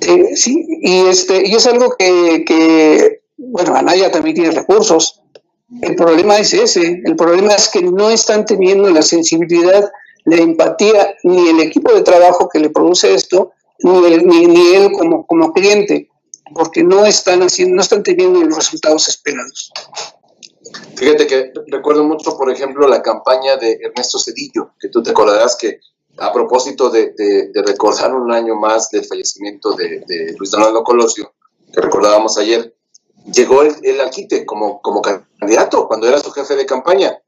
Eh, 0.00 0.36
sí, 0.36 0.64
y, 0.82 1.06
este, 1.06 1.46
y 1.46 1.54
es 1.54 1.66
algo 1.66 1.94
que, 1.98 2.44
que, 2.46 3.22
bueno, 3.36 3.74
Anaya 3.74 4.10
también 4.10 4.36
tiene 4.36 4.50
recursos, 4.50 5.20
el 5.82 5.94
problema 5.94 6.38
es 6.38 6.54
ese, 6.54 7.02
el 7.04 7.16
problema 7.16 7.52
es 7.54 7.68
que 7.68 7.82
no 7.82 8.10
están 8.10 8.44
teniendo 8.44 8.90
la 8.90 9.02
sensibilidad, 9.02 9.90
la 10.36 10.42
empatía, 10.42 11.16
ni 11.24 11.48
el 11.48 11.60
equipo 11.60 11.92
de 11.92 12.02
trabajo 12.02 12.48
que 12.48 12.58
le 12.58 12.70
produce 12.70 13.14
esto, 13.14 13.52
ni, 13.80 14.18
ni, 14.46 14.74
él 14.74 14.92
como, 14.92 15.26
como 15.26 15.52
cliente, 15.52 16.10
porque 16.54 16.82
no 16.82 17.06
están, 17.06 17.42
haciendo, 17.42 17.76
no 17.76 17.82
están 17.82 18.02
teniendo 18.02 18.42
los 18.42 18.56
resultados 18.56 19.08
esperados. 19.08 19.72
Fíjate 20.96 21.26
que 21.26 21.52
recuerdo 21.68 22.04
mucho, 22.04 22.36
por 22.36 22.50
ejemplo, 22.50 22.86
la 22.86 23.02
campaña 23.02 23.56
de 23.56 23.78
Ernesto 23.82 24.18
Cedillo, 24.18 24.72
que 24.78 24.88
tú 24.88 25.02
te 25.02 25.10
acordarás 25.10 25.56
que 25.56 25.80
a 26.18 26.32
propósito 26.32 26.90
de, 26.90 27.14
recordar 27.54 28.14
un 28.14 28.30
año 28.32 28.54
más 28.56 28.90
del 28.90 29.04
fallecimiento 29.04 29.72
de, 29.72 30.04
de 30.06 30.34
Luis 30.38 30.50
Donaldo 30.50 30.84
Colosio, 30.84 31.32
que 31.72 31.80
recordábamos 31.80 32.36
ayer, 32.36 32.74
llegó 33.32 33.62
el, 33.62 33.74
el 33.82 34.00
Alquite 34.00 34.44
como, 34.44 34.80
como 34.82 35.00
candidato 35.00 35.86
cuando 35.86 36.08
era 36.08 36.18
su 36.18 36.30
jefe 36.30 36.56
de 36.56 36.66
campaña. 36.66 37.18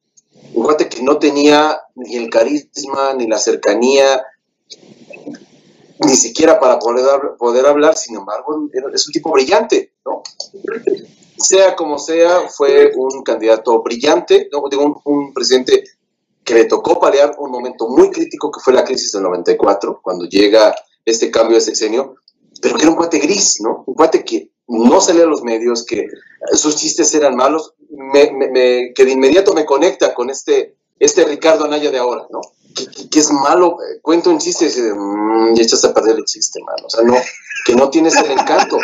Un 0.55 0.64
cuate 0.64 0.88
que 0.88 1.03
no 1.03 1.18
tenía 1.18 1.80
ni 1.94 2.16
el 2.16 2.30
carisma, 2.30 3.14
ni 3.14 3.26
la 3.26 3.38
cercanía, 3.38 4.22
ni 6.05 6.14
siquiera 6.14 6.59
para 6.59 6.78
poder, 6.78 7.66
hablar, 7.66 7.96
sin 7.96 8.16
embargo, 8.16 8.68
es 8.92 9.07
un 9.07 9.12
tipo 9.12 9.30
brillante, 9.30 9.92
¿no? 10.05 10.22
Sea 11.38 11.74
como 11.76 11.98
sea, 11.98 12.48
fue 12.48 12.92
un 12.94 13.22
candidato 13.22 13.82
brillante, 13.82 14.48
digo, 14.70 15.00
un, 15.05 15.32
presidente 15.32 15.84
que 16.44 16.55
le 16.55 16.64
tocó 16.64 16.98
paliar 16.98 17.36
un 17.38 17.50
momento 17.50 17.88
muy 17.88 18.11
crítico 18.11 18.50
que 18.50 18.61
fue 18.61 18.72
la 18.72 18.84
crisis 18.84 19.12
del 19.12 19.22
94, 19.22 20.00
cuando 20.03 20.24
llega 20.24 20.74
este 21.05 21.30
cambio 21.30 21.57
de 21.57 21.62
sexenio, 21.62 22.16
pero 22.61 22.76
que 22.76 22.82
era 22.82 22.90
un 22.90 22.96
cuate 22.96 23.18
gris, 23.18 23.61
¿no? 23.61 23.84
Un 23.86 23.94
cuate 23.94 24.24
que 24.24 24.50
no 24.68 25.00
salía 25.00 25.24
a 25.24 25.26
los 25.26 25.42
medios, 25.42 25.84
que 25.84 26.07
sus 26.53 26.76
chistes 26.76 27.14
eran 27.14 27.36
malos, 27.36 27.74
que 28.12 29.05
de 29.05 29.11
inmediato 29.11 29.55
me 29.55 29.64
conecta 29.64 30.14
con 30.14 30.30
este, 30.30 30.76
este 30.98 31.24
Ricardo 31.24 31.64
Anaya 31.64 31.90
de 31.90 31.98
ahora, 31.98 32.26
¿no? 32.30 32.40
Que, 33.11 33.18
es 33.18 33.30
malo, 33.30 33.76
cuento 34.00 34.30
un 34.30 34.38
chiste 34.38 34.66
y, 34.66 35.59
y 35.59 35.62
echas 35.62 35.84
a 35.84 35.92
perder 35.92 36.16
el 36.16 36.24
chiste, 36.24 36.61
mano. 36.64 36.86
O 36.86 36.90
sea, 36.90 37.03
no, 37.03 37.14
que 37.66 37.74
no 37.74 37.90
tienes 37.90 38.16
el 38.16 38.30
encanto. 38.30 38.78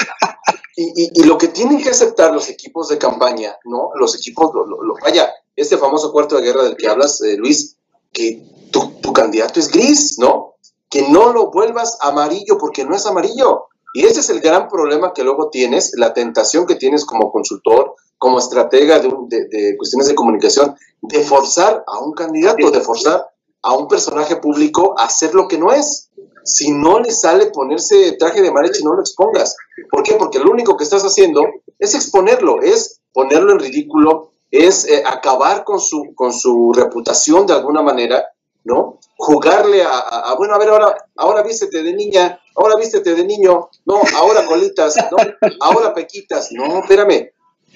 Y, 0.77 1.11
y, 1.21 1.25
lo 1.25 1.37
que 1.39 1.49
tienen 1.49 1.83
que 1.83 1.91
aceptar 1.91 2.33
los 2.33 2.49
equipos 2.49 2.89
de 2.89 2.99
campaña, 2.99 3.57
¿no? 3.65 3.91
Los 3.97 4.15
equipos, 4.15 4.53
lo, 4.55 4.95
vaya, 5.03 5.29
este 5.57 5.77
famoso 5.77 6.13
cuarto 6.13 6.37
de 6.37 6.43
guerra 6.43 6.63
del 6.63 6.77
que 6.77 6.87
hablas, 6.87 7.21
eh, 7.23 7.37
Luis, 7.37 7.77
que 8.13 8.45
tu, 8.71 8.93
tu 9.01 9.13
candidato 9.13 9.59
es 9.59 9.73
gris, 9.73 10.19
¿no? 10.19 10.55
Que 10.89 11.09
no 11.09 11.33
lo 11.33 11.51
vuelvas 11.51 11.99
amarillo 12.01 12.59
porque 12.59 12.85
no 12.85 12.95
es 12.95 13.07
amarillo 13.07 13.69
y 13.95 14.05
ese 14.05 14.21
es 14.21 14.31
el 14.31 14.41
gran 14.41 14.69
problema 14.69 15.13
que 15.13 15.25
luego 15.25 15.49
tienes, 15.51 15.93
la 15.97 16.13
tentación 16.13 16.67
que 16.67 16.77
tienes 16.77 17.05
como 17.05 17.33
consultor, 17.33 17.95
como 18.19 18.39
estratega 18.39 18.99
de, 18.99 19.77
cuestiones 19.77 20.09
de 20.09 20.15
comunicación, 20.15 20.77
de 21.01 21.21
forzar 21.21 21.85
a 21.87 22.01
un 22.01 22.13
candidato, 22.13 22.71
de 22.71 22.81
forzar 22.81 23.29
a 23.63 23.73
un 23.75 23.89
personaje 23.89 24.37
público 24.37 24.95
a 24.99 25.05
hacer 25.05 25.35
lo 25.35 25.49
que 25.49 25.59
no 25.59 25.73
es. 25.73 26.11
Si 26.45 26.73
no 26.73 26.99
le 26.99 27.13
sale 27.13 27.47
ponerse 27.47 28.13
traje 28.19 28.43
de 28.43 28.51
mariachi, 28.51 28.83
no 28.83 28.95
lo 28.95 29.01
expongas. 29.01 29.57
¿Por 29.91 30.03
qué? 30.03 30.15
Porque 30.15 30.39
lo 30.39 30.51
único 30.51 30.77
que 30.77 30.85
estás 30.85 31.03
haciendo 31.03 31.43
es 31.79 31.95
exponerlo, 31.95 32.61
es 32.63 33.01
ponerlo 33.13 33.53
en 33.53 33.61
ridículo, 33.61 34.33
es 34.51 34.87
eh, 34.87 35.03
acabar 35.07 35.65
con 35.65 35.79
su, 35.79 36.15
con 36.15 36.33
su 36.33 36.73
reputación 36.75 37.47
de 37.47 37.53
alguna 37.53 37.83
manera, 37.83 38.25
¿no? 38.65 38.99
Jugarle 39.17 39.83
a, 39.83 40.35
bueno, 40.37 40.55
a 40.55 40.59
ver, 40.59 40.69
ahora, 40.71 40.97
ahora 41.17 41.43
vístete 41.43 41.83
de 41.83 41.93
niña, 41.93 42.41
ahora 42.57 42.77
vístete 42.77 43.15
de 43.15 43.25
niño, 43.25 43.69
no, 43.85 44.01
ahora 44.17 44.47
colitas, 44.47 44.97
no, 45.11 45.17
ahora 45.61 45.93
pequitas, 45.93 46.51
no, 46.53 46.81
espérame. 46.81 47.31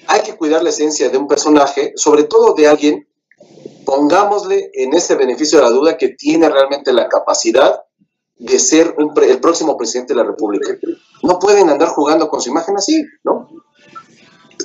Hay 0.07 0.21
que 0.21 0.35
cuidar 0.35 0.63
la 0.63 0.69
esencia 0.69 1.09
de 1.09 1.17
un 1.17 1.27
personaje, 1.27 1.93
sobre 1.95 2.23
todo 2.23 2.53
de 2.53 2.67
alguien, 2.67 3.07
pongámosle 3.85 4.71
en 4.73 4.93
ese 4.93 5.15
beneficio 5.15 5.59
de 5.59 5.65
la 5.65 5.69
duda 5.69 5.97
que 5.97 6.09
tiene 6.09 6.49
realmente 6.49 6.93
la 6.93 7.07
capacidad 7.07 7.83
de 8.37 8.59
ser 8.59 8.95
el 8.97 9.39
próximo 9.39 9.77
presidente 9.77 10.13
de 10.13 10.17
la 10.17 10.25
República. 10.25 10.75
No 11.21 11.39
pueden 11.39 11.69
andar 11.69 11.89
jugando 11.89 12.29
con 12.29 12.41
su 12.41 12.49
imagen 12.49 12.75
así, 12.75 13.03
¿no? 13.23 13.49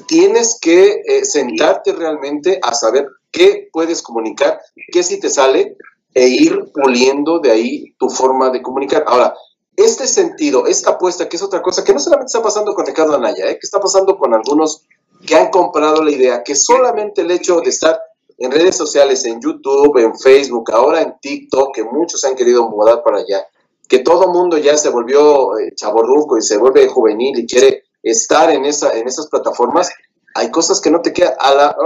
Tienes 0.07 0.59
que 0.61 1.03
eh, 1.07 1.25
sentarte 1.25 1.93
realmente 1.93 2.59
a 2.63 2.75
saber 2.75 3.07
qué 3.31 3.69
puedes 3.73 4.03
comunicar, 4.03 4.61
qué 4.93 5.03
si 5.03 5.21
te 5.21 5.29
sale 5.29 5.77
e 6.15 6.29
ir 6.29 6.73
puliendo 6.73 7.41
de 7.41 7.51
ahí 7.51 7.95
tu 7.99 8.09
forma 8.09 8.51
de 8.51 8.63
comunicar. 8.63 9.05
Ahora, 9.07 9.35
este 9.77 10.09
sentido, 10.09 10.67
esta 10.67 10.91
apuesta, 10.91 11.29
que 11.29 11.37
es 11.37 11.43
otra 11.43 11.63
cosa, 11.63 11.85
que 11.85 11.93
no 11.93 12.01
solamente 12.01 12.27
está 12.27 12.43
pasando 12.43 12.75
con 12.75 12.87
Ricardo 12.87 13.15
Anaya, 13.15 13.49
¿eh? 13.49 13.55
que 13.55 13.67
está 13.67 13.79
pasando 13.79 14.19
con 14.19 14.35
algunos 14.35 14.87
que 15.27 15.35
han 15.35 15.51
comprado 15.51 16.03
la 16.03 16.11
idea, 16.11 16.43
que 16.43 16.55
solamente 16.55 17.23
el 17.23 17.31
hecho 17.31 17.61
de 17.61 17.71
estar 17.71 18.01
en 18.39 18.53
redes 18.53 18.77
sociales, 18.77 19.25
en 19.25 19.41
YouTube, 19.41 19.99
en 19.99 20.17
Facebook, 20.17 20.71
ahora 20.73 21.03
en 21.03 21.15
TikTok, 21.21 21.75
que 21.75 21.85
muchos 21.85 22.25
han 22.25 22.37
querido 22.37 22.69
mudar 22.69 23.03
para 23.03 23.19
allá, 23.19 23.47
que 23.89 23.99
todo 24.01 24.33
mundo 24.33 24.59
ya 24.59 24.77
se 24.77 24.91
volvió 24.91 25.59
eh, 25.59 25.73
chaborruco 25.75 26.39
y 26.39 26.43
se 26.43 26.57
vuelve 26.57 26.87
juvenil 26.87 27.39
y 27.39 27.47
quiere 27.47 27.85
estar 28.03 28.51
en, 28.51 28.65
esa, 28.65 28.93
en 28.93 29.09
esas 29.09 29.27
plataformas, 29.27 29.91
hay 30.35 30.51
cosas 30.51 30.81
que 30.81 30.91
no 30.91 31.01
te 31.01 31.13
quedan 31.13 31.35
a 31.39 31.55
la, 31.55 31.77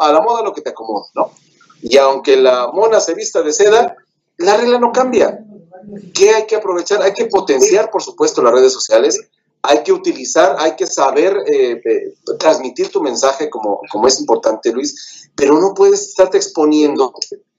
a 0.00 0.12
la 0.12 0.20
moda 0.20 0.42
lo 0.42 0.52
que 0.52 0.60
te 0.60 0.70
acomoda, 0.70 1.06
¿no? 1.14 1.30
Y 1.80 1.96
aunque 1.96 2.36
la 2.36 2.68
mona 2.72 3.00
se 3.00 3.14
vista 3.14 3.42
de 3.42 3.52
seda, 3.52 3.96
la 4.38 4.56
regla 4.56 4.78
no 4.78 4.92
cambia. 4.92 5.38
¿Qué 6.14 6.30
hay 6.30 6.46
que 6.46 6.56
aprovechar? 6.56 7.00
Hay 7.02 7.12
que 7.12 7.26
potenciar, 7.26 7.90
por 7.90 8.02
supuesto, 8.02 8.42
las 8.42 8.52
redes 8.52 8.72
sociales. 8.72 9.20
Hay 9.66 9.82
que 9.82 9.92
utilizar, 9.92 10.56
hay 10.58 10.76
que 10.76 10.86
saber 10.86 11.36
eh, 11.46 11.80
eh, 11.84 12.14
transmitir 12.38 12.90
tu 12.90 13.00
mensaje 13.02 13.50
como, 13.50 13.80
como 13.90 14.06
es 14.06 14.20
importante, 14.20 14.72
Luis, 14.72 15.30
pero 15.34 15.58
no 15.58 15.74
puedes 15.74 16.08
estarte 16.08 16.36
exponiendo 16.36 17.12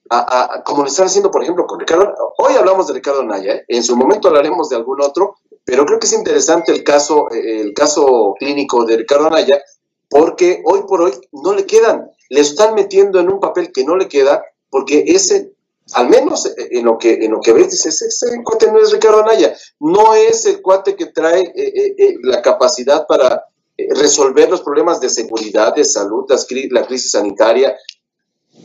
a, 0.10 0.64
como 0.64 0.84
lo 0.84 0.88
están 0.88 1.08
haciendo, 1.08 1.32
por 1.32 1.44
ejemplo, 1.44 1.66
con 1.68 1.80
Ricardo. 1.80 2.14
Hoy 2.38 2.54
hablamos 2.54 2.88
de 2.88 2.94
Ricardo 2.94 3.24
Naya, 3.24 3.56
¿eh? 3.56 3.66
en 3.68 3.84
su 3.84 3.96
momento 3.98 4.30
hablaremos 4.30 4.70
de 4.70 4.78
algún 4.78 5.02
otro, 5.02 5.36
pero 5.66 5.86
creo 5.86 6.00
que 6.00 6.08
es 6.08 6.14
interesante 6.14 6.72
el 6.72 6.84
caso, 6.84 7.30
el 7.30 7.74
caso 7.74 8.36
clínico 8.40 8.86
de 8.86 8.98
Ricardo 8.98 9.30
Naya, 9.30 9.62
porque 10.10 10.64
hoy 10.66 10.82
por 10.88 11.02
hoy 11.02 11.12
no 11.32 11.54
le 11.54 11.66
quedan, 11.66 12.10
le 12.30 12.40
están 12.40 12.74
metiendo 12.74 13.20
en 13.20 13.30
un 13.32 13.40
papel 13.40 13.72
que 13.74 13.84
no 13.84 13.98
le 13.98 14.08
queda, 14.08 14.44
porque 14.70 15.04
ese 15.08 15.52
al 15.94 16.10
menos 16.10 16.52
en 16.58 16.86
lo 16.86 16.98
que 16.98 17.14
en 17.14 17.32
lo 17.32 17.40
que 17.40 17.54
ves, 17.54 17.72
dices, 17.72 18.02
ese 18.02 18.44
cuate 18.44 18.72
no 18.72 18.80
es 18.80 18.92
Ricardo 18.92 19.24
Anaya, 19.24 19.56
no 19.80 20.14
es 20.14 20.46
el 20.46 20.62
cuate 20.62 20.96
que 20.96 21.08
trae 21.08 21.42
eh, 21.42 21.54
eh, 21.56 21.96
eh, 21.98 22.16
la 22.24 22.42
capacidad 22.42 23.06
para 23.08 23.46
resolver 23.78 24.50
los 24.50 24.62
problemas 24.62 25.00
de 25.00 25.10
seguridad, 25.10 25.76
de 25.76 25.86
salud, 25.86 26.26
la 26.72 26.86
crisis 26.86 27.12
sanitaria. 27.12 27.76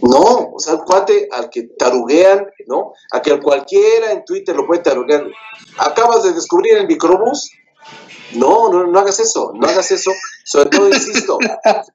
No, 0.00 0.52
o 0.54 0.58
sea, 0.58 0.74
el 0.74 0.80
cuate 0.80 1.28
al 1.30 1.50
que 1.50 1.64
taruguean, 1.78 2.46
¿no? 2.66 2.92
A 3.12 3.20
que 3.20 3.38
cualquiera 3.38 4.10
en 4.10 4.24
Twitter 4.24 4.56
lo 4.56 4.66
puede 4.66 4.82
taruguear. 4.82 5.26
Acabas 5.78 6.24
de 6.24 6.32
descubrir 6.32 6.78
el 6.78 6.86
microbús, 6.88 7.50
no, 8.34 8.70
no, 8.70 8.86
no 8.86 8.98
hagas 8.98 9.20
eso, 9.20 9.52
no 9.54 9.66
hagas 9.66 9.90
eso. 9.90 10.10
Sobre 10.44 10.70
todo, 10.70 10.88
insisto, 10.88 11.38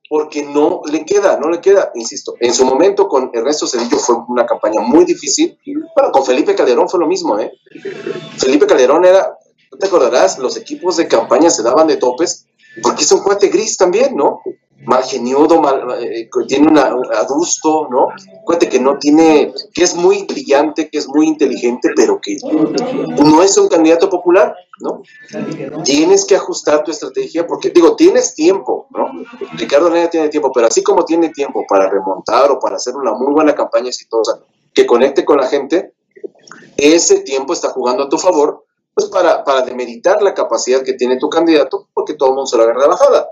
porque 0.10 0.44
no 0.44 0.82
le 0.90 1.06
queda, 1.06 1.38
no 1.38 1.50
le 1.50 1.60
queda, 1.62 1.92
insisto. 1.96 2.36
En 2.40 2.54
su 2.54 2.66
momento 2.66 3.08
con 3.08 3.30
Ernesto 3.34 3.68
Cedillo 3.68 3.98
fue 3.98 4.16
una 4.28 4.46
campaña 4.46 4.82
muy 4.82 5.06
difícil. 5.06 5.60
Bueno, 5.96 6.12
con 6.12 6.26
Felipe 6.26 6.56
Calderón 6.56 6.90
fue 6.90 7.00
lo 7.00 7.08
mismo, 7.08 7.38
¿eh? 7.40 7.52
Felipe 8.38 8.66
Calderón 8.66 9.06
era, 9.06 9.38
¿no 9.72 9.78
te 9.78 9.88
acordarás? 9.88 10.40
Los 10.40 10.58
equipos 10.58 10.98
de 10.98 11.08
campaña 11.08 11.50
se 11.50 11.64
daban 11.64 11.88
de 11.88 11.98
topes 11.98 12.47
porque 12.82 13.04
es 13.04 13.12
un 13.12 13.22
cuate 13.22 13.48
gris 13.48 13.78
también, 13.78 14.16
¿no? 14.16 14.42
mal 14.88 15.04
geniudo, 15.04 15.62
mal, 15.62 15.84
eh, 16.02 16.30
tiene 16.48 16.68
un 16.68 16.78
adusto, 16.78 17.88
¿no? 17.90 18.08
Cuate 18.46 18.70
que 18.70 18.80
no 18.80 18.98
tiene, 18.98 19.54
que 19.74 19.84
es 19.84 19.96
muy 19.96 20.24
brillante, 20.24 20.90
que 20.90 21.00
es 21.00 21.08
muy 21.08 21.28
inteligente, 21.28 21.90
pero 21.96 22.20
que 22.22 22.38
no 22.44 23.44
es 23.44 23.58
un 23.58 23.68
candidato 23.68 24.10
popular, 24.10 24.56
¿no? 24.80 25.02
Tienes 25.84 26.26
que 26.26 26.36
ajustar 26.36 26.84
tu 26.84 26.92
estrategia 26.92 27.46
porque, 27.46 27.70
digo, 27.70 27.96
tienes 27.96 28.34
tiempo, 28.34 28.88
¿no? 28.92 29.12
Ricardo 29.54 29.90
Naya 29.90 30.10
tiene 30.10 30.30
tiempo, 30.30 30.52
pero 30.54 30.68
así 30.68 30.82
como 30.82 31.04
tiene 31.04 31.30
tiempo 31.30 31.66
para 31.68 31.90
remontar 31.90 32.50
o 32.52 32.60
para 32.60 32.78
hacer 32.78 32.96
una 32.96 33.12
muy 33.14 33.34
buena 33.34 33.54
campaña 33.54 33.90
exitosa 33.90 34.40
que 34.74 34.86
conecte 34.86 35.26
con 35.26 35.38
la 35.38 35.48
gente, 35.48 35.94
ese 36.78 37.22
tiempo 37.22 37.54
está 37.54 37.70
jugando 37.70 38.04
a 38.04 38.10
tu 38.10 38.18
favor, 38.18 38.64
pues 38.98 39.10
para, 39.10 39.44
para 39.44 39.62
demeritar 39.62 40.24
la 40.24 40.34
capacidad 40.34 40.82
que 40.82 40.94
tiene 40.94 41.20
tu 41.20 41.30
candidato, 41.30 41.88
porque 41.94 42.16
todo 42.16 42.30
el 42.30 42.36
mundo 42.36 42.48
se 42.48 42.58
lo 42.58 42.64
agarra 42.64 42.82
de 42.82 42.88
bajada. 42.88 43.30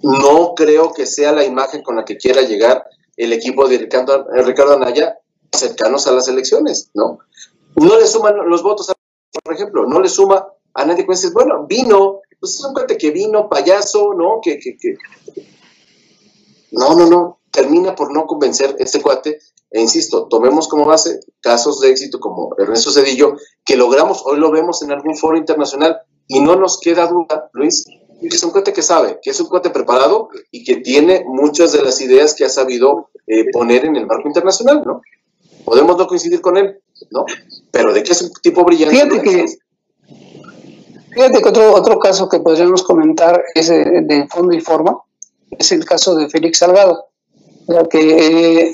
no 0.00 0.54
creo 0.54 0.94
que 0.94 1.04
sea 1.04 1.32
la 1.32 1.44
imagen 1.44 1.82
con 1.82 1.96
la 1.96 2.06
que 2.06 2.16
quiera 2.16 2.40
llegar 2.40 2.82
el 3.18 3.34
equipo 3.34 3.68
de 3.68 3.76
Ricardo, 3.76 4.26
Ricardo 4.42 4.72
Anaya 4.72 5.18
cercanos 5.52 6.06
a 6.06 6.12
las 6.12 6.28
elecciones, 6.28 6.88
¿no? 6.94 7.18
No 7.74 8.00
le 8.00 8.06
suman 8.06 8.36
los 8.48 8.62
votos, 8.62 8.90
por 9.44 9.52
ejemplo, 9.52 9.84
no 9.84 10.00
le 10.00 10.08
suma 10.08 10.48
a 10.72 10.86
nadie 10.86 11.04
que 11.04 11.12
dices, 11.12 11.34
bueno, 11.34 11.66
vino, 11.66 12.20
pues 12.40 12.54
es 12.54 12.64
un 12.64 12.72
cuate 12.72 12.96
que 12.96 13.10
vino, 13.10 13.50
payaso, 13.50 14.14
¿no? 14.14 14.40
Que, 14.42 14.58
que, 14.58 14.78
que... 14.78 14.96
No, 16.70 16.94
no, 16.94 17.04
no, 17.04 17.40
termina 17.50 17.94
por 17.94 18.14
no 18.14 18.26
convencer 18.26 18.76
este 18.78 19.02
cuate, 19.02 19.40
e 19.72 19.80
insisto, 19.80 20.26
tomemos 20.28 20.68
como 20.68 20.84
base 20.84 21.20
casos 21.40 21.80
de 21.80 21.90
éxito 21.90 22.20
como 22.20 22.54
Ernesto 22.58 22.92
Cedillo, 22.92 23.36
que 23.64 23.76
logramos, 23.76 24.22
hoy 24.26 24.38
lo 24.38 24.50
vemos 24.50 24.82
en 24.82 24.92
algún 24.92 25.16
foro 25.16 25.36
internacional, 25.38 25.98
y 26.28 26.40
no 26.40 26.56
nos 26.56 26.78
queda 26.78 27.06
duda, 27.06 27.50
Luis, 27.52 27.84
que 28.20 28.36
es 28.36 28.42
un 28.42 28.50
cuate 28.50 28.72
que 28.72 28.82
sabe, 28.82 29.18
que 29.22 29.30
es 29.30 29.40
un 29.40 29.48
cuate 29.48 29.70
preparado 29.70 30.28
y 30.50 30.64
que 30.64 30.76
tiene 30.76 31.24
muchas 31.26 31.72
de 31.72 31.82
las 31.82 32.00
ideas 32.00 32.34
que 32.34 32.44
ha 32.44 32.48
sabido 32.48 33.10
eh, 33.26 33.50
poner 33.50 33.84
en 33.84 33.96
el 33.96 34.06
marco 34.06 34.28
internacional, 34.28 34.82
¿no? 34.86 35.02
Podemos 35.64 35.96
no 35.96 36.06
coincidir 36.06 36.40
con 36.40 36.56
él, 36.56 36.80
¿no? 37.10 37.24
Pero 37.70 37.92
de 37.92 38.02
que 38.02 38.12
es 38.12 38.22
un 38.22 38.32
tipo 38.42 38.64
brillante. 38.64 38.96
Fíjate 38.96 39.22
que, 39.22 39.46
fíjate 41.12 41.42
que 41.42 41.48
otro, 41.48 41.74
otro 41.74 41.98
caso 41.98 42.28
que 42.28 42.40
podríamos 42.40 42.82
comentar 42.82 43.42
es 43.54 43.68
de, 43.68 44.28
fondo 44.30 44.54
y 44.54 44.60
forma, 44.60 44.98
es 45.50 45.72
el 45.72 45.84
caso 45.84 46.14
de 46.14 46.28
Félix 46.28 46.58
Salgado. 46.58 47.06
Sea, 47.66 47.84
que 47.84 48.68
eh, 48.68 48.72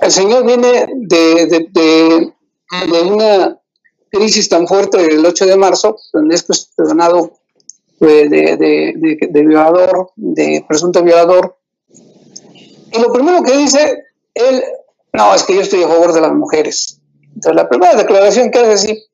el 0.00 0.10
señor 0.10 0.44
viene 0.44 0.86
de, 0.94 1.46
de, 1.46 2.32
de, 2.88 3.02
una 3.02 3.58
crisis 4.10 4.48
tan 4.48 4.66
fuerte 4.66 4.98
del 4.98 5.24
8 5.24 5.46
de 5.46 5.56
marzo, 5.56 5.96
donde 6.12 6.34
es 6.34 6.42
cuestionado 6.42 7.32
de, 8.00 8.28
de, 8.28 9.28
de, 9.30 9.42
violador, 9.42 10.10
de 10.16 10.64
presunto 10.66 11.02
violador. 11.02 11.56
Y 12.92 13.00
lo 13.00 13.12
primero 13.12 13.42
que 13.42 13.56
dice, 13.56 14.04
él 14.34 14.62
no, 15.12 15.34
es 15.34 15.44
que 15.44 15.54
yo 15.54 15.60
estoy 15.60 15.82
a 15.82 15.88
favor 15.88 16.12
de 16.12 16.20
las 16.20 16.32
mujeres. 16.32 17.00
Entonces, 17.34 17.54
la 17.54 17.68
primera 17.68 17.94
declaración 17.94 18.50
que 18.50 18.58
hace 18.58 18.72
así. 18.72 19.04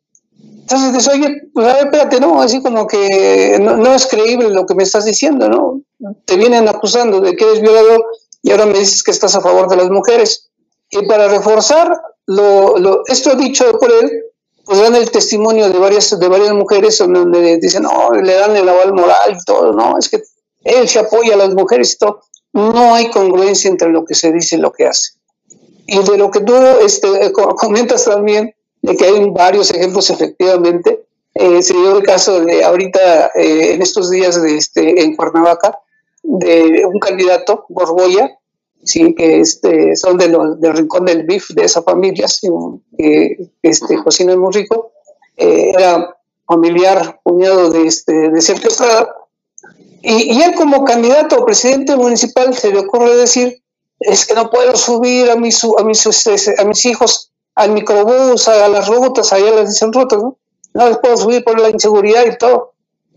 Entonces 0.61 0.93
dice, 0.93 1.11
oye, 1.11 1.43
pues 1.53 1.67
a 1.67 1.75
ver, 1.75 1.85
espérate, 1.87 2.21
no, 2.21 2.41
así 2.41 2.63
como 2.63 2.87
que 2.87 3.59
no, 3.61 3.95
es 3.95 4.07
creíble 4.07 4.51
lo 4.51 4.67
que 4.67 4.75
me 4.75 4.85
estás 4.85 5.05
diciendo, 5.05 5.49
¿no? 5.49 5.83
Te 6.25 6.37
vienen 6.37 6.69
acusando 6.69 7.21
de 7.21 7.35
que 7.35 7.45
eres 7.45 7.61
violador 7.61 8.05
y 8.43 8.53
ahora 8.53 8.67
me 8.67 8.79
dices 8.79 9.03
que 9.03 9.11
estás 9.11 9.35
a 9.35 9.41
favor 9.41 9.69
de 9.69 9.77
las 9.77 9.91
mujeres. 9.91 10.50
Y 10.91 11.07
para 11.07 11.29
reforzar 11.29 12.01
lo, 12.27 13.03
esto 13.07 13.35
dicho 13.37 13.79
por 13.79 13.91
él, 13.93 14.25
pues 14.65 14.81
dan 14.81 14.95
el 14.95 15.11
testimonio 15.11 15.69
de 15.69 15.79
varias, 15.79 16.19
de 16.19 16.29
varias 16.29 16.53
mujeres 16.53 16.99
donde 16.99 17.59
dicen, 17.59 17.83
no, 17.83 18.13
le 18.13 18.35
dan 18.35 18.57
el 18.57 18.69
aval 18.69 18.93
moral 18.93 19.37
y 19.41 19.45
todo, 19.45 19.73
no, 19.73 19.99
es 19.99 20.09
que 20.09 20.23
él 20.65 20.89
se 20.89 20.99
apoya 20.99 21.35
a 21.35 21.39
las 21.39 21.55
mujeres 21.55 21.95
y 21.95 21.99
todo. 21.99 22.21
No 22.53 22.95
hay 22.95 23.11
congruencia 23.11 23.71
entre 23.71 23.91
lo 23.91 24.05
que 24.05 24.15
se 24.15 24.33
dice 24.33 24.57
y 24.57 24.59
lo 24.59 24.73
que 24.73 24.87
hace. 24.87 25.13
Y 25.87 25.99
de 25.99 26.19
lo 26.19 26.31
que 26.31 26.41
tú 26.41 26.55
este, 26.83 27.33
comentas 27.33 28.05
también, 28.05 28.55
de 28.83 28.97
que 28.97 29.05
hay 29.05 29.31
varios 29.31 29.71
ejemplos 29.71 30.11
efectivamente, 30.11 31.05
eh, 31.35 31.63
se 31.63 31.75
dio 31.75 31.97
el 31.97 32.03
caso 32.03 32.41
de 32.41 32.65
ahorita, 32.65 33.29
eh, 33.35 33.75
en 33.75 33.83
estos 33.83 34.11
días 34.11 34.41
de 34.41 34.57
este, 34.57 35.03
en 35.03 35.17
Cuernavaca, 35.17 35.79
de 36.23 36.85
un 36.87 36.99
candidato, 36.99 37.65
Borboya, 37.69 38.39
sí, 38.83 39.15
que 39.15 39.41
este, 39.41 39.97
son 39.97 40.17
de 40.17 40.29
los, 40.29 40.61
del 40.61 40.77
rincón 40.77 41.05
del 41.05 41.25
BIF, 41.25 41.51
de 41.51 41.65
esa 41.65 41.83
familia, 41.83 42.27
que 42.97 43.51
este, 43.63 44.03
cocina 44.03 44.37
muy 44.37 44.53
rico, 44.53 44.93
eh, 45.37 45.71
era 45.75 46.17
familiar, 46.47 47.21
cuñado 47.23 47.71
de, 47.71 47.87
este, 47.87 48.31
de 48.31 48.41
Sergio 48.41 48.69
Estrada, 48.69 49.15
y, 50.03 50.33
y, 50.33 50.43
él 50.43 50.55
como 50.55 50.85
candidato 50.85 51.37
a 51.37 51.45
presidente 51.45 51.95
municipal 51.95 52.55
se 52.55 52.73
le 52.73 52.79
ocurre 52.79 53.15
decir 53.17 53.63
es 54.01 54.25
que 54.25 54.35
no 54.35 54.51
puedo 54.51 54.75
subir 54.77 55.31
a 55.31 55.37
mis, 55.37 55.63
a 55.63 55.85
mis, 55.85 56.07
este, 56.07 56.55
a 56.61 56.65
mis 56.65 56.85
hijos 56.87 57.33
al 57.55 57.73
microbús, 57.73 58.49
a 58.49 58.69
las 58.69 58.89
rutas, 58.89 59.33
allá 59.33 59.55
les 59.55 59.69
dicen 59.69 59.93
rutas, 59.93 60.21
¿no? 60.23 60.39
No 60.73 60.89
les 60.89 60.99
puedo 60.99 61.17
subir 61.17 61.45
por 61.45 61.61
la 61.61 61.69
inseguridad 61.69 62.25
y 62.25 62.39
todo. 62.39 62.73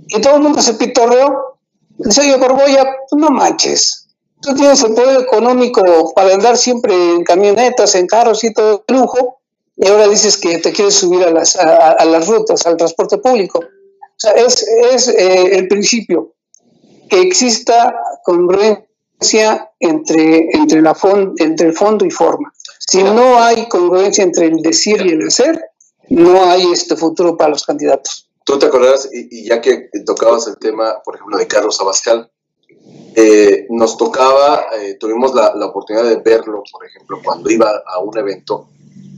Y 0.08 0.20
todo 0.20 0.36
el 0.36 0.42
mundo 0.42 0.62
se 0.62 0.74
pitorreó. 0.74 1.58
Dice, 1.98 2.22
oye, 2.22 2.36
Borboya, 2.38 2.86
no 3.14 3.30
manches. 3.30 4.03
Tú 4.44 4.54
tienes 4.56 4.84
el 4.84 4.94
poder 4.94 5.22
económico 5.22 6.14
para 6.14 6.34
andar 6.34 6.58
siempre 6.58 6.94
en 6.94 7.24
camionetas, 7.24 7.96
en 7.96 8.08
carros 8.08 8.44
y 8.44 8.52
todo 8.52 8.84
el 8.86 8.96
lujo, 8.96 9.40
y 9.78 9.88
ahora 9.88 10.10
dices 10.10 10.38
que 10.38 10.58
te 10.60 10.74
quieres 10.74 10.96
subir 10.96 11.24
a 11.24 11.32
las, 11.32 11.56
a, 11.56 12.04
las 12.04 12.28
rutas, 12.28 12.66
al 12.68 12.76
transporte 12.76 13.18
público. 13.20 13.60
O 13.60 14.18
sea, 14.18 14.34
es, 14.34 14.68
es 14.68 15.08
eh, 15.08 15.56
el 15.58 15.70
principio. 15.70 16.34
Que 17.10 17.22
exista 17.22 17.96
congruencia 18.24 19.72
entre, 19.80 20.50
entre, 20.52 20.82
la 20.82 20.96
entre 21.38 21.68
el 21.68 21.74
fondo 21.74 22.06
y 22.06 22.12
forma. 22.12 22.52
Si 22.80 23.02
no 23.02 23.42
hay 23.42 23.70
congruencia 23.70 24.26
entre 24.26 24.48
el 24.48 24.62
decir 24.62 25.06
y 25.06 25.10
el 25.10 25.28
hacer, 25.28 25.64
no 26.10 26.44
hay 26.50 26.70
este 26.72 26.98
futuro 26.98 27.38
para 27.38 27.52
los 27.52 27.66
candidatos. 27.66 28.30
Tú 28.44 28.60
te 28.60 28.66
acordarás, 28.66 29.10
y, 29.12 29.48
ya 29.48 29.62
que 29.62 29.90
tocabas 30.06 30.48
el 30.48 30.58
tema, 30.58 31.02
por 31.04 31.16
ejemplo, 31.16 31.38
de 31.38 31.48
Carlos 31.48 31.80
Abascal, 31.80 32.30
eh, 33.16 33.68
nos 33.70 33.98
tocaba, 33.98 34.66
eh, 34.80 34.96
tuvimos 35.00 35.34
la, 35.34 35.54
la, 35.56 35.68
oportunidad 35.68 36.06
de 36.06 36.18
verlo, 36.18 36.64
por 36.72 36.86
ejemplo, 36.86 37.20
cuando 37.24 37.50
iba 37.50 37.84
a 37.86 38.00
un 38.00 38.18
evento 38.18 38.68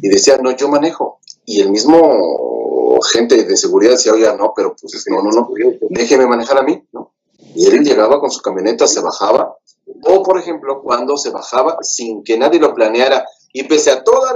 y 0.02 0.10
decía, 0.10 0.38
no, 0.38 0.52
yo 0.52 0.68
manejo. 0.70 1.20
Y 1.46 1.62
el 1.62 1.70
mismo 1.70 3.00
gente 3.12 3.44
de 3.44 3.58
seguridad 3.58 3.92
decía, 3.92 4.14
oiga, 4.14 4.36
no, 4.36 4.54
pero 4.56 4.76
pues 4.80 5.06
no, 5.10 5.22
no, 5.22 5.32
no, 5.32 5.50
déjeme 5.90 6.28
manejar 6.28 6.58
a 6.58 6.64
mí, 6.64 6.84
¿no? 6.92 7.12
Y 7.54 7.68
él 7.68 7.84
llegaba 7.84 8.20
con 8.20 8.32
su 8.32 8.42
camioneta, 8.42 8.88
se 8.88 9.02
bajaba 9.02 9.56
o, 10.04 10.24
por 10.24 10.40
ejemplo, 10.40 10.82
cuando 10.82 11.18
se 11.18 11.30
bajaba 11.30 11.78
sin 11.82 12.24
que 12.24 12.38
nadie 12.38 12.60
lo 12.60 12.74
planeara 12.74 13.26
y 13.54 13.64
pese 13.64 13.92
a 13.92 14.04
todas 14.04 14.36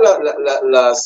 las 0.63 1.05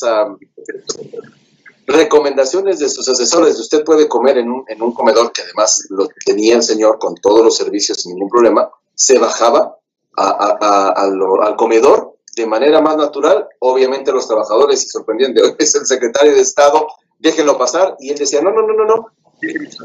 recomendaciones 1.86 2.78
de 2.78 2.88
sus 2.88 3.08
asesores, 3.08 3.58
usted 3.58 3.84
puede 3.84 4.08
comer 4.08 4.38
en 4.38 4.50
un, 4.50 4.64
en 4.68 4.82
un 4.82 4.92
comedor 4.92 5.32
que 5.32 5.42
además 5.42 5.86
lo 5.90 6.08
tenía 6.24 6.56
el 6.56 6.62
señor 6.62 6.98
con 6.98 7.14
todos 7.16 7.44
los 7.44 7.56
servicios 7.56 8.00
sin 8.00 8.12
ningún 8.12 8.30
problema, 8.30 8.70
se 8.94 9.18
bajaba 9.18 9.76
al 10.16 11.56
comedor 11.56 12.16
de 12.36 12.46
manera 12.46 12.80
más 12.80 12.96
natural. 12.96 13.48
Obviamente 13.60 14.12
los 14.12 14.26
trabajadores 14.26 14.82
se 14.82 14.88
sorprendían 14.88 15.34
de, 15.34 15.54
es 15.58 15.74
el 15.74 15.86
secretario 15.86 16.34
de 16.34 16.40
Estado, 16.40 16.86
déjenlo 17.18 17.58
pasar. 17.58 17.96
Y 18.00 18.10
él 18.10 18.18
decía, 18.18 18.40
no, 18.40 18.50
no, 18.50 18.62
no, 18.62 18.74
no, 18.74 18.84
no, 18.84 19.06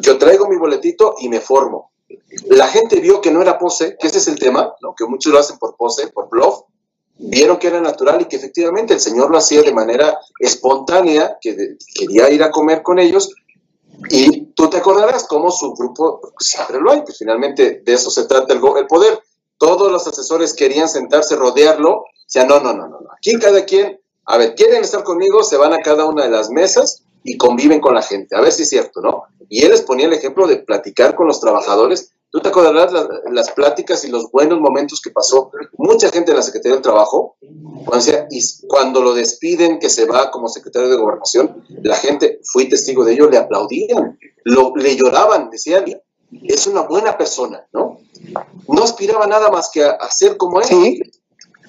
yo 0.02 0.18
traigo 0.18 0.48
mi 0.48 0.58
boletito 0.58 1.16
y 1.20 1.30
me 1.30 1.40
formo. 1.40 1.92
La 2.48 2.68
gente 2.68 3.00
vio 3.00 3.22
que 3.22 3.32
no 3.32 3.42
era 3.42 3.58
pose, 3.58 3.96
que 4.00 4.08
ese 4.08 4.18
es 4.20 4.28
el 4.28 4.40
tema, 4.40 4.74
¿no? 4.82 4.96
que 4.96 5.06
muchos 5.06 5.32
lo 5.32 5.40
hacen 5.40 5.58
por 5.58 5.76
pose, 5.76 6.08
por 6.08 6.30
bluff, 6.30 6.62
vieron 7.20 7.58
que 7.58 7.68
era 7.68 7.82
natural 7.82 8.22
y 8.22 8.26
que 8.26 8.38
efectivamente 8.38 8.94
el 8.94 9.00
señor 9.00 9.30
lo 9.30 9.38
hacía 9.38 9.62
de 9.62 9.74
manera 9.74 10.18
espontánea, 10.40 11.38
que 11.40 11.78
quería 11.94 12.30
ir 12.30 12.42
a 12.44 12.52
comer 12.52 12.82
con 12.82 12.98
ellos, 12.98 13.34
y 14.10 14.46
tú 14.54 14.70
te 14.70 14.78
acordarás 14.78 15.28
cómo 15.28 15.52
su 15.52 15.74
grupo 15.74 16.22
siempre 16.40 16.80
lo 16.80 16.92
hay, 16.92 17.04
que 17.04 17.12
finalmente 17.12 17.82
de 17.84 17.94
eso 17.94 18.10
se 18.10 18.26
trata 18.26 18.54
el, 18.54 18.62
el 18.78 18.88
poder. 18.88 19.22
Todos 19.58 19.92
los 19.92 20.08
asesores 20.08 20.54
querían 20.54 20.88
sentarse, 20.88 21.36
rodearlo, 21.36 22.06
decían, 22.26 22.48
no, 22.48 22.62
no, 22.62 22.74
no, 22.74 22.88
no, 22.88 23.00
aquí 23.18 23.38
cada 23.38 23.66
quien, 23.66 24.00
a 24.26 24.38
ver, 24.38 24.56
quieren 24.56 24.84
estar 24.84 25.04
conmigo, 25.04 25.44
se 25.44 25.58
van 25.58 25.74
a 25.74 25.80
cada 25.80 26.06
una 26.06 26.24
de 26.24 26.30
las 26.30 26.50
mesas 26.50 27.04
y 27.24 27.38
conviven 27.38 27.82
con 27.82 27.94
la 27.94 28.02
gente, 28.02 28.38
a 28.38 28.42
ver 28.42 28.54
si 28.54 28.64
es 28.64 28.70
cierto, 28.70 29.02
¿no? 29.02 29.24
Y 29.50 29.66
él 29.66 29.72
les 29.72 29.82
ponía 29.82 30.06
el 30.06 30.14
ejemplo 30.14 30.48
de 30.48 30.58
platicar 30.58 31.16
con 31.16 31.28
los 31.28 31.42
trabajadores. 31.42 32.14
Tú 32.32 32.40
te 32.42 32.50
acordarás 32.50 32.94
las, 32.94 33.08
las 33.32 33.52
pláticas 33.52 34.06
y 34.06 34.10
los 34.10 34.32
buenos 34.32 34.60
momentos 34.60 35.02
que 35.02 35.10
pasó 35.10 35.52
mucha 35.78 36.10
gente 36.10 36.32
en 36.32 36.38
la 36.38 36.44
Secretaría 36.44 36.76
del 36.76 36.84
Trabajo, 36.84 37.38
cuando, 37.86 38.12
y 38.30 38.42
cuando 38.68 39.02
lo 39.02 39.14
despiden, 39.14 39.80
que 39.80 39.90
se 39.90 40.06
va 40.06 40.30
como 40.30 40.48
secretario 40.48 40.90
de 40.90 40.98
Gobernación, 40.98 41.66
la 41.82 41.96
gente, 41.96 42.40
fui 42.44 42.70
testigo 42.70 43.04
de 43.04 43.14
ello, 43.14 43.30
le 43.30 43.38
aplaudían, 43.38 44.20
lo, 44.44 44.76
le 44.76 44.96
lloraban, 44.96 45.50
decían, 45.50 45.86
es 46.44 46.68
una 46.68 46.82
buena 46.82 47.18
persona, 47.18 47.66
¿no? 47.74 48.00
No 48.68 48.84
aspiraba 48.84 49.26
nada 49.26 49.50
más 49.50 49.70
que 49.70 49.84
a, 49.84 49.98
ser 50.12 50.38
como 50.38 50.62
él. 50.62 51.12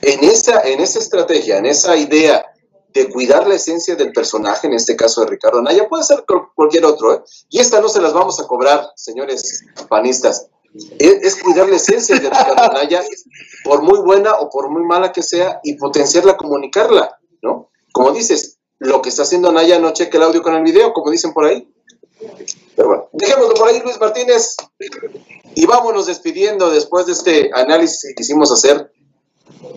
En 0.02 0.24
esa, 0.24 0.62
en 0.62 0.80
esa 0.80 0.98
estrategia, 0.98 1.58
en 1.58 1.66
esa 1.66 1.96
idea 1.96 2.49
de 2.93 3.09
cuidar 3.09 3.47
la 3.47 3.55
esencia 3.55 3.95
del 3.97 4.12
personaje, 4.12 4.66
en 4.66 4.74
este 4.74 4.97
caso 4.97 5.20
de 5.22 5.28
Ricardo 5.28 5.62
Naya, 5.62 5.88
puede 5.88 6.05
ser 6.05 6.24
cualquier 6.55 6.84
otro, 6.84 7.14
¿eh? 7.14 7.22
y 7.49 7.61
esta 7.61 7.80
no 7.80 7.88
se 7.88 8.01
las 8.01 8.12
vamos 8.12 8.41
a 8.41 8.47
cobrar, 8.47 8.88
señores 8.97 9.64
panistas. 9.88 10.49
Es, 10.99 11.36
cuidar 11.43 11.68
la 11.68 11.76
esencia 11.76 12.14
de 12.16 12.30
Ricardo 12.30 12.72
Naya, 12.72 13.03
por 13.64 13.82
muy 13.82 13.99
buena 14.01 14.34
o 14.34 14.49
por 14.51 14.70
muy 14.70 14.82
mala 14.82 15.12
que 15.12 15.22
sea, 15.22 15.61
y 15.62 15.74
potenciarla, 15.74 16.36
comunicarla, 16.36 17.18
¿no? 17.43 17.70
Como 17.93 18.12
dices, 18.12 18.59
lo 18.78 19.03
que 19.03 19.09
está 19.09 19.22
haciendo 19.22 19.53
Naya 19.53 19.78
no 19.78 19.93
cheque 19.93 20.16
el 20.16 20.22
audio 20.22 20.43
con 20.43 20.55
el 20.55 20.62
video, 20.62 20.93
como 20.93 21.11
dicen 21.11 21.32
por 21.32 21.45
ahí. 21.45 21.68
Pero 22.76 22.88
bueno, 22.88 23.09
dejémoslo 23.12 23.55
por 23.55 23.68
ahí, 23.68 23.80
Luis 23.80 23.99
Martínez, 23.99 24.57
y 25.55 25.66
vámonos 25.66 26.07
despidiendo 26.07 26.70
después 26.70 27.07
de 27.07 27.12
este 27.12 27.51
análisis 27.53 28.03
que 28.09 28.14
quisimos 28.14 28.53
hacer 28.53 28.91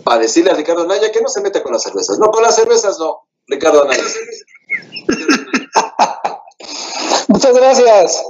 para 0.04 0.22
decirle 0.22 0.52
a 0.52 0.56
Ricardo 0.56 0.86
Naya 0.86 1.12
que 1.12 1.22
no 1.22 1.30
se 1.30 1.42
meta 1.42 1.64
con 1.64 1.74
las 1.74 1.84
cervezas. 1.84 2.20
No, 2.20 2.32
con 2.32 2.44
las 2.44 2.56
cervezas 2.56 3.00
no, 3.00 3.28
Ricardo 3.48 3.86
Naya. 3.86 4.04
Muchas 7.28 7.56
gracias. 7.56 8.24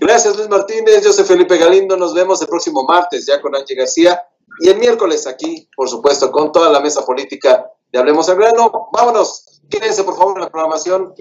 Gracias 0.00 0.36
Luis 0.36 0.48
Martínez, 0.48 1.04
yo 1.04 1.12
soy 1.12 1.24
Felipe 1.24 1.56
Galindo, 1.56 1.96
nos 1.96 2.14
vemos 2.14 2.42
el 2.42 2.48
próximo 2.48 2.82
martes 2.84 3.26
ya 3.26 3.40
con 3.40 3.54
Angie 3.54 3.76
García 3.76 4.20
y 4.60 4.68
el 4.68 4.78
miércoles 4.78 5.26
aquí, 5.26 5.68
por 5.74 5.88
supuesto, 5.88 6.30
con 6.30 6.52
toda 6.52 6.70
la 6.70 6.80
mesa 6.80 7.06
política 7.06 7.66
de 7.90 7.98
Hablemos 7.98 8.28
al 8.28 8.36
Grano. 8.36 8.88
Vámonos, 8.92 9.62
quédense 9.70 10.04
por 10.04 10.16
favor 10.16 10.36
en 10.36 10.44
la 10.44 10.50
programación 10.50 11.14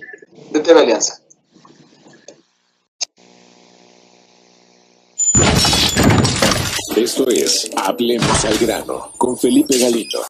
de 0.51 0.59
TV 0.59 0.81
Alianza. 0.81 1.23
Esto 6.95 7.27
es 7.27 7.71
Hablemos 7.75 8.45
al 8.45 8.57
Grano 8.59 9.11
con 9.17 9.35
Felipe 9.35 9.79
Galindo. 9.79 10.23